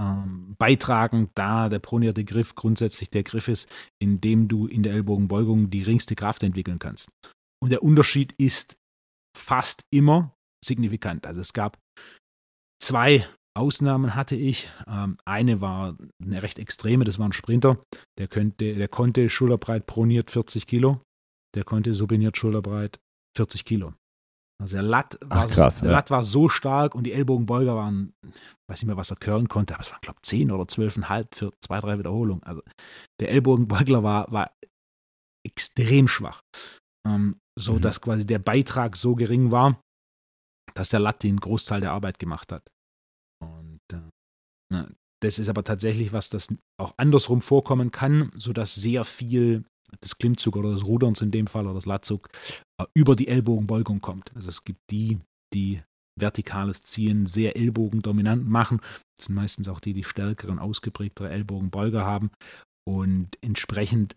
ähm, 0.00 0.54
beitragen, 0.58 1.30
da 1.34 1.68
der 1.68 1.80
pronierte 1.80 2.24
Griff 2.24 2.54
grundsätzlich 2.54 3.10
der 3.10 3.22
Griff 3.22 3.48
ist, 3.48 3.68
in 4.00 4.20
dem 4.20 4.46
du 4.46 4.66
in 4.66 4.82
der 4.82 4.92
Ellbogenbeugung 4.92 5.70
die 5.70 5.80
geringste 5.80 6.14
Kraft 6.14 6.42
entwickeln 6.42 6.78
kannst. 6.78 7.08
Und 7.62 7.70
der 7.72 7.82
Unterschied 7.82 8.34
ist 8.38 8.76
fast 9.36 9.82
immer 9.92 10.34
signifikant. 10.64 11.26
Also 11.26 11.40
es 11.40 11.52
gab 11.52 11.78
zwei 12.82 13.26
Ausnahmen 13.56 14.14
hatte 14.14 14.36
ich. 14.36 14.70
Ähm, 14.86 15.18
eine 15.24 15.60
war 15.60 15.96
eine 16.22 16.42
recht 16.42 16.58
extreme, 16.58 17.04
das 17.04 17.18
war 17.18 17.28
ein 17.28 17.32
Sprinter. 17.32 17.82
Der, 18.18 18.28
könnte, 18.28 18.74
der 18.74 18.88
konnte 18.88 19.28
schulterbreit 19.28 19.86
proniert 19.86 20.30
40 20.30 20.66
Kilo. 20.66 21.00
Der 21.54 21.64
konnte 21.64 21.94
supiniert 21.94 22.36
schulterbreit 22.36 23.00
40 23.36 23.64
Kilo. 23.64 23.94
Also 24.60 24.76
der 24.76 24.82
Latt 24.82 25.18
war, 25.22 25.46
Ach, 25.46 25.50
krass, 25.50 25.80
der 25.80 25.88
ja. 25.88 25.96
Latt 25.96 26.10
war 26.10 26.22
so 26.22 26.48
stark 26.48 26.94
und 26.94 27.04
die 27.04 27.12
Ellbogenbeuger 27.12 27.74
waren, 27.76 28.12
weiß 28.68 28.82
nicht 28.82 28.86
mehr, 28.86 28.96
was 28.96 29.10
er 29.10 29.16
curlen 29.16 29.48
konnte, 29.48 29.74
aber 29.74 29.82
es 29.82 29.90
waren, 29.90 30.00
glaube 30.02 30.18
ich, 30.22 30.28
10 30.28 30.50
oder 30.50 30.64
12,5 30.64 31.34
für 31.34 31.52
zwei, 31.64 31.80
drei 31.80 31.98
Wiederholungen. 31.98 32.42
Also 32.42 32.62
der 33.20 33.30
Ellbogenbeugler 33.30 34.02
war, 34.02 34.30
war 34.30 34.52
extrem 35.46 36.08
schwach. 36.08 36.42
Ähm, 37.06 37.40
so 37.58 37.74
mhm. 37.74 37.80
dass 37.80 38.02
quasi 38.02 38.26
der 38.26 38.38
Beitrag 38.38 38.96
so 38.96 39.14
gering 39.14 39.50
war, 39.50 39.80
dass 40.74 40.90
der 40.90 41.00
Latt 41.00 41.22
den 41.22 41.38
Großteil 41.38 41.80
der 41.80 41.92
Arbeit 41.92 42.18
gemacht 42.18 42.52
hat. 42.52 42.70
Und 43.42 43.80
äh, 43.92 44.84
das 45.22 45.38
ist 45.38 45.48
aber 45.48 45.64
tatsächlich 45.64 46.12
was, 46.12 46.28
das 46.28 46.48
auch 46.78 46.94
andersrum 46.98 47.40
vorkommen 47.40 47.90
kann, 47.90 48.30
sodass 48.34 48.74
sehr 48.74 49.04
viel 49.04 49.64
des 50.02 50.18
Klimmzug 50.18 50.56
oder 50.56 50.72
des 50.72 50.84
Ruderns 50.84 51.22
in 51.22 51.30
dem 51.30 51.46
Fall 51.46 51.66
oder 51.66 51.74
des 51.74 51.86
Latzug 51.86 52.28
äh, 52.80 52.86
über 52.94 53.16
die 53.16 53.28
Ellbogenbeugung 53.28 54.00
kommt. 54.00 54.32
Also 54.34 54.48
es 54.48 54.64
gibt 54.64 54.80
die, 54.90 55.18
die 55.54 55.82
vertikales 56.18 56.82
Ziehen 56.82 57.26
sehr 57.26 57.56
ellbogendominant 57.56 58.48
machen. 58.48 58.80
Das 59.16 59.26
sind 59.26 59.34
meistens 59.34 59.68
auch 59.68 59.80
die, 59.80 59.94
die 59.94 60.04
stärkeren, 60.04 60.58
ausgeprägtere 60.58 61.30
Ellbogenbeuger 61.30 62.04
haben 62.04 62.30
und 62.88 63.38
entsprechend 63.40 64.16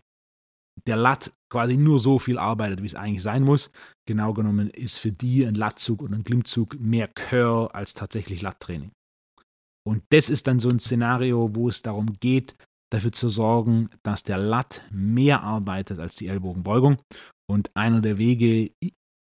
der 0.86 0.96
Latt 0.96 1.32
quasi 1.50 1.76
nur 1.76 2.00
so 2.00 2.18
viel 2.18 2.38
arbeitet, 2.38 2.82
wie 2.82 2.86
es 2.86 2.94
eigentlich 2.94 3.22
sein 3.22 3.44
muss. 3.44 3.70
Genau 4.06 4.34
genommen 4.34 4.70
ist 4.70 4.98
für 4.98 5.12
die 5.12 5.44
ein 5.46 5.54
Lattzug 5.54 6.02
und 6.02 6.12
ein 6.12 6.24
Klimmzug 6.24 6.78
mehr 6.80 7.08
Curl 7.08 7.68
als 7.68 7.94
tatsächlich 7.94 8.42
Latttraining. 8.42 8.90
Und 9.86 10.02
das 10.10 10.30
ist 10.30 10.46
dann 10.46 10.60
so 10.60 10.70
ein 10.70 10.80
Szenario, 10.80 11.54
wo 11.54 11.68
es 11.68 11.82
darum 11.82 12.14
geht, 12.18 12.56
dafür 12.94 13.12
zu 13.12 13.28
sorgen, 13.28 13.90
dass 14.02 14.22
der 14.22 14.38
Latt 14.38 14.82
mehr 14.90 15.42
arbeitet 15.42 15.98
als 15.98 16.14
die 16.16 16.28
Ellbogenbeugung. 16.28 16.98
Und 17.50 17.70
einer 17.76 18.00
der 18.00 18.18
Wege, 18.18 18.70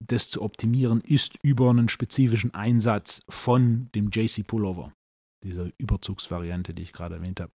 das 0.04 0.30
zu 0.30 0.42
optimieren, 0.42 1.00
ist 1.02 1.36
über 1.42 1.70
einen 1.70 1.88
spezifischen 1.88 2.54
Einsatz 2.54 3.22
von 3.28 3.90
dem 3.94 4.10
JC 4.10 4.46
Pullover, 4.46 4.92
dieser 5.44 5.70
Überzugsvariante, 5.78 6.74
die 6.74 6.82
ich 6.82 6.92
gerade 6.92 7.16
erwähnt 7.16 7.40
habe. 7.40 7.52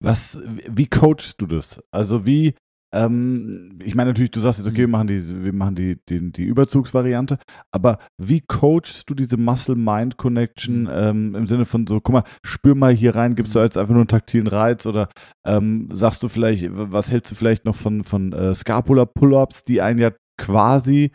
Was, 0.00 0.38
wie 0.44 0.86
coachst 0.86 1.40
du 1.40 1.46
das? 1.46 1.82
Also 1.90 2.24
wie 2.24 2.54
ähm, 2.94 3.78
ich 3.82 3.94
meine 3.94 4.10
natürlich, 4.10 4.30
du 4.30 4.40
sagst 4.40 4.58
jetzt, 4.58 4.68
okay, 4.68 4.78
wir 4.78 4.86
mhm. 4.86 4.92
machen 4.92 5.06
die, 5.08 5.44
wir 5.44 5.52
machen 5.52 5.74
die, 5.74 5.98
die, 6.08 6.32
die 6.32 6.44
Überzugsvariante, 6.44 7.38
aber 7.70 7.98
wie 8.16 8.40
coachst 8.40 9.08
du 9.10 9.14
diese 9.14 9.36
Muscle-Mind-Connection 9.36 10.82
mhm. 10.82 10.90
ähm, 10.90 11.34
im 11.34 11.46
Sinne 11.46 11.64
von 11.66 11.86
so, 11.86 12.00
guck 12.00 12.12
mal, 12.12 12.24
spür 12.44 12.74
mal 12.74 12.94
hier 12.94 13.14
rein, 13.14 13.34
gibst 13.34 13.54
du 13.54 13.58
mhm. 13.58 13.64
jetzt 13.64 13.76
einfach 13.76 13.92
nur 13.92 14.02
einen 14.02 14.08
taktilen 14.08 14.46
Reiz 14.46 14.86
oder 14.86 15.08
ähm, 15.46 15.86
sagst 15.90 16.22
du 16.22 16.28
vielleicht, 16.28 16.68
was 16.70 17.10
hältst 17.10 17.30
du 17.32 17.34
vielleicht 17.34 17.64
noch 17.64 17.74
von, 17.74 18.04
von 18.04 18.32
äh, 18.32 18.54
Scapula-Pull-Ups, 18.54 19.64
die 19.64 19.82
einen 19.82 19.98
ja 19.98 20.12
quasi 20.38 21.12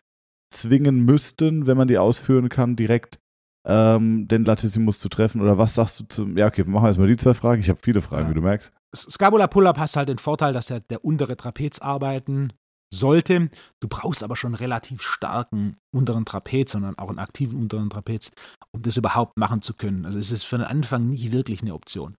zwingen 0.54 1.04
müssten, 1.06 1.66
wenn 1.66 1.78
man 1.78 1.88
die 1.88 1.98
ausführen 1.98 2.50
kann, 2.50 2.76
direkt 2.76 3.20
ähm, 3.66 4.28
den 4.28 4.45
Latissimus 4.45 4.99
zu 4.99 5.09
treffen? 5.09 5.41
Oder 5.41 5.57
was 5.57 5.76
sagst 5.76 5.99
du 5.99 6.03
zum. 6.05 6.38
Ja, 6.38 6.47
okay, 6.47 6.66
wir 6.66 6.72
machen 6.72 6.88
erstmal 6.88 7.07
die 7.07 7.18
zwei 7.18 7.34
Fragen. 7.34 7.61
Ich 7.61 7.70
habe 7.70 7.80
viele 7.82 8.01
Fragen, 8.01 8.26
ja. 8.26 8.30
wie 8.30 8.36
du 8.36 8.41
merkst. 8.41 8.74
Scapula 8.95 9.47
Pull-Up 9.47 9.78
hast 9.78 9.95
halt 9.95 10.09
den 10.09 10.18
Vorteil, 10.20 10.53
dass 10.53 10.68
der, 10.68 10.80
der 10.82 11.03
untere 11.03 11.36
Trapez 11.36 11.80
arbeiten 11.80 12.53
sollte. 12.93 13.49
Du 13.80 13.88
brauchst 13.88 14.24
aber 14.24 14.36
schon 14.36 14.53
relativ 14.53 15.01
starken 15.01 15.78
unteren 15.91 16.26
Trapez, 16.26 16.72
sondern 16.72 16.97
auch 16.97 17.09
einen 17.09 17.20
aktiven 17.20 17.59
unteren 17.59 17.89
Trapez, 17.89 18.32
um 18.72 18.82
das 18.82 18.97
überhaupt 18.97 19.38
machen 19.38 19.61
zu 19.61 19.74
können. 19.74 20.05
Also 20.05 20.20
es 20.20 20.32
ist 20.32 20.43
für 20.43 20.57
den 20.57 20.68
Anfang 20.68 21.09
nicht 21.09 21.32
wirklich 21.32 21.61
eine 21.61 21.74
Option. 21.74 22.16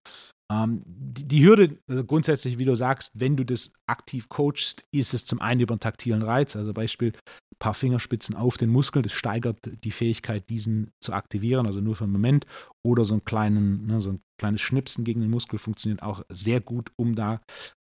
Ähm, 0.51 0.83
die, 0.85 1.27
die, 1.27 1.45
Hürde, 1.45 1.79
also 1.87 2.03
grundsätzlich, 2.03 2.57
wie 2.57 2.65
du 2.65 2.75
sagst, 2.75 3.19
wenn 3.19 3.35
du 3.35 3.43
das 3.43 3.73
aktiv 3.87 4.29
coachst, 4.29 4.85
ist 4.91 5.13
es 5.13 5.25
zum 5.25 5.41
einen 5.41 5.61
über 5.61 5.73
einen 5.73 5.79
taktilen 5.79 6.21
Reiz, 6.21 6.55
also 6.55 6.73
Beispiel 6.73 7.13
ein 7.13 7.57
paar 7.59 7.73
Fingerspitzen 7.73 8.35
auf 8.35 8.57
den 8.57 8.69
Muskel, 8.69 9.01
das 9.01 9.13
steigert 9.13 9.57
die 9.83 9.91
Fähigkeit, 9.91 10.49
diesen 10.49 10.91
zu 11.01 11.13
aktivieren, 11.13 11.65
also 11.65 11.81
nur 11.81 11.95
für 11.95 12.03
einen 12.03 12.13
Moment, 12.13 12.45
oder 12.83 13.05
so, 13.05 13.15
einen 13.15 13.25
kleinen, 13.25 13.87
ne, 13.87 14.01
so 14.01 14.11
ein 14.11 14.21
kleines 14.39 14.61
Schnipsen 14.61 15.03
gegen 15.03 15.21
den 15.21 15.31
Muskel 15.31 15.57
funktioniert 15.57 16.03
auch 16.03 16.23
sehr 16.29 16.61
gut, 16.61 16.91
um 16.95 17.15
da 17.15 17.41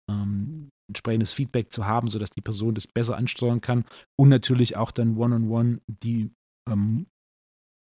ähm, 0.09 0.69
entsprechendes 0.89 1.33
Feedback 1.33 1.71
zu 1.71 1.85
haben, 1.85 2.09
sodass 2.09 2.29
die 2.29 2.41
Person 2.41 2.75
das 2.75 2.85
besser 2.85 3.17
ansteuern 3.17 3.61
kann. 3.61 3.85
Und 4.19 4.29
natürlich 4.29 4.75
auch 4.75 4.91
dann 4.91 5.17
One-on-One 5.17 5.49
-on 5.49 5.75
-one 5.77 5.81
die 5.87 6.31
ähm, 6.69 7.07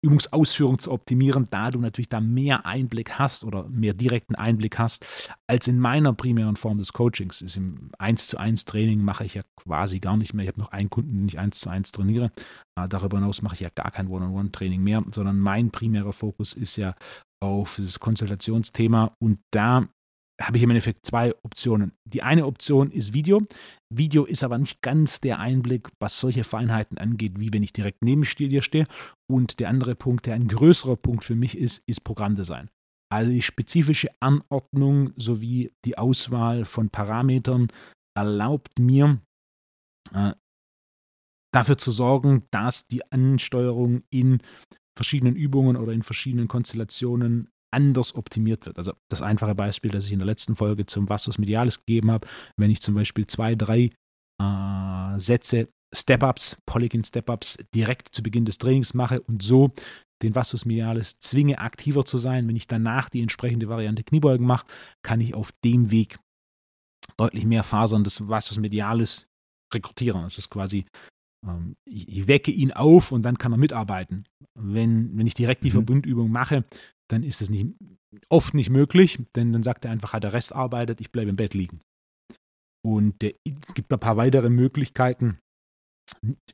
Übungsausführung 0.05 0.79
zu 0.79 0.91
optimieren, 0.91 1.47
da 1.49 1.71
du 1.71 1.79
natürlich 1.79 2.09
da 2.09 2.21
mehr 2.21 2.65
Einblick 2.65 3.17
hast 3.19 3.43
oder 3.43 3.67
mehr 3.69 3.93
direkten 3.93 4.35
Einblick 4.35 4.77
hast, 4.77 5.05
als 5.47 5.67
in 5.67 5.79
meiner 5.79 6.13
primären 6.13 6.55
Form 6.55 6.77
des 6.77 6.93
Coachings. 6.93 7.41
Ist 7.41 7.57
Im 7.57 7.89
1 7.97 8.27
zu 8.27 8.37
1 8.37 8.65
Training 8.65 9.01
mache 9.01 9.25
ich 9.25 9.33
ja 9.33 9.41
quasi 9.55 9.99
gar 9.99 10.15
nicht 10.15 10.33
mehr. 10.33 10.43
Ich 10.43 10.49
habe 10.49 10.61
noch 10.61 10.71
einen 10.71 10.89
Kunden, 10.89 11.13
den 11.13 11.27
ich 11.27 11.39
1 11.39 11.59
zu 11.59 11.69
1 11.69 11.91
trainiere. 11.91 12.31
Äh, 12.79 12.87
darüber 12.87 13.17
hinaus 13.17 13.41
mache 13.41 13.55
ich 13.55 13.61
ja 13.61 13.69
gar 13.73 13.91
kein 13.91 14.07
One-on-One-Training 14.07 14.81
mehr, 14.81 15.03
sondern 15.11 15.39
mein 15.39 15.71
primärer 15.71 16.13
Fokus 16.13 16.53
ist 16.53 16.75
ja 16.75 16.95
auf 17.41 17.77
das 17.77 17.99
Konsultationsthema 17.99 19.15
und 19.19 19.39
da 19.51 19.87
habe 20.41 20.57
ich 20.57 20.63
im 20.63 20.69
Endeffekt 20.69 21.05
zwei 21.05 21.33
Optionen. 21.43 21.93
Die 22.05 22.21
eine 22.21 22.45
Option 22.45 22.91
ist 22.91 23.13
Video. 23.13 23.41
Video 23.89 24.25
ist 24.25 24.43
aber 24.43 24.57
nicht 24.57 24.81
ganz 24.81 25.21
der 25.21 25.39
Einblick, 25.39 25.89
was 25.99 26.19
solche 26.19 26.43
Feinheiten 26.43 26.97
angeht, 26.97 27.39
wie 27.39 27.53
wenn 27.53 27.63
ich 27.63 27.73
direkt 27.73 28.03
neben 28.03 28.23
dir 28.23 28.61
stehe. 28.61 28.85
Und 29.27 29.59
der 29.59 29.69
andere 29.69 29.95
Punkt, 29.95 30.25
der 30.25 30.35
ein 30.35 30.47
größerer 30.47 30.97
Punkt 30.97 31.23
für 31.23 31.35
mich 31.35 31.57
ist, 31.57 31.81
ist 31.85 32.03
Programmdesign. 32.03 32.69
Also 33.09 33.31
die 33.31 33.41
spezifische 33.41 34.09
Anordnung 34.19 35.13
sowie 35.15 35.71
die 35.85 35.97
Auswahl 35.97 36.65
von 36.65 36.89
Parametern 36.89 37.67
erlaubt 38.17 38.79
mir, 38.79 39.21
äh, 40.13 40.33
dafür 41.53 41.77
zu 41.77 41.91
sorgen, 41.91 42.43
dass 42.51 42.87
die 42.87 43.09
Ansteuerung 43.11 44.03
in 44.09 44.39
verschiedenen 44.97 45.35
Übungen 45.35 45.77
oder 45.77 45.93
in 45.93 46.03
verschiedenen 46.03 46.47
Konstellationen 46.47 47.49
anders 47.75 48.15
optimiert 48.15 48.65
wird. 48.65 48.77
Also 48.77 48.93
das 49.09 49.21
einfache 49.21 49.53
Beispiel, 49.53 49.91
das 49.91 50.05
ich 50.05 50.13
in 50.13 50.19
der 50.19 50.25
letzten 50.25 50.55
Folge 50.55 50.85
zum 50.85 51.09
Vastus 51.09 51.37
Medialis 51.37 51.85
gegeben 51.85 52.11
habe, 52.11 52.27
wenn 52.57 52.71
ich 52.71 52.81
zum 52.81 52.95
Beispiel 52.95 53.27
zwei, 53.27 53.55
drei 53.55 53.91
äh, 54.41 55.19
Sätze 55.19 55.69
Step-Ups, 55.93 56.57
Polygon 56.65 57.03
Step-Ups 57.03 57.57
direkt 57.73 58.13
zu 58.13 58.23
Beginn 58.23 58.45
des 58.45 58.57
Trainings 58.57 58.93
mache 58.93 59.21
und 59.21 59.43
so 59.43 59.71
den 60.21 60.35
Vastus 60.35 60.65
Medialis 60.65 61.19
zwinge, 61.19 61.59
aktiver 61.59 62.05
zu 62.05 62.17
sein. 62.17 62.47
Wenn 62.47 62.55
ich 62.55 62.67
danach 62.67 63.09
die 63.09 63.21
entsprechende 63.21 63.69
Variante 63.69 64.03
Kniebeugen 64.03 64.45
mache, 64.45 64.65
kann 65.03 65.21
ich 65.21 65.33
auf 65.33 65.51
dem 65.63 65.91
Weg 65.91 66.19
deutlich 67.17 67.45
mehr 67.45 67.63
Fasern 67.63 68.03
des 68.03 68.27
Vastus 68.27 68.57
Medialis 68.57 69.29
rekrutieren. 69.73 70.23
Das 70.23 70.37
ist 70.37 70.49
quasi, 70.49 70.85
ähm, 71.45 71.75
ich, 71.85 72.07
ich, 72.07 72.27
wecke 72.27 72.51
ihn 72.51 72.71
auf 72.71 73.11
und 73.11 73.23
dann 73.23 73.37
kann 73.37 73.51
er 73.51 73.57
mitarbeiten. 73.57 74.25
Wenn, 74.57 75.17
wenn 75.17 75.27
ich 75.27 75.33
direkt 75.33 75.63
die 75.63 75.69
mhm. 75.69 75.73
Verbundübung 75.73 76.31
mache, 76.31 76.65
dann 77.09 77.23
ist 77.23 77.41
es 77.41 77.49
nicht, 77.49 77.67
oft 78.29 78.53
nicht 78.53 78.69
möglich, 78.69 79.19
denn 79.35 79.53
dann 79.53 79.63
sagt 79.63 79.85
er 79.85 79.91
einfach, 79.91 80.19
der 80.19 80.33
Rest 80.33 80.53
arbeitet, 80.53 81.01
ich 81.01 81.11
bleibe 81.11 81.29
im 81.29 81.35
Bett 81.35 81.53
liegen. 81.53 81.81
Und 82.85 83.23
es 83.23 83.33
gibt 83.73 83.91
ein 83.91 83.99
paar 83.99 84.17
weitere 84.17 84.49
Möglichkeiten, 84.49 85.39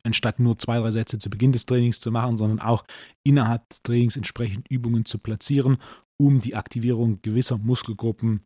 anstatt 0.04 0.40
nur 0.40 0.58
zwei, 0.58 0.80
drei 0.80 0.92
Sätze 0.92 1.18
zu 1.18 1.30
Beginn 1.30 1.52
des 1.52 1.66
Trainings 1.66 2.00
zu 2.00 2.12
machen, 2.12 2.38
sondern 2.38 2.60
auch 2.60 2.86
innerhalb 3.26 3.68
des 3.70 3.82
Trainings 3.84 4.16
entsprechend 4.16 4.70
Übungen 4.70 5.06
zu 5.06 5.20
platzieren, 5.20 5.78
um 6.20 6.40
die 6.40 6.56
Aktivierung 6.56 7.22
gewisser 7.22 7.58
Muskelgruppen 7.58 8.46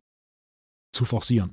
zu 0.94 1.04
forcieren. 1.04 1.52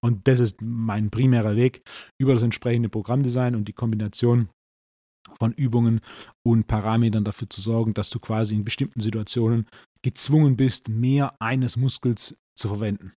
Und 0.00 0.26
das 0.28 0.40
ist 0.40 0.60
mein 0.60 1.10
primärer 1.10 1.56
Weg 1.56 1.82
über 2.20 2.34
das 2.34 2.42
entsprechende 2.42 2.88
Programmdesign 2.88 3.54
und 3.54 3.66
die 3.66 3.72
Kombination 3.72 4.48
von 5.38 5.52
Übungen 5.52 6.00
und 6.42 6.66
Parametern 6.66 7.24
dafür 7.24 7.48
zu 7.48 7.60
sorgen, 7.60 7.94
dass 7.94 8.10
du 8.10 8.18
quasi 8.18 8.54
in 8.54 8.64
bestimmten 8.64 9.00
Situationen 9.00 9.66
gezwungen 10.02 10.56
bist, 10.56 10.88
mehr 10.88 11.34
eines 11.40 11.76
Muskels 11.76 12.36
zu 12.54 12.68
verwenden. 12.68 13.12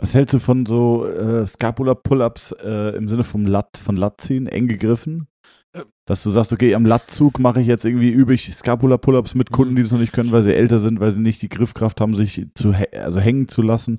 Was 0.00 0.14
hältst 0.14 0.34
du 0.34 0.38
von 0.38 0.64
so 0.64 1.06
äh, 1.06 1.44
Scapula-Pull-Ups 1.44 2.52
äh, 2.62 2.96
im 2.96 3.08
Sinne 3.08 3.24
vom 3.24 3.46
Lat, 3.46 3.76
von 3.76 3.96
Latziehen, 3.96 4.46
eng 4.46 4.68
gegriffen? 4.68 5.26
Äh. 5.72 5.82
Dass 6.06 6.22
du 6.22 6.30
sagst, 6.30 6.52
okay, 6.52 6.74
am 6.76 6.86
Lattzug 6.86 7.40
mache 7.40 7.60
ich 7.60 7.66
jetzt 7.66 7.84
irgendwie 7.84 8.10
übe 8.10 8.32
ich 8.32 8.54
Scapula-Pull-Ups 8.54 9.34
mit 9.34 9.50
Kunden, 9.50 9.72
mhm. 9.72 9.76
die 9.76 9.82
das 9.82 9.92
noch 9.92 9.98
nicht 9.98 10.12
können, 10.12 10.30
weil 10.30 10.44
sie 10.44 10.54
älter 10.54 10.78
sind, 10.78 11.00
weil 11.00 11.10
sie 11.10 11.20
nicht 11.20 11.42
die 11.42 11.48
Griffkraft 11.48 12.00
haben, 12.00 12.14
sich 12.14 12.46
zu 12.54 12.72
also 12.92 13.18
hängen 13.18 13.48
zu 13.48 13.60
lassen. 13.60 13.98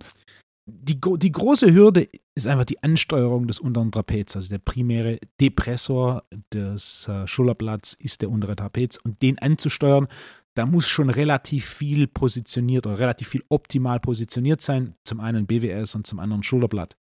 Die, 0.69 0.99
die 0.99 1.31
große 1.31 1.73
Hürde 1.73 2.07
ist 2.35 2.47
einfach 2.47 2.65
die 2.65 2.81
Ansteuerung 2.83 3.47
des 3.47 3.59
unteren 3.59 3.91
Trapez. 3.91 4.35
Also 4.35 4.49
der 4.49 4.59
primäre 4.59 5.19
Depressor 5.41 6.23
des 6.53 7.07
äh, 7.07 7.27
Schulterblatts 7.27 7.93
ist 7.93 8.21
der 8.21 8.29
untere 8.29 8.55
Trapez 8.55 8.97
und 8.97 9.21
den 9.21 9.39
anzusteuern, 9.39 10.07
da 10.55 10.65
muss 10.65 10.87
schon 10.87 11.09
relativ 11.09 11.65
viel 11.65 12.07
positioniert 12.07 12.85
oder 12.85 12.99
relativ 12.99 13.29
viel 13.29 13.43
optimal 13.49 13.99
positioniert 13.99 14.61
sein. 14.61 14.95
Zum 15.05 15.19
einen 15.19 15.47
BWS 15.47 15.95
und 15.95 16.05
zum 16.05 16.19
anderen 16.19 16.43
Schulterblatt. 16.43 16.97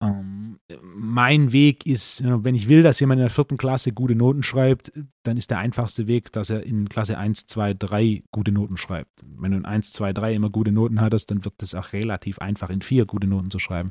Ähm, 0.00 0.60
mein 0.82 1.52
Weg 1.52 1.86
ist, 1.86 2.22
wenn 2.24 2.54
ich 2.54 2.68
will, 2.68 2.82
dass 2.82 3.00
jemand 3.00 3.18
in 3.18 3.24
der 3.24 3.30
vierten 3.30 3.56
Klasse 3.56 3.92
gute 3.92 4.14
Noten 4.14 4.42
schreibt, 4.42 4.92
dann 5.24 5.36
ist 5.36 5.50
der 5.50 5.58
einfachste 5.58 6.06
Weg, 6.06 6.32
dass 6.32 6.50
er 6.50 6.62
in 6.62 6.88
Klasse 6.88 7.18
1, 7.18 7.46
2, 7.46 7.74
3 7.74 8.22
gute 8.30 8.52
Noten 8.52 8.76
schreibt. 8.76 9.24
Wenn 9.24 9.52
du 9.52 9.58
in 9.58 9.64
1, 9.64 9.92
2, 9.92 10.12
3 10.12 10.34
immer 10.34 10.50
gute 10.50 10.72
Noten 10.72 11.00
hattest, 11.00 11.30
dann 11.30 11.44
wird 11.44 11.54
es 11.62 11.74
auch 11.74 11.92
relativ 11.92 12.38
einfach, 12.38 12.70
in 12.70 12.82
4 12.82 13.06
gute 13.06 13.26
Noten 13.26 13.50
zu 13.50 13.58
schreiben. 13.58 13.90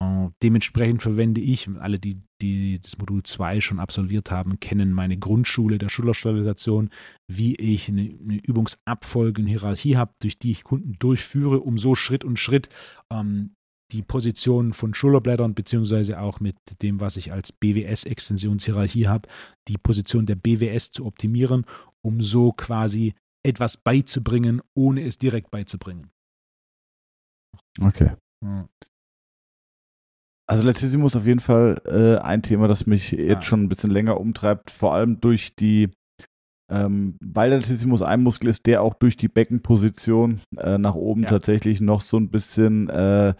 Äh, 0.00 0.28
dementsprechend 0.42 1.02
verwende 1.02 1.40
ich, 1.40 1.68
alle, 1.80 1.98
die, 1.98 2.22
die 2.40 2.80
das 2.80 2.98
Modul 2.98 3.22
2 3.22 3.60
schon 3.60 3.80
absolviert 3.80 4.30
haben, 4.30 4.60
kennen 4.60 4.92
meine 4.92 5.18
Grundschule 5.18 5.78
der 5.78 5.88
Schülerstabilisation, 5.88 6.90
wie 7.28 7.54
ich 7.56 7.88
eine, 7.88 8.02
eine 8.02 8.38
Übungsabfolge, 8.38 9.42
eine 9.42 9.50
Hierarchie 9.50 9.96
habe, 9.96 10.14
durch 10.20 10.38
die 10.38 10.52
ich 10.52 10.64
Kunden 10.64 10.94
durchführe, 10.98 11.60
um 11.60 11.78
so 11.78 11.94
Schritt 11.94 12.24
und 12.24 12.38
Schritt 12.38 12.68
ähm, 13.12 13.54
die 13.94 14.02
Position 14.02 14.72
von 14.72 14.92
Schulterblättern, 14.92 15.54
beziehungsweise 15.54 16.20
auch 16.20 16.40
mit 16.40 16.56
dem, 16.82 16.98
was 16.98 17.16
ich 17.16 17.32
als 17.32 17.52
BWS-Extensionshierarchie 17.52 19.06
habe, 19.06 19.28
die 19.68 19.78
Position 19.78 20.26
der 20.26 20.34
BWS 20.34 20.90
zu 20.90 21.06
optimieren, 21.06 21.64
um 22.02 22.20
so 22.20 22.52
quasi 22.52 23.14
etwas 23.46 23.76
beizubringen, 23.76 24.60
ohne 24.74 25.02
es 25.02 25.16
direkt 25.16 25.52
beizubringen. 25.52 26.10
Okay. 27.80 28.12
Ja. 28.42 28.68
Also 30.46 30.64
Latissimus 30.64 31.14
ist 31.14 31.20
auf 31.20 31.26
jeden 31.26 31.40
Fall 31.40 31.80
äh, 31.86 32.20
ein 32.20 32.42
Thema, 32.42 32.66
das 32.66 32.86
mich 32.86 33.12
jetzt 33.12 33.28
ja. 33.28 33.42
schon 33.42 33.62
ein 33.62 33.68
bisschen 33.68 33.90
länger 33.90 34.20
umtreibt, 34.20 34.70
vor 34.70 34.92
allem 34.92 35.20
durch 35.20 35.54
die, 35.54 35.88
ähm, 36.70 37.16
weil 37.24 37.52
Latissimus 37.52 38.02
ein 38.02 38.22
Muskel 38.22 38.48
ist, 38.48 38.66
der 38.66 38.82
auch 38.82 38.94
durch 38.94 39.16
die 39.16 39.28
Beckenposition 39.28 40.40
äh, 40.56 40.78
nach 40.78 40.96
oben 40.96 41.22
ja. 41.22 41.28
tatsächlich 41.28 41.80
noch 41.80 42.00
so 42.00 42.18
ein 42.18 42.28
bisschen 42.28 42.88
äh, 42.90 43.34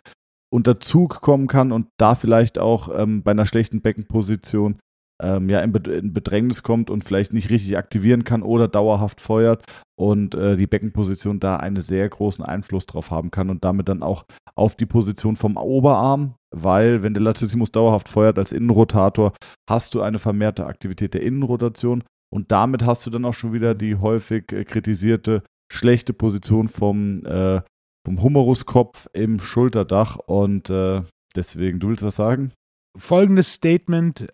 unter 0.54 0.78
Zug 0.78 1.20
kommen 1.20 1.48
kann 1.48 1.72
und 1.72 1.88
da 1.96 2.14
vielleicht 2.14 2.60
auch 2.60 2.88
ähm, 2.96 3.24
bei 3.24 3.32
einer 3.32 3.44
schlechten 3.44 3.82
Beckenposition 3.82 4.78
ähm, 5.20 5.48
ja, 5.48 5.58
in, 5.60 5.72
Bedrängnis 5.72 6.62
kommt 6.62 6.90
und 6.90 7.02
vielleicht 7.02 7.32
nicht 7.32 7.50
richtig 7.50 7.76
aktivieren 7.76 8.22
kann 8.22 8.42
oder 8.42 8.68
dauerhaft 8.68 9.20
feuert 9.20 9.64
und 9.98 10.36
äh, 10.36 10.56
die 10.56 10.68
Beckenposition 10.68 11.40
da 11.40 11.56
einen 11.56 11.80
sehr 11.80 12.08
großen 12.08 12.44
Einfluss 12.44 12.86
drauf 12.86 13.10
haben 13.10 13.32
kann 13.32 13.50
und 13.50 13.64
damit 13.64 13.88
dann 13.88 14.04
auch 14.04 14.26
auf 14.54 14.76
die 14.76 14.86
Position 14.86 15.34
vom 15.34 15.56
Oberarm, 15.56 16.36
weil 16.54 17.02
wenn 17.02 17.14
der 17.14 17.24
Latissimus 17.24 17.72
dauerhaft 17.72 18.08
feuert 18.08 18.38
als 18.38 18.52
Innenrotator, 18.52 19.32
hast 19.68 19.96
du 19.96 20.02
eine 20.02 20.20
vermehrte 20.20 20.66
Aktivität 20.66 21.14
der 21.14 21.22
Innenrotation 21.22 22.04
und 22.32 22.52
damit 22.52 22.84
hast 22.84 23.04
du 23.04 23.10
dann 23.10 23.24
auch 23.24 23.34
schon 23.34 23.52
wieder 23.52 23.74
die 23.74 23.96
häufig 23.96 24.52
äh, 24.52 24.64
kritisierte 24.64 25.42
schlechte 25.72 26.12
Position 26.12 26.68
vom, 26.68 27.26
äh, 27.26 27.60
vom 28.04 28.22
Humeruskopf 28.22 29.08
im 29.12 29.40
Schulterdach 29.40 30.16
und 30.16 30.70
äh, 30.70 31.02
deswegen, 31.34 31.80
du 31.80 31.88
willst 31.88 32.04
was 32.04 32.16
sagen? 32.16 32.52
Folgendes 32.96 33.52
Statement 33.52 34.26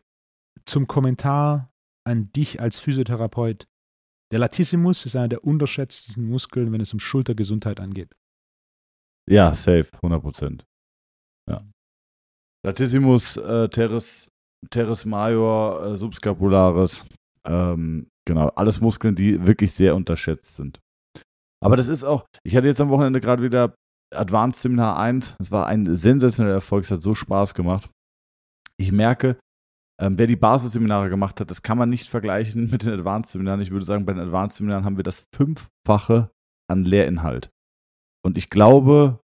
zum 0.64 0.86
Kommentar 0.86 1.72
an 2.04 2.32
dich 2.32 2.60
als 2.60 2.80
Physiotherapeut. 2.80 3.66
Der 4.32 4.38
Latissimus 4.38 5.06
ist 5.06 5.16
einer 5.16 5.28
der 5.28 5.44
unterschätztesten 5.44 6.28
Muskeln, 6.28 6.72
wenn 6.72 6.80
es 6.80 6.92
um 6.92 7.00
Schultergesundheit 7.00 7.80
angeht. 7.80 8.12
Ja, 9.28 9.54
safe, 9.54 9.88
100 9.94 10.22
Prozent. 10.22 10.64
Ja. 11.48 11.64
Latissimus, 12.64 13.36
äh, 13.36 13.68
teres, 13.68 14.28
teres 14.70 15.04
major, 15.04 15.84
äh, 15.84 15.96
subscapularis. 15.96 17.06
Ähm, 17.44 18.08
genau, 18.26 18.48
alles 18.48 18.80
Muskeln, 18.80 19.14
die 19.14 19.46
wirklich 19.46 19.72
sehr 19.72 19.94
unterschätzt 19.94 20.56
sind. 20.56 20.80
Aber 21.62 21.76
das 21.76 21.88
ist 21.88 22.04
auch, 22.04 22.26
ich 22.42 22.56
hatte 22.56 22.68
jetzt 22.68 22.80
am 22.80 22.88
Wochenende 22.90 23.20
gerade 23.20 23.42
wieder 23.42 23.74
Advanced 24.14 24.62
Seminar 24.62 24.98
1. 24.98 25.36
Es 25.38 25.52
war 25.52 25.66
ein 25.66 25.94
sensationeller 25.94 26.56
Erfolg, 26.56 26.84
es 26.84 26.90
hat 26.90 27.02
so 27.02 27.14
Spaß 27.14 27.54
gemacht. 27.54 27.90
Ich 28.76 28.92
merke, 28.92 29.38
ähm, 30.00 30.18
wer 30.18 30.26
die 30.26 30.36
Basisseminare 30.36 31.10
gemacht 31.10 31.40
hat, 31.40 31.50
das 31.50 31.62
kann 31.62 31.76
man 31.76 31.90
nicht 31.90 32.08
vergleichen 32.08 32.70
mit 32.70 32.82
den 32.82 32.94
Advanced-Seminaren. 32.94 33.60
Ich 33.60 33.70
würde 33.70 33.84
sagen, 33.84 34.06
bei 34.06 34.14
den 34.14 34.22
Advanced-Seminaren 34.22 34.84
haben 34.84 34.96
wir 34.96 35.04
das 35.04 35.24
Fünffache 35.34 36.30
an 36.68 36.84
Lehrinhalt. 36.84 37.50
Und 38.24 38.38
ich 38.38 38.48
glaube, 38.48 39.20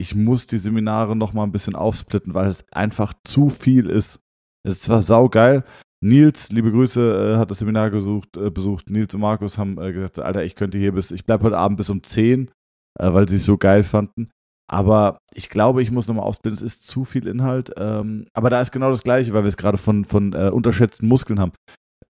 ich 0.00 0.14
muss 0.14 0.46
die 0.46 0.58
Seminare 0.58 1.16
noch 1.16 1.32
mal 1.32 1.42
ein 1.42 1.52
bisschen 1.52 1.74
aufsplitten, 1.74 2.34
weil 2.34 2.46
es 2.46 2.64
einfach 2.72 3.12
zu 3.24 3.50
viel 3.50 3.90
ist. 3.90 4.20
Es 4.64 4.74
ist 4.74 4.82
zwar 4.84 5.00
saugeil. 5.00 5.64
Nils, 6.02 6.50
liebe 6.50 6.72
Grüße, 6.72 7.34
äh, 7.34 7.38
hat 7.38 7.50
das 7.52 7.60
Seminar 7.60 7.90
gesucht, 7.90 8.36
äh, 8.36 8.50
besucht. 8.50 8.90
Nils 8.90 9.14
und 9.14 9.20
Markus 9.20 9.56
haben 9.56 9.80
äh, 9.80 9.92
gesagt, 9.92 10.18
Alter, 10.18 10.44
ich 10.44 10.56
könnte 10.56 10.76
hier 10.76 10.92
bis, 10.92 11.12
ich 11.12 11.24
bleibe 11.24 11.44
heute 11.44 11.58
Abend 11.58 11.76
bis 11.76 11.90
um 11.90 12.02
10, 12.02 12.50
äh, 12.98 13.12
weil 13.12 13.28
sie 13.28 13.36
es 13.36 13.44
so 13.44 13.56
geil 13.56 13.84
fanden. 13.84 14.28
Aber 14.68 15.18
ich 15.32 15.48
glaube, 15.48 15.80
ich 15.80 15.92
muss 15.92 16.08
nochmal 16.08 16.24
ausbilden, 16.24 16.56
es 16.56 16.62
ist 16.62 16.84
zu 16.84 17.04
viel 17.04 17.28
Inhalt. 17.28 17.72
Ähm, 17.76 18.26
aber 18.34 18.50
da 18.50 18.60
ist 18.60 18.72
genau 18.72 18.90
das 18.90 19.04
Gleiche, 19.04 19.32
weil 19.32 19.44
wir 19.44 19.48
es 19.48 19.56
gerade 19.56 19.78
von, 19.78 20.04
von 20.04 20.32
äh, 20.32 20.50
unterschätzten 20.52 21.06
Muskeln 21.06 21.38
haben. 21.38 21.52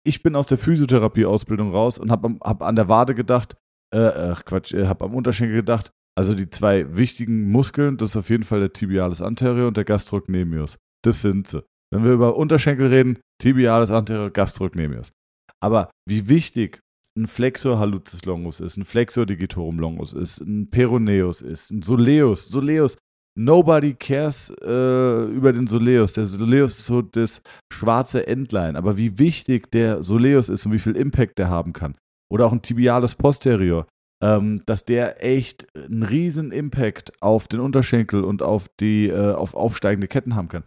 Ich 0.03 0.21
bin 0.21 0.35
aus 0.35 0.47
der 0.47 0.57
Physiotherapie-Ausbildung 0.57 1.71
raus 1.71 1.97
und 1.97 2.11
habe 2.11 2.35
hab 2.41 2.63
an 2.63 2.75
der 2.75 2.89
Wade 2.89 3.15
gedacht, 3.15 3.55
äh, 3.93 3.99
ach 3.99 4.43
Quatsch, 4.43 4.73
habe 4.73 5.05
am 5.05 5.15
Unterschenkel 5.15 5.57
gedacht, 5.57 5.91
also 6.17 6.33
die 6.33 6.49
zwei 6.49 6.97
wichtigen 6.97 7.51
Muskeln, 7.51 7.95
das 7.95 8.09
ist 8.09 8.15
auf 8.17 8.29
jeden 8.29 8.43
Fall 8.43 8.59
der 8.59 8.73
Tibialis 8.73 9.21
anterior 9.21 9.67
und 9.67 9.77
der 9.77 9.85
Gastrocnemius. 9.85 10.77
Das 11.05 11.21
sind 11.21 11.47
sie. 11.47 11.63
Wenn 11.91 12.03
wir 12.03 12.11
über 12.11 12.35
Unterschenkel 12.35 12.87
reden, 12.87 13.19
Tibialis 13.41 13.91
anterior, 13.91 14.29
Gastrocnemius. 14.29 15.11
Aber 15.59 15.89
wie 16.07 16.27
wichtig 16.27 16.81
ein 17.17 17.27
Flexor 17.27 17.79
hallucis 17.79 18.25
longus 18.25 18.59
ist, 18.59 18.77
ein 18.77 18.85
Flexor 18.85 19.25
digitorum 19.25 19.79
longus 19.79 20.13
ist, 20.13 20.39
ein 20.39 20.69
Peroneus 20.69 21.41
ist, 21.41 21.71
ein 21.71 21.81
Soleus. 21.81 22.47
Soleus, 22.49 22.97
nobody 23.37 23.93
cares 23.93 24.53
äh, 24.61 25.23
über 25.25 25.53
den 25.53 25.67
Soleus. 25.67 26.13
Der 26.13 26.25
Soleus 26.25 26.79
ist 26.79 26.85
so 26.85 27.01
das 27.01 27.41
schwarze 27.71 28.27
Endline. 28.27 28.77
Aber 28.77 28.97
wie 28.97 29.17
wichtig 29.17 29.71
der 29.71 30.03
Soleus 30.03 30.49
ist 30.49 30.65
und 30.65 30.73
wie 30.73 30.79
viel 30.79 30.95
Impact 30.95 31.39
der 31.39 31.49
haben 31.49 31.73
kann. 31.73 31.95
Oder 32.29 32.45
auch 32.45 32.51
ein 32.51 32.61
Tibialis 32.61 33.15
posterior. 33.15 33.87
Ähm, 34.21 34.63
dass 34.65 34.83
der 34.83 35.23
echt 35.23 35.67
einen 35.75 36.01
riesen 36.01 36.51
Impact 36.51 37.21
auf 37.21 37.47
den 37.47 37.59
Unterschenkel 37.59 38.23
und 38.23 38.41
auf 38.41 38.67
die 38.79 39.07
äh, 39.07 39.33
auf 39.33 39.53
aufsteigende 39.53 40.07
Ketten 40.07 40.35
haben 40.35 40.47
kann. 40.47 40.63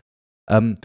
Ähm, 0.48 0.76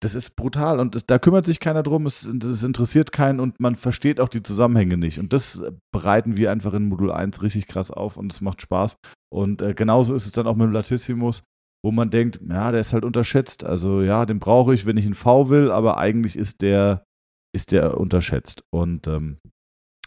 das 0.00 0.14
ist 0.14 0.36
brutal 0.36 0.78
und 0.78 0.94
das, 0.94 1.06
da 1.06 1.18
kümmert 1.18 1.44
sich 1.44 1.58
keiner 1.58 1.82
drum, 1.82 2.06
es, 2.06 2.24
es, 2.24 2.62
interessiert 2.62 3.10
keinen 3.10 3.40
und 3.40 3.58
man 3.58 3.74
versteht 3.74 4.20
auch 4.20 4.28
die 4.28 4.42
Zusammenhänge 4.42 4.96
nicht. 4.96 5.18
Und 5.18 5.32
das 5.32 5.62
bereiten 5.92 6.36
wir 6.36 6.52
einfach 6.52 6.72
in 6.74 6.88
Modul 6.88 7.10
1 7.10 7.42
richtig 7.42 7.66
krass 7.66 7.90
auf 7.90 8.16
und 8.16 8.32
es 8.32 8.40
macht 8.40 8.62
Spaß. 8.62 8.96
Und 9.32 9.60
äh, 9.60 9.74
genauso 9.74 10.14
ist 10.14 10.26
es 10.26 10.32
dann 10.32 10.46
auch 10.46 10.54
mit 10.54 10.66
dem 10.66 10.72
Latissimus, 10.72 11.42
wo 11.84 11.90
man 11.90 12.10
denkt, 12.10 12.40
ja, 12.48 12.70
der 12.70 12.80
ist 12.80 12.92
halt 12.92 13.04
unterschätzt. 13.04 13.64
Also 13.64 14.02
ja, 14.02 14.24
den 14.24 14.38
brauche 14.38 14.72
ich, 14.72 14.86
wenn 14.86 14.96
ich 14.96 15.04
einen 15.04 15.14
V 15.14 15.48
will, 15.48 15.70
aber 15.70 15.98
eigentlich 15.98 16.36
ist 16.36 16.62
der, 16.62 17.04
ist 17.52 17.72
der 17.72 17.98
unterschätzt. 17.98 18.62
Und 18.70 19.08
ähm, 19.08 19.38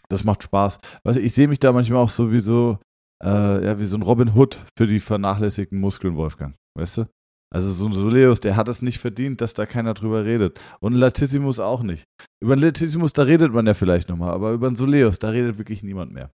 das 0.08 0.24
macht 0.24 0.42
Spaß. 0.42 0.78
Weißt 1.04 1.18
ich 1.18 1.34
sehe 1.34 1.48
mich 1.48 1.60
da 1.60 1.72
manchmal 1.72 2.00
auch 2.00 2.08
so 2.08 2.32
wie 2.32 2.40
so, 2.40 2.78
äh, 3.22 3.64
ja, 3.64 3.78
wie 3.78 3.86
so 3.86 3.96
ein 3.96 4.02
Robin 4.02 4.34
Hood 4.34 4.58
für 4.76 4.86
die 4.86 5.00
vernachlässigten 5.00 5.78
Muskeln, 5.78 6.16
Wolfgang. 6.16 6.54
Weißt 6.78 6.98
du? 6.98 7.06
Also 7.52 7.70
so 7.72 7.86
ein 7.86 7.92
Soleus, 7.92 8.40
der 8.40 8.56
hat 8.56 8.68
es 8.68 8.80
nicht 8.80 8.98
verdient, 8.98 9.42
dass 9.42 9.52
da 9.52 9.66
keiner 9.66 9.92
drüber 9.92 10.24
redet. 10.24 10.58
Und 10.80 10.94
Latissimus 10.94 11.58
auch 11.58 11.82
nicht. 11.82 12.04
Über 12.42 12.54
einen 12.54 12.62
Latissimus, 12.62 13.12
da 13.12 13.24
redet 13.24 13.52
man 13.52 13.66
ja 13.66 13.74
vielleicht 13.74 14.08
nochmal, 14.08 14.30
aber 14.30 14.52
über 14.52 14.68
einen 14.68 14.76
Soleus, 14.76 15.18
da 15.18 15.28
redet 15.28 15.58
wirklich 15.58 15.82
niemand 15.82 16.12
mehr. 16.12 16.30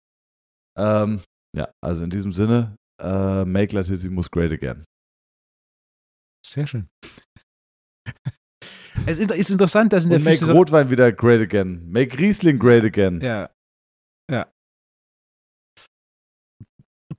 Ähm, 0.77 1.23
ja, 1.57 1.73
also 1.83 2.05
in 2.05 2.11
diesem 2.11 2.33
Sinne, 2.33 2.77
äh, 3.01 3.47
make 3.47 3.75
Latissimus 3.75 4.31
great 4.31 4.53
again. 4.53 4.85
Sehr 6.47 6.67
schön. 6.67 6.89
es 9.07 9.19
ist 9.19 9.51
interessant, 9.51 9.95
dass 9.95 10.05
in 10.05 10.11
der 10.11 10.19
Und 10.19 10.25
Make 10.27 10.53
Rotwein 10.53 10.91
wieder 10.91 11.11
great 11.12 11.41
again. 11.41 11.91
Make 11.91 12.19
Riesling 12.19 12.59
great 12.59 12.85
again. 12.85 13.23
Ja. 13.23 13.51
Ja. 14.31 14.53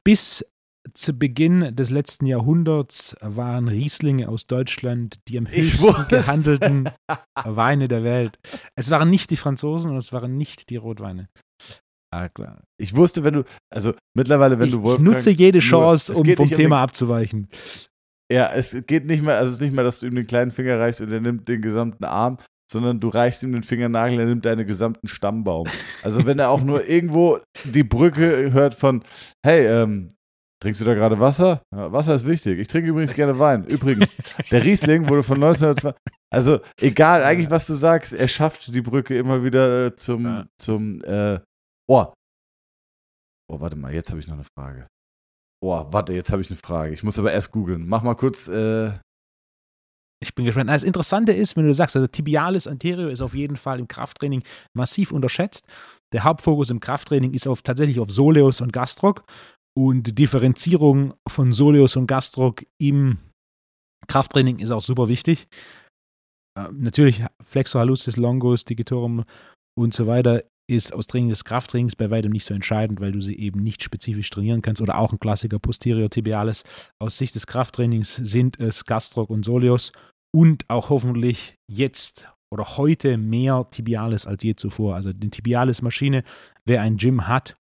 Bis 0.04 0.45
zu 0.98 1.14
Beginn 1.18 1.76
des 1.76 1.91
letzten 1.91 2.26
Jahrhunderts 2.26 3.16
waren 3.22 3.68
Rieslinge 3.68 4.28
aus 4.28 4.48
Deutschland 4.48 5.20
die 5.28 5.38
am 5.38 5.48
höchsten 5.48 6.08
gehandelten 6.10 6.89
Weine 7.45 7.88
der 7.88 8.04
Welt. 8.04 8.39
Es 8.76 8.89
waren 8.89 9.10
nicht 9.10 9.30
die 9.30 9.36
Franzosen 9.36 9.91
und 9.91 9.98
es 9.98 10.12
waren 10.12 10.38
nicht 10.38 10.70
die 10.70 10.78
Rotweine. 10.78 11.30
Ah, 12.12 12.30
klar. 12.30 12.64
Ich 12.82 12.95
wusste, 12.95 13.24
wenn 13.24 13.34
du, 13.36 13.43
also 13.70 13.93
mittlerweile, 14.16 14.58
wenn 14.60 14.68
ich, 14.68 14.72
du 14.72 14.82
Wolfgang. 14.82 15.08
Ich 15.08 15.14
nutze 15.14 15.30
jede 15.30 15.60
nur- 15.60 15.64
Chance, 15.64 16.14
es 16.14 16.20
um 16.20 16.26
vom 16.36 16.48
Thema 16.50 16.78
den- 16.78 16.84
abzuweichen. 16.84 17.50
Ja, 18.32 18.52
es 18.52 18.76
geht 18.88 19.06
nicht 19.06 19.24
mehr, 19.24 19.38
also 19.38 19.52
es 19.52 19.58
ist 19.58 19.62
nicht 19.62 19.74
mehr, 19.76 19.84
dass 19.84 20.00
du 20.00 20.08
ihm 20.08 20.16
den 20.16 20.28
kleinen 20.28 20.52
Finger 20.52 20.80
reichst 20.80 21.00
und 21.02 21.12
er 21.12 21.22
nimmt 21.22 21.48
den 21.48 21.62
gesamten 21.62 22.04
Arm, 22.06 22.38
sondern 22.70 23.00
du 23.00 23.10
reichst 23.10 23.43
ihm 23.43 23.52
den 23.54 23.64
Fingernagel, 23.64 24.20
er 24.20 24.26
nimmt 24.26 24.45
deinen 24.45 24.66
gesamten 24.66 25.08
Stammbaum. 25.08 25.68
Also 26.04 26.26
wenn 26.26 26.39
er 26.39 26.50
auch 26.50 26.62
nur 26.64 26.86
irgendwo 26.89 27.39
die 27.66 27.84
Brücke 27.84 28.52
hört 28.52 28.76
von, 28.76 29.04
hey, 29.45 29.66
ähm, 29.68 30.10
trinkst 30.62 30.82
du 30.82 30.86
da 30.86 30.93
gerade 30.93 31.20
Wasser? 31.20 31.62
Ja, 31.76 31.91
Wasser 31.91 32.16
ist 32.16 32.26
wichtig. 32.28 32.60
Ich 32.60 32.68
trinke 32.68 32.89
übrigens 32.89 33.14
gerne 33.14 33.38
Wein. 33.39 33.66
Übrigens, 33.66 34.16
der 34.51 34.64
Riesling 34.64 35.10
wurde 35.10 35.24
von 35.24 35.36
1920. 35.43 35.99
Also 36.30 36.60
egal, 36.82 37.24
eigentlich 37.24 37.49
was 37.49 37.68
du 37.68 37.74
sagst, 37.74 38.14
er 38.14 38.28
schafft 38.28 38.74
die 38.74 38.82
Brücke 38.82 39.18
immer 39.18 39.43
wieder 39.43 39.86
äh, 39.88 39.95
zum, 39.95 40.26
Ja. 40.26 40.45
zum, 40.58 41.01
äh, 41.03 41.39
oh. 41.88 42.05
Oh, 43.49 43.60
warte 43.62 43.76
mal, 43.78 43.93
jetzt 43.93 44.10
habe 44.10 44.20
ich 44.20 44.28
noch 44.28 44.36
eine 44.36 44.43
Frage. 44.58 44.88
Oh, 45.64 45.86
warte, 45.91 46.14
jetzt 46.14 46.32
habe 46.32 46.41
ich 46.41 46.49
eine 46.49 46.58
Frage. 46.58 46.93
Ich 46.93 47.03
muss 47.03 47.18
aber 47.18 47.32
erst 47.32 47.51
googeln. 47.51 47.88
Mach 47.88 48.03
mal 48.03 48.16
kurz, 48.16 48.47
äh, 48.47 48.91
Ich 50.22 50.34
bin 50.36 50.45
gespannt. 50.45 50.70
Das 50.70 50.84
Interessante 50.84 51.32
ist, 51.32 51.55
wenn 51.55 51.66
du 51.66 51.74
sagst, 51.74 51.95
also 51.95 52.08
Tibialis 52.08 52.68
anterior 52.68 53.10
ist 53.12 53.22
auf 53.22 53.34
jeden 53.36 53.55
Fall 53.55 53.80
im 53.80 53.88
Krafttraining 53.88 54.43
massiv 54.76 55.12
unterschätzt. 55.12 55.66
Der 56.12 56.24
Hauptfokus 56.24 56.70
im 56.72 56.80
Krafttraining 56.80 57.34
ist 57.34 57.47
auf, 57.47 57.62
tatsächlich 57.62 57.99
auf 57.99 58.10
Soleus 58.12 58.60
und 58.62 58.74
Gastroc 58.74 59.24
und 59.78 60.07
die 60.07 60.15
Differenzierung 60.15 61.13
von 61.30 61.53
Soleus 61.53 61.97
und 61.97 62.07
Gastroc 62.07 62.65
im 62.82 63.19
Krafttraining 64.07 64.57
ist 64.57 64.71
auch 64.71 64.82
super 64.82 65.07
wichtig. 65.07 65.47
Äh, 66.57 66.69
natürlich 66.71 67.23
Flexor 67.43 67.82
hallucis 67.82 68.17
longus, 68.17 68.65
digitorum 68.65 69.23
und 69.78 69.93
so 69.93 70.07
weiter 70.07 70.43
ist 70.67 70.93
aus 70.93 71.05
Training 71.05 71.30
des 71.30 71.43
Krafttrainings 71.43 71.95
bei 71.95 72.09
weitem 72.09 72.32
nicht 72.32 72.45
so 72.45 72.55
entscheidend, 72.55 72.99
weil 72.99 73.11
du 73.11 73.21
sie 73.21 73.38
eben 73.38 73.61
nicht 73.61 73.84
spezifisch 73.84 74.32
trainieren 74.32 74.63
kannst 74.63 74.82
oder 74.82 74.97
auch 74.97 75.13
ein 75.13 75.19
Klassiker 75.19 75.59
posterior 75.59 76.09
tibialis. 76.09 76.63
Aus 76.99 77.19
Sicht 77.19 77.36
des 77.36 77.45
Krafttrainings 77.45 78.15
sind 78.15 78.59
es 78.59 78.84
Gastroc 78.84 79.30
und 79.30 79.45
Soleus 79.45 79.91
und 80.36 80.67
auch 80.69 80.89
hoffentlich 80.89 81.55
jetzt 81.71 82.28
oder 82.51 82.78
heute 82.78 83.17
mehr 83.17 83.67
Tibialis 83.69 84.25
als 84.25 84.41
je 84.41 84.55
zuvor. 84.55 84.95
Also 84.95 85.13
die 85.13 85.30
Tibialis-Maschine, 85.30 86.23
wer 86.65 86.82
ein 86.82 86.97
Gym 86.97 87.28
hat, 87.28 87.57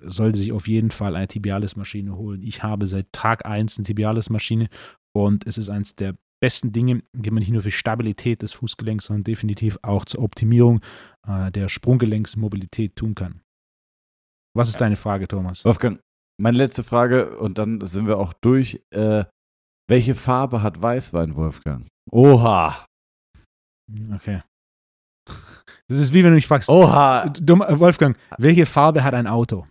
sollte 0.00 0.38
sich 0.38 0.52
auf 0.52 0.68
jeden 0.68 0.90
Fall 0.90 1.16
eine 1.16 1.28
Tibialis-Maschine 1.28 2.16
holen. 2.16 2.42
Ich 2.42 2.62
habe 2.62 2.86
seit 2.86 3.12
Tag 3.12 3.44
1 3.44 3.78
eine 3.78 3.86
Tibialis-Maschine 3.86 4.68
und 5.14 5.46
es 5.46 5.58
ist 5.58 5.68
eines 5.68 5.94
der 5.94 6.14
besten 6.40 6.72
Dinge, 6.72 7.02
die 7.14 7.30
man 7.30 7.40
nicht 7.40 7.50
nur 7.50 7.62
für 7.62 7.70
Stabilität 7.70 8.42
des 8.42 8.52
Fußgelenks, 8.52 9.06
sondern 9.06 9.24
definitiv 9.24 9.78
auch 9.82 10.04
zur 10.04 10.22
Optimierung 10.22 10.80
äh, 11.26 11.50
der 11.50 11.68
Sprunggelenksmobilität 11.68 12.96
tun 12.96 13.14
kann. 13.14 13.40
Was 14.56 14.68
ist 14.68 14.80
deine 14.80 14.96
Frage, 14.96 15.26
Thomas? 15.26 15.64
Wolfgang, 15.64 16.00
meine 16.40 16.58
letzte 16.58 16.84
Frage 16.84 17.38
und 17.38 17.58
dann 17.58 17.80
sind 17.86 18.06
wir 18.06 18.18
auch 18.18 18.32
durch. 18.34 18.82
Äh, 18.90 19.24
welche 19.88 20.14
Farbe 20.14 20.62
hat 20.62 20.82
Weißwein, 20.82 21.34
Wolfgang? 21.36 21.86
Oha! 22.10 22.86
Okay. 24.14 24.42
Das 25.88 25.98
ist 25.98 26.14
wie 26.14 26.24
wenn 26.24 26.30
du 26.30 26.36
mich 26.36 26.46
fragst, 26.46 26.68
Oha! 26.70 27.28
Dumm, 27.28 27.62
äh, 27.62 27.78
Wolfgang, 27.78 28.16
welche 28.38 28.66
Farbe 28.66 29.04
hat 29.04 29.14
ein 29.14 29.26
Auto? 29.26 29.66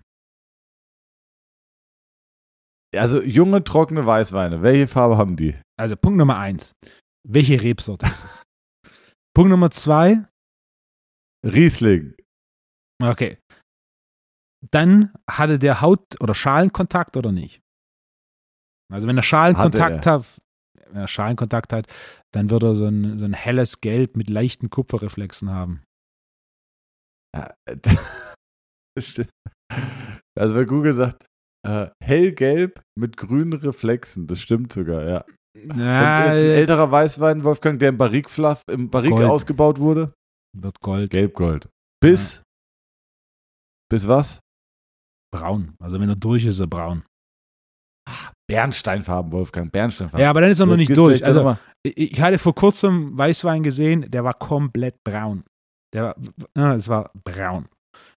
Also 2.96 3.22
junge, 3.22 3.64
trockene 3.64 4.06
Weißweine. 4.06 4.62
Welche 4.62 4.88
Farbe 4.88 5.18
haben 5.18 5.36
die? 5.36 5.56
Also 5.80 5.96
Punkt 5.96 6.18
Nummer 6.18 6.38
eins. 6.38 6.76
Welche 7.28 7.62
Rebsorte 7.62 8.06
ist 8.06 8.24
es? 8.24 8.44
Punkt 9.36 9.50
Nummer 9.50 9.72
zwei. 9.72 10.24
Riesling. 11.44 12.16
Okay. 13.02 13.40
Dann 14.72 15.14
hatte 15.30 15.60
der 15.60 15.82
Haut- 15.82 16.22
oder 16.22 16.36
Schalenkontakt 16.36 17.18
oder 17.18 17.32
nicht? 17.32 17.62
Also 18.92 19.08
wenn 19.08 19.18
er 19.18 19.24
Schalenkontakt 19.24 20.06
hat, 20.06 20.26
er 20.94 21.08
Schalenkontakt 21.08 21.74
hat, 21.74 21.88
dann 22.34 22.50
wird 22.50 22.64
er 22.64 22.76
so 22.76 22.86
ein, 22.86 23.18
so 23.18 23.26
ein 23.26 23.34
helles 23.34 23.82
Gelb 23.82 24.16
mit 24.16 24.30
leichten 24.30 24.70
Kupferreflexen 24.70 25.50
haben. 25.50 25.84
Ja, 27.36 27.54
das 28.96 29.08
stimmt. 29.08 29.30
Also 30.38 30.56
bei 30.56 30.66
Google 30.66 30.94
sagt, 30.94 31.26
äh, 31.66 31.90
hellgelb 32.04 32.82
mit 32.98 33.18
grünen 33.18 33.54
Reflexen. 33.54 34.28
Das 34.28 34.40
stimmt 34.40 34.74
sogar, 34.74 35.08
ja. 35.08 35.26
Und 35.56 35.80
jetzt 35.80 36.44
ein 36.44 36.50
älterer 36.50 36.92
Weißwein, 36.92 37.44
Wolfgang, 37.44 37.80
der 37.80 37.90
im 37.90 37.98
Barrique, 37.98 38.30
Fluff, 38.30 38.62
im 38.70 38.90
Barrique 38.90 39.30
ausgebaut 39.30 39.80
wurde. 39.80 40.14
wird 40.58 40.80
Gold, 40.82 41.12
Gelb-Gold. 41.12 41.70
Bis. 42.02 42.44
Bis 43.90 44.08
was? 44.08 44.40
braun. 45.34 45.76
Also 45.80 46.00
wenn 46.00 46.10
er 46.10 46.16
durch 46.16 46.46
ist, 46.46 46.56
ist 46.56 46.60
er 46.62 46.68
braun. 46.68 47.04
Bernsteinfarben, 48.48 49.32
Wolfgang. 49.32 49.72
Bernsteinfarben. 49.72 50.22
Ja, 50.24 50.30
aber 50.30 50.42
dann 50.42 50.52
ist 50.52 50.60
er 50.60 50.66
noch 50.66 50.74
nicht 50.78 50.90
durch. 50.98 51.26
Also 51.26 51.44
mal- 51.44 51.60
Ich 51.84 52.22
hatte 52.22 52.38
vor 52.38 52.56
kurzem 52.56 53.18
Weißwein 53.18 53.64
gesehen, 53.64 54.10
der 54.12 54.24
war 54.24 54.34
komplett 54.34 55.04
braun. 55.04 55.44
Der 55.94 56.16
war, 56.56 56.76
es 56.76 56.88
war 56.90 57.12
braun. 57.24 57.68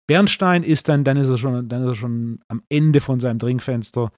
Bernstein 0.06 0.62
ist 0.62 0.88
dann, 0.88 1.02
dann 1.04 1.16
ist 1.16 1.28
er 1.28 1.38
schon, 1.38 1.68
dann 1.68 1.82
ist 1.82 1.88
er 1.88 1.94
schon 1.94 2.40
am 2.48 2.62
Ende 2.68 3.00
von 3.00 3.20
seinem 3.20 3.38
Trinkfenster. 3.38 4.12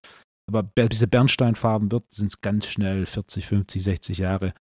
Aber 0.48 0.62
be- 0.62 0.88
bis 0.88 1.00
er 1.00 1.06
Bernsteinfarben 1.08 1.90
wird, 1.90 2.04
sind 2.12 2.28
es 2.32 2.40
ganz 2.40 2.66
schnell 2.66 3.06
40, 3.06 3.46
50, 3.46 3.82
60 3.82 4.18
Jahre. 4.18 4.52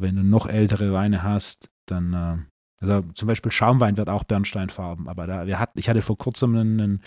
Wenn 0.00 0.16
du 0.16 0.22
noch 0.22 0.46
ältere 0.46 0.92
Weine 0.92 1.22
hast, 1.22 1.68
dann, 1.88 2.12
äh, 2.14 2.36
also 2.84 3.02
zum 3.14 3.26
Beispiel 3.28 3.50
Schaumwein 3.52 3.96
wird 3.96 4.08
auch 4.08 4.24
Bernsteinfarben. 4.24 5.08
Aber 5.08 5.26
da, 5.26 5.46
wir 5.46 5.58
hatten, 5.58 5.78
ich 5.78 5.88
hatte 5.88 6.02
vor 6.02 6.18
kurzem 6.18 6.56
einen, 6.56 7.00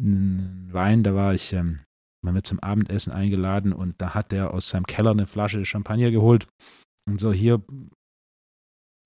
einen 0.00 0.68
Wein, 0.72 1.02
da 1.02 1.14
war 1.14 1.34
ich, 1.34 1.52
ähm, 1.52 1.80
waren 2.26 2.34
wir 2.34 2.42
zum 2.44 2.60
Abendessen 2.60 3.12
eingeladen 3.12 3.72
und 3.72 3.94
da 4.02 4.14
hat 4.14 4.32
der 4.32 4.52
aus 4.52 4.68
seinem 4.68 4.86
Keller 4.86 5.12
eine 5.12 5.26
Flasche 5.26 5.64
Champagner 5.64 6.10
geholt 6.10 6.46
und 7.08 7.18
so 7.20 7.32
hier 7.32 7.62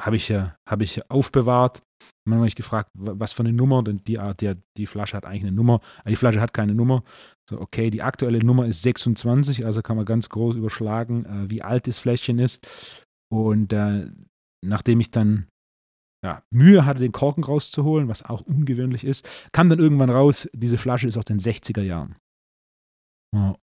habe 0.01 0.17
ich, 0.17 0.31
hab 0.33 0.81
ich 0.81 1.11
aufbewahrt. 1.11 1.83
Und 2.27 2.31
dann 2.33 2.39
habe 2.39 2.49
ich 2.49 2.55
gefragt, 2.57 2.91
wa- 2.99 3.15
was 3.17 3.33
für 3.35 3.41
eine 3.43 3.53
Nummer, 3.53 3.83
denn 3.85 3.99
die, 4.05 4.19
Art, 4.19 4.41
die, 4.41 4.55
die 4.79 4.87
Flasche 4.87 5.17
hat 5.17 5.27
eigentlich 5.27 5.43
eine 5.43 5.53
Nummer, 5.53 5.81
aber 5.99 6.11
die 6.11 6.17
Flasche 6.17 6.41
hat 6.41 6.55
keine 6.55 6.75
Nummer. 6.75 7.05
So, 7.49 7.61
okay, 7.61 7.91
die 7.91 8.03
aktuelle 8.03 8.43
Nummer 8.43 8.67
ist 8.67 8.83
26, 8.83 9.65
also 9.67 9.83
kann 9.83 9.97
man 9.97 10.07
ganz 10.07 10.29
groß 10.31 10.57
überschlagen, 10.57 11.25
äh, 11.27 11.51
wie 11.51 11.61
alt 11.63 11.87
das 11.87 11.99
Fläschchen 11.99 12.39
ist. 12.39 12.67
Und 13.31 13.73
äh, 13.75 14.11
nachdem 14.67 15.01
ich 15.01 15.11
dann 15.11 15.47
ja, 16.25 16.43
Mühe 16.51 16.85
hatte, 16.87 17.01
den 17.01 17.13
Korken 17.13 17.45
rauszuholen, 17.45 18.09
was 18.09 18.23
auch 18.25 18.41
ungewöhnlich 18.43 19.05
ist, 19.05 19.29
kam 19.53 19.69
dann 19.69 19.79
irgendwann 19.79 20.11
raus, 20.11 20.49
diese 20.55 20.79
Flasche 20.79 21.09
ist 21.09 21.17
aus 21.19 21.25
den 21.27 21.41
60er 21.41 21.83
Jahren. 21.83 22.17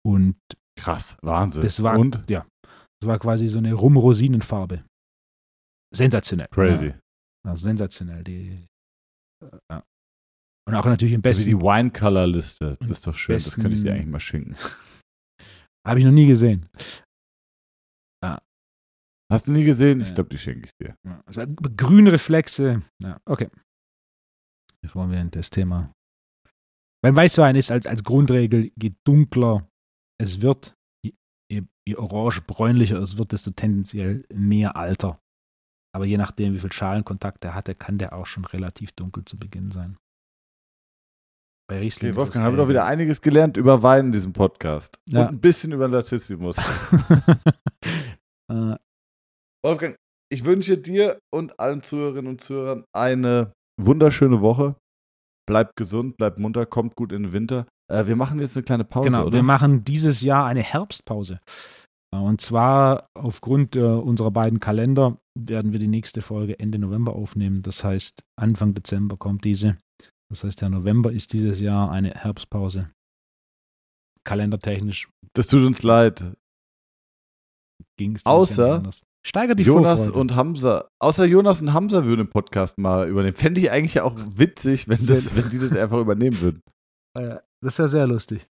Und 0.05 0.35
Krass, 0.77 1.17
Wahnsinn. 1.21 1.61
das 1.63 1.81
war, 1.83 1.97
Und? 1.99 2.27
ja, 2.29 2.45
das 2.99 3.07
war 3.07 3.19
quasi 3.19 3.47
so 3.47 3.59
eine 3.59 3.73
Rum-Rosinenfarbe. 3.73 4.83
Sensationell. 5.93 6.47
Crazy. 6.49 6.87
Ja, 6.87 6.99
ja, 7.47 7.55
sensationell. 7.55 8.23
Die, 8.23 8.67
äh, 9.43 9.57
ja. 9.71 9.83
Und 10.67 10.75
auch 10.75 10.85
natürlich 10.85 11.13
im 11.13 11.19
Wie 11.19 11.23
besten. 11.29 11.45
die 11.49 11.57
Wine 11.57 11.91
Color 11.91 12.27
Liste. 12.27 12.77
Das 12.79 12.91
ist 12.91 13.07
doch 13.07 13.15
schön. 13.15 13.35
Das 13.35 13.45
besten- 13.45 13.61
könnte 13.61 13.77
ich 13.77 13.83
dir 13.83 13.93
eigentlich 13.93 14.07
mal 14.07 14.19
schenken. 14.19 14.55
Habe 15.87 15.99
ich 15.99 16.05
noch 16.05 16.11
nie 16.11 16.27
gesehen. 16.27 16.69
Hast 19.31 19.47
du 19.47 19.53
nie 19.53 19.63
gesehen? 19.63 20.01
Ich 20.01 20.13
glaube, 20.13 20.29
die 20.29 20.37
schenke 20.37 20.65
ich 20.65 20.71
dir. 20.75 20.93
Ja, 21.07 21.21
Also 21.25 21.45
grüne 21.77 22.11
Reflexe. 22.11 22.81
Ja, 23.01 23.17
okay. 23.25 23.49
Jetzt 24.83 24.93
wollen 24.93 25.09
wir 25.09 25.23
das 25.23 25.49
Thema. 25.49 25.93
Beim 27.03 27.15
Weißwein 27.15 27.55
ist 27.55 27.71
als, 27.71 27.87
als 27.87 28.03
Grundregel, 28.03 28.71
je 28.75 28.93
dunkler 29.03 29.67
es 30.19 30.41
wird, 30.41 30.75
je, 31.03 31.13
je, 31.51 31.63
je 31.87 31.97
orange-bräunlicher 31.97 32.99
es 32.99 33.17
wird, 33.17 33.31
desto 33.31 33.51
tendenziell 33.51 34.25
mehr 34.31 34.75
Alter. 34.75 35.19
Aber 35.93 36.05
je 36.05 36.17
nachdem, 36.17 36.53
wie 36.53 36.59
viel 36.59 36.71
Schalenkontakt 36.71 37.43
er 37.43 37.55
hatte, 37.55 37.75
kann 37.75 37.97
der 37.97 38.13
auch 38.13 38.25
schon 38.25 38.45
relativ 38.45 38.91
dunkel 38.93 39.25
zu 39.25 39.37
Beginn 39.37 39.71
sein. 39.71 39.97
Bei 41.67 41.79
Riesling. 41.79 42.11
Okay, 42.11 42.19
Wolfgang, 42.19 42.45
habe 42.45 42.57
doch 42.57 42.63
hell. 42.63 42.69
wieder 42.71 42.85
einiges 42.85 43.21
gelernt 43.21 43.57
über 43.57 43.81
Wein 43.81 44.07
in 44.07 44.11
diesem 44.11 44.33
Podcast. 44.33 44.99
Ja. 45.09 45.21
Und 45.21 45.27
ein 45.29 45.41
bisschen 45.41 45.71
über 45.71 45.87
Latissimus. 45.87 46.57
äh, 48.51 48.75
Wolfgang, 49.63 49.95
ich 50.31 50.45
wünsche 50.45 50.77
dir 50.77 51.19
und 51.33 51.59
allen 51.59 51.83
Zuhörerinnen 51.83 52.31
und 52.31 52.41
Zuhörern 52.41 52.85
eine 52.93 53.53
wunderschöne 53.79 54.41
Woche. 54.41 54.75
Bleibt 55.47 55.75
gesund, 55.75 56.17
bleibt 56.17 56.39
munter, 56.39 56.65
kommt 56.65 56.95
gut 56.95 57.11
in 57.11 57.23
den 57.23 57.33
Winter. 57.33 57.65
Äh, 57.91 58.07
wir 58.07 58.15
machen 58.15 58.39
jetzt 58.39 58.55
eine 58.55 58.63
kleine 58.63 58.85
Pause, 58.85 59.09
Genau, 59.09 59.23
oder? 59.25 59.33
wir 59.33 59.43
machen 59.43 59.83
dieses 59.83 60.21
Jahr 60.21 60.45
eine 60.45 60.61
Herbstpause. 60.63 61.39
Äh, 62.13 62.17
Und 62.17 62.41
zwar 62.41 63.07
aufgrund 63.13 63.75
äh, 63.75 63.81
unserer 63.81 64.31
beiden 64.31 64.59
Kalender 64.59 65.17
werden 65.37 65.71
wir 65.71 65.79
die 65.79 65.87
nächste 65.87 66.21
Folge 66.21 66.59
Ende 66.59 66.77
November 66.79 67.13
aufnehmen. 67.15 67.61
Das 67.63 67.83
heißt, 67.83 68.21
Anfang 68.39 68.73
Dezember 68.73 69.17
kommt 69.17 69.43
diese. 69.45 69.77
Das 70.29 70.43
heißt, 70.43 70.61
der 70.61 70.69
November 70.69 71.11
ist 71.11 71.33
dieses 71.33 71.59
Jahr 71.59 71.91
eine 71.91 72.11
Herbstpause. 72.11 72.89
Kalendertechnisch 74.23 75.09
das 75.33 75.47
tut 75.47 75.65
uns 75.65 75.81
leid. 75.83 76.35
ging 77.97 78.15
es 78.15 78.25
Außer- 78.25 78.83
Steigert 79.23 79.59
die 79.59 79.63
Jonas 79.63 80.05
Vorfreude. 80.05 80.19
und 80.19 80.35
Hamza. 80.35 80.89
Außer 80.99 81.25
Jonas 81.25 81.61
und 81.61 81.73
Hamza 81.73 82.05
würden 82.05 82.25
den 82.25 82.29
Podcast 82.29 82.77
mal 82.77 83.07
übernehmen. 83.07 83.35
Fände 83.35 83.61
ich 83.61 83.69
eigentlich 83.69 83.95
ja 83.95 84.03
auch 84.03 84.15
witzig, 84.17 84.87
wenn, 84.87 85.05
das, 85.05 85.35
wenn 85.35 85.49
die 85.49 85.59
das 85.59 85.75
einfach 85.75 85.99
übernehmen 85.99 86.39
würden. 86.41 86.61
Äh, 87.13 87.41
das 87.61 87.77
wäre 87.77 87.89
sehr 87.89 88.07
lustig. 88.07 88.47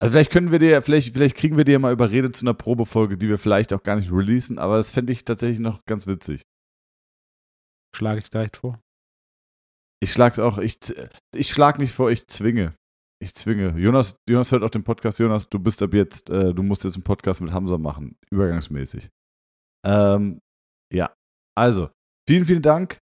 Also 0.00 0.10
vielleicht 0.10 0.32
können 0.32 0.50
wir 0.50 0.58
dir, 0.58 0.82
vielleicht, 0.82 1.14
vielleicht 1.14 1.36
kriegen 1.36 1.56
wir 1.56 1.64
dir 1.64 1.78
mal 1.78 1.92
überredet 1.92 2.34
zu 2.34 2.44
einer 2.44 2.54
Probefolge, 2.54 3.16
die 3.16 3.28
wir 3.28 3.38
vielleicht 3.38 3.72
auch 3.72 3.84
gar 3.84 3.94
nicht 3.94 4.10
releasen, 4.10 4.58
aber 4.58 4.76
das 4.76 4.90
fände 4.90 5.12
ich 5.12 5.24
tatsächlich 5.24 5.60
noch 5.60 5.84
ganz 5.84 6.08
witzig. 6.08 6.42
Schlage 7.94 8.18
ich 8.18 8.30
direkt 8.30 8.56
vor. 8.56 8.80
Ich 10.02 10.10
schlag's 10.10 10.40
auch, 10.40 10.58
ich, 10.58 10.78
ich 11.32 11.48
schlag 11.48 11.78
nicht 11.78 11.92
vor, 11.92 12.10
ich 12.10 12.26
zwinge. 12.26 12.74
Ich 13.22 13.34
zwinge. 13.34 13.78
Jonas, 13.78 14.16
Jonas 14.28 14.52
hört 14.52 14.62
auch 14.62 14.70
den 14.70 14.84
Podcast. 14.84 15.18
Jonas, 15.18 15.48
du 15.48 15.58
bist 15.58 15.82
ab 15.82 15.94
jetzt, 15.94 16.28
äh, 16.28 16.52
du 16.52 16.62
musst 16.62 16.84
jetzt 16.84 16.94
einen 16.94 17.04
Podcast 17.04 17.40
mit 17.40 17.50
Hamza 17.50 17.78
machen. 17.78 18.16
Übergangsmäßig. 18.30 19.08
Ähm, 19.86 20.40
ja. 20.92 21.14
Also, 21.56 21.90
vielen, 22.28 22.44
vielen 22.44 22.62
Dank 22.62 22.98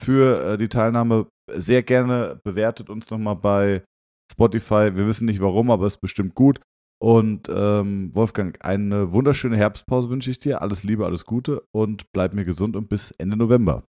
für 0.00 0.52
äh, 0.52 0.58
die 0.58 0.68
Teilnahme. 0.68 1.28
Sehr 1.52 1.82
gerne 1.82 2.40
bewertet 2.44 2.90
uns 2.90 3.10
nochmal 3.10 3.36
bei 3.36 3.84
Spotify. 4.32 4.94
Wir 4.94 5.06
wissen 5.06 5.26
nicht 5.26 5.40
warum, 5.40 5.70
aber 5.70 5.86
es 5.86 5.94
ist 5.94 6.00
bestimmt 6.00 6.34
gut. 6.34 6.60
Und 7.02 7.48
ähm, 7.48 8.14
Wolfgang, 8.14 8.56
eine 8.64 9.12
wunderschöne 9.12 9.56
Herbstpause 9.56 10.08
wünsche 10.08 10.30
ich 10.30 10.38
dir. 10.38 10.62
Alles 10.62 10.82
Liebe, 10.82 11.04
alles 11.04 11.24
Gute 11.24 11.66
und 11.74 12.10
bleib 12.12 12.34
mir 12.34 12.44
gesund 12.44 12.74
und 12.76 12.88
bis 12.88 13.10
Ende 13.12 13.36
November. 13.36 13.84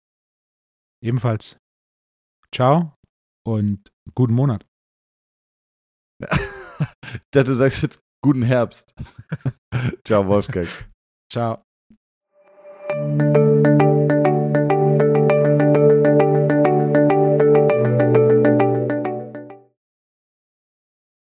Ebenfalls. 1.03 1.59
Ciao 2.51 2.95
und 3.47 3.91
guten 4.15 4.35
Monat. 4.35 4.65
Ja, 7.35 7.43
du 7.43 7.55
sagst 7.55 7.83
jetzt 7.83 8.01
guten 8.23 8.43
Herbst. 8.43 8.95
Ciao, 10.05 10.27
Wolfgang. 10.27 10.69
Ciao. 11.31 11.63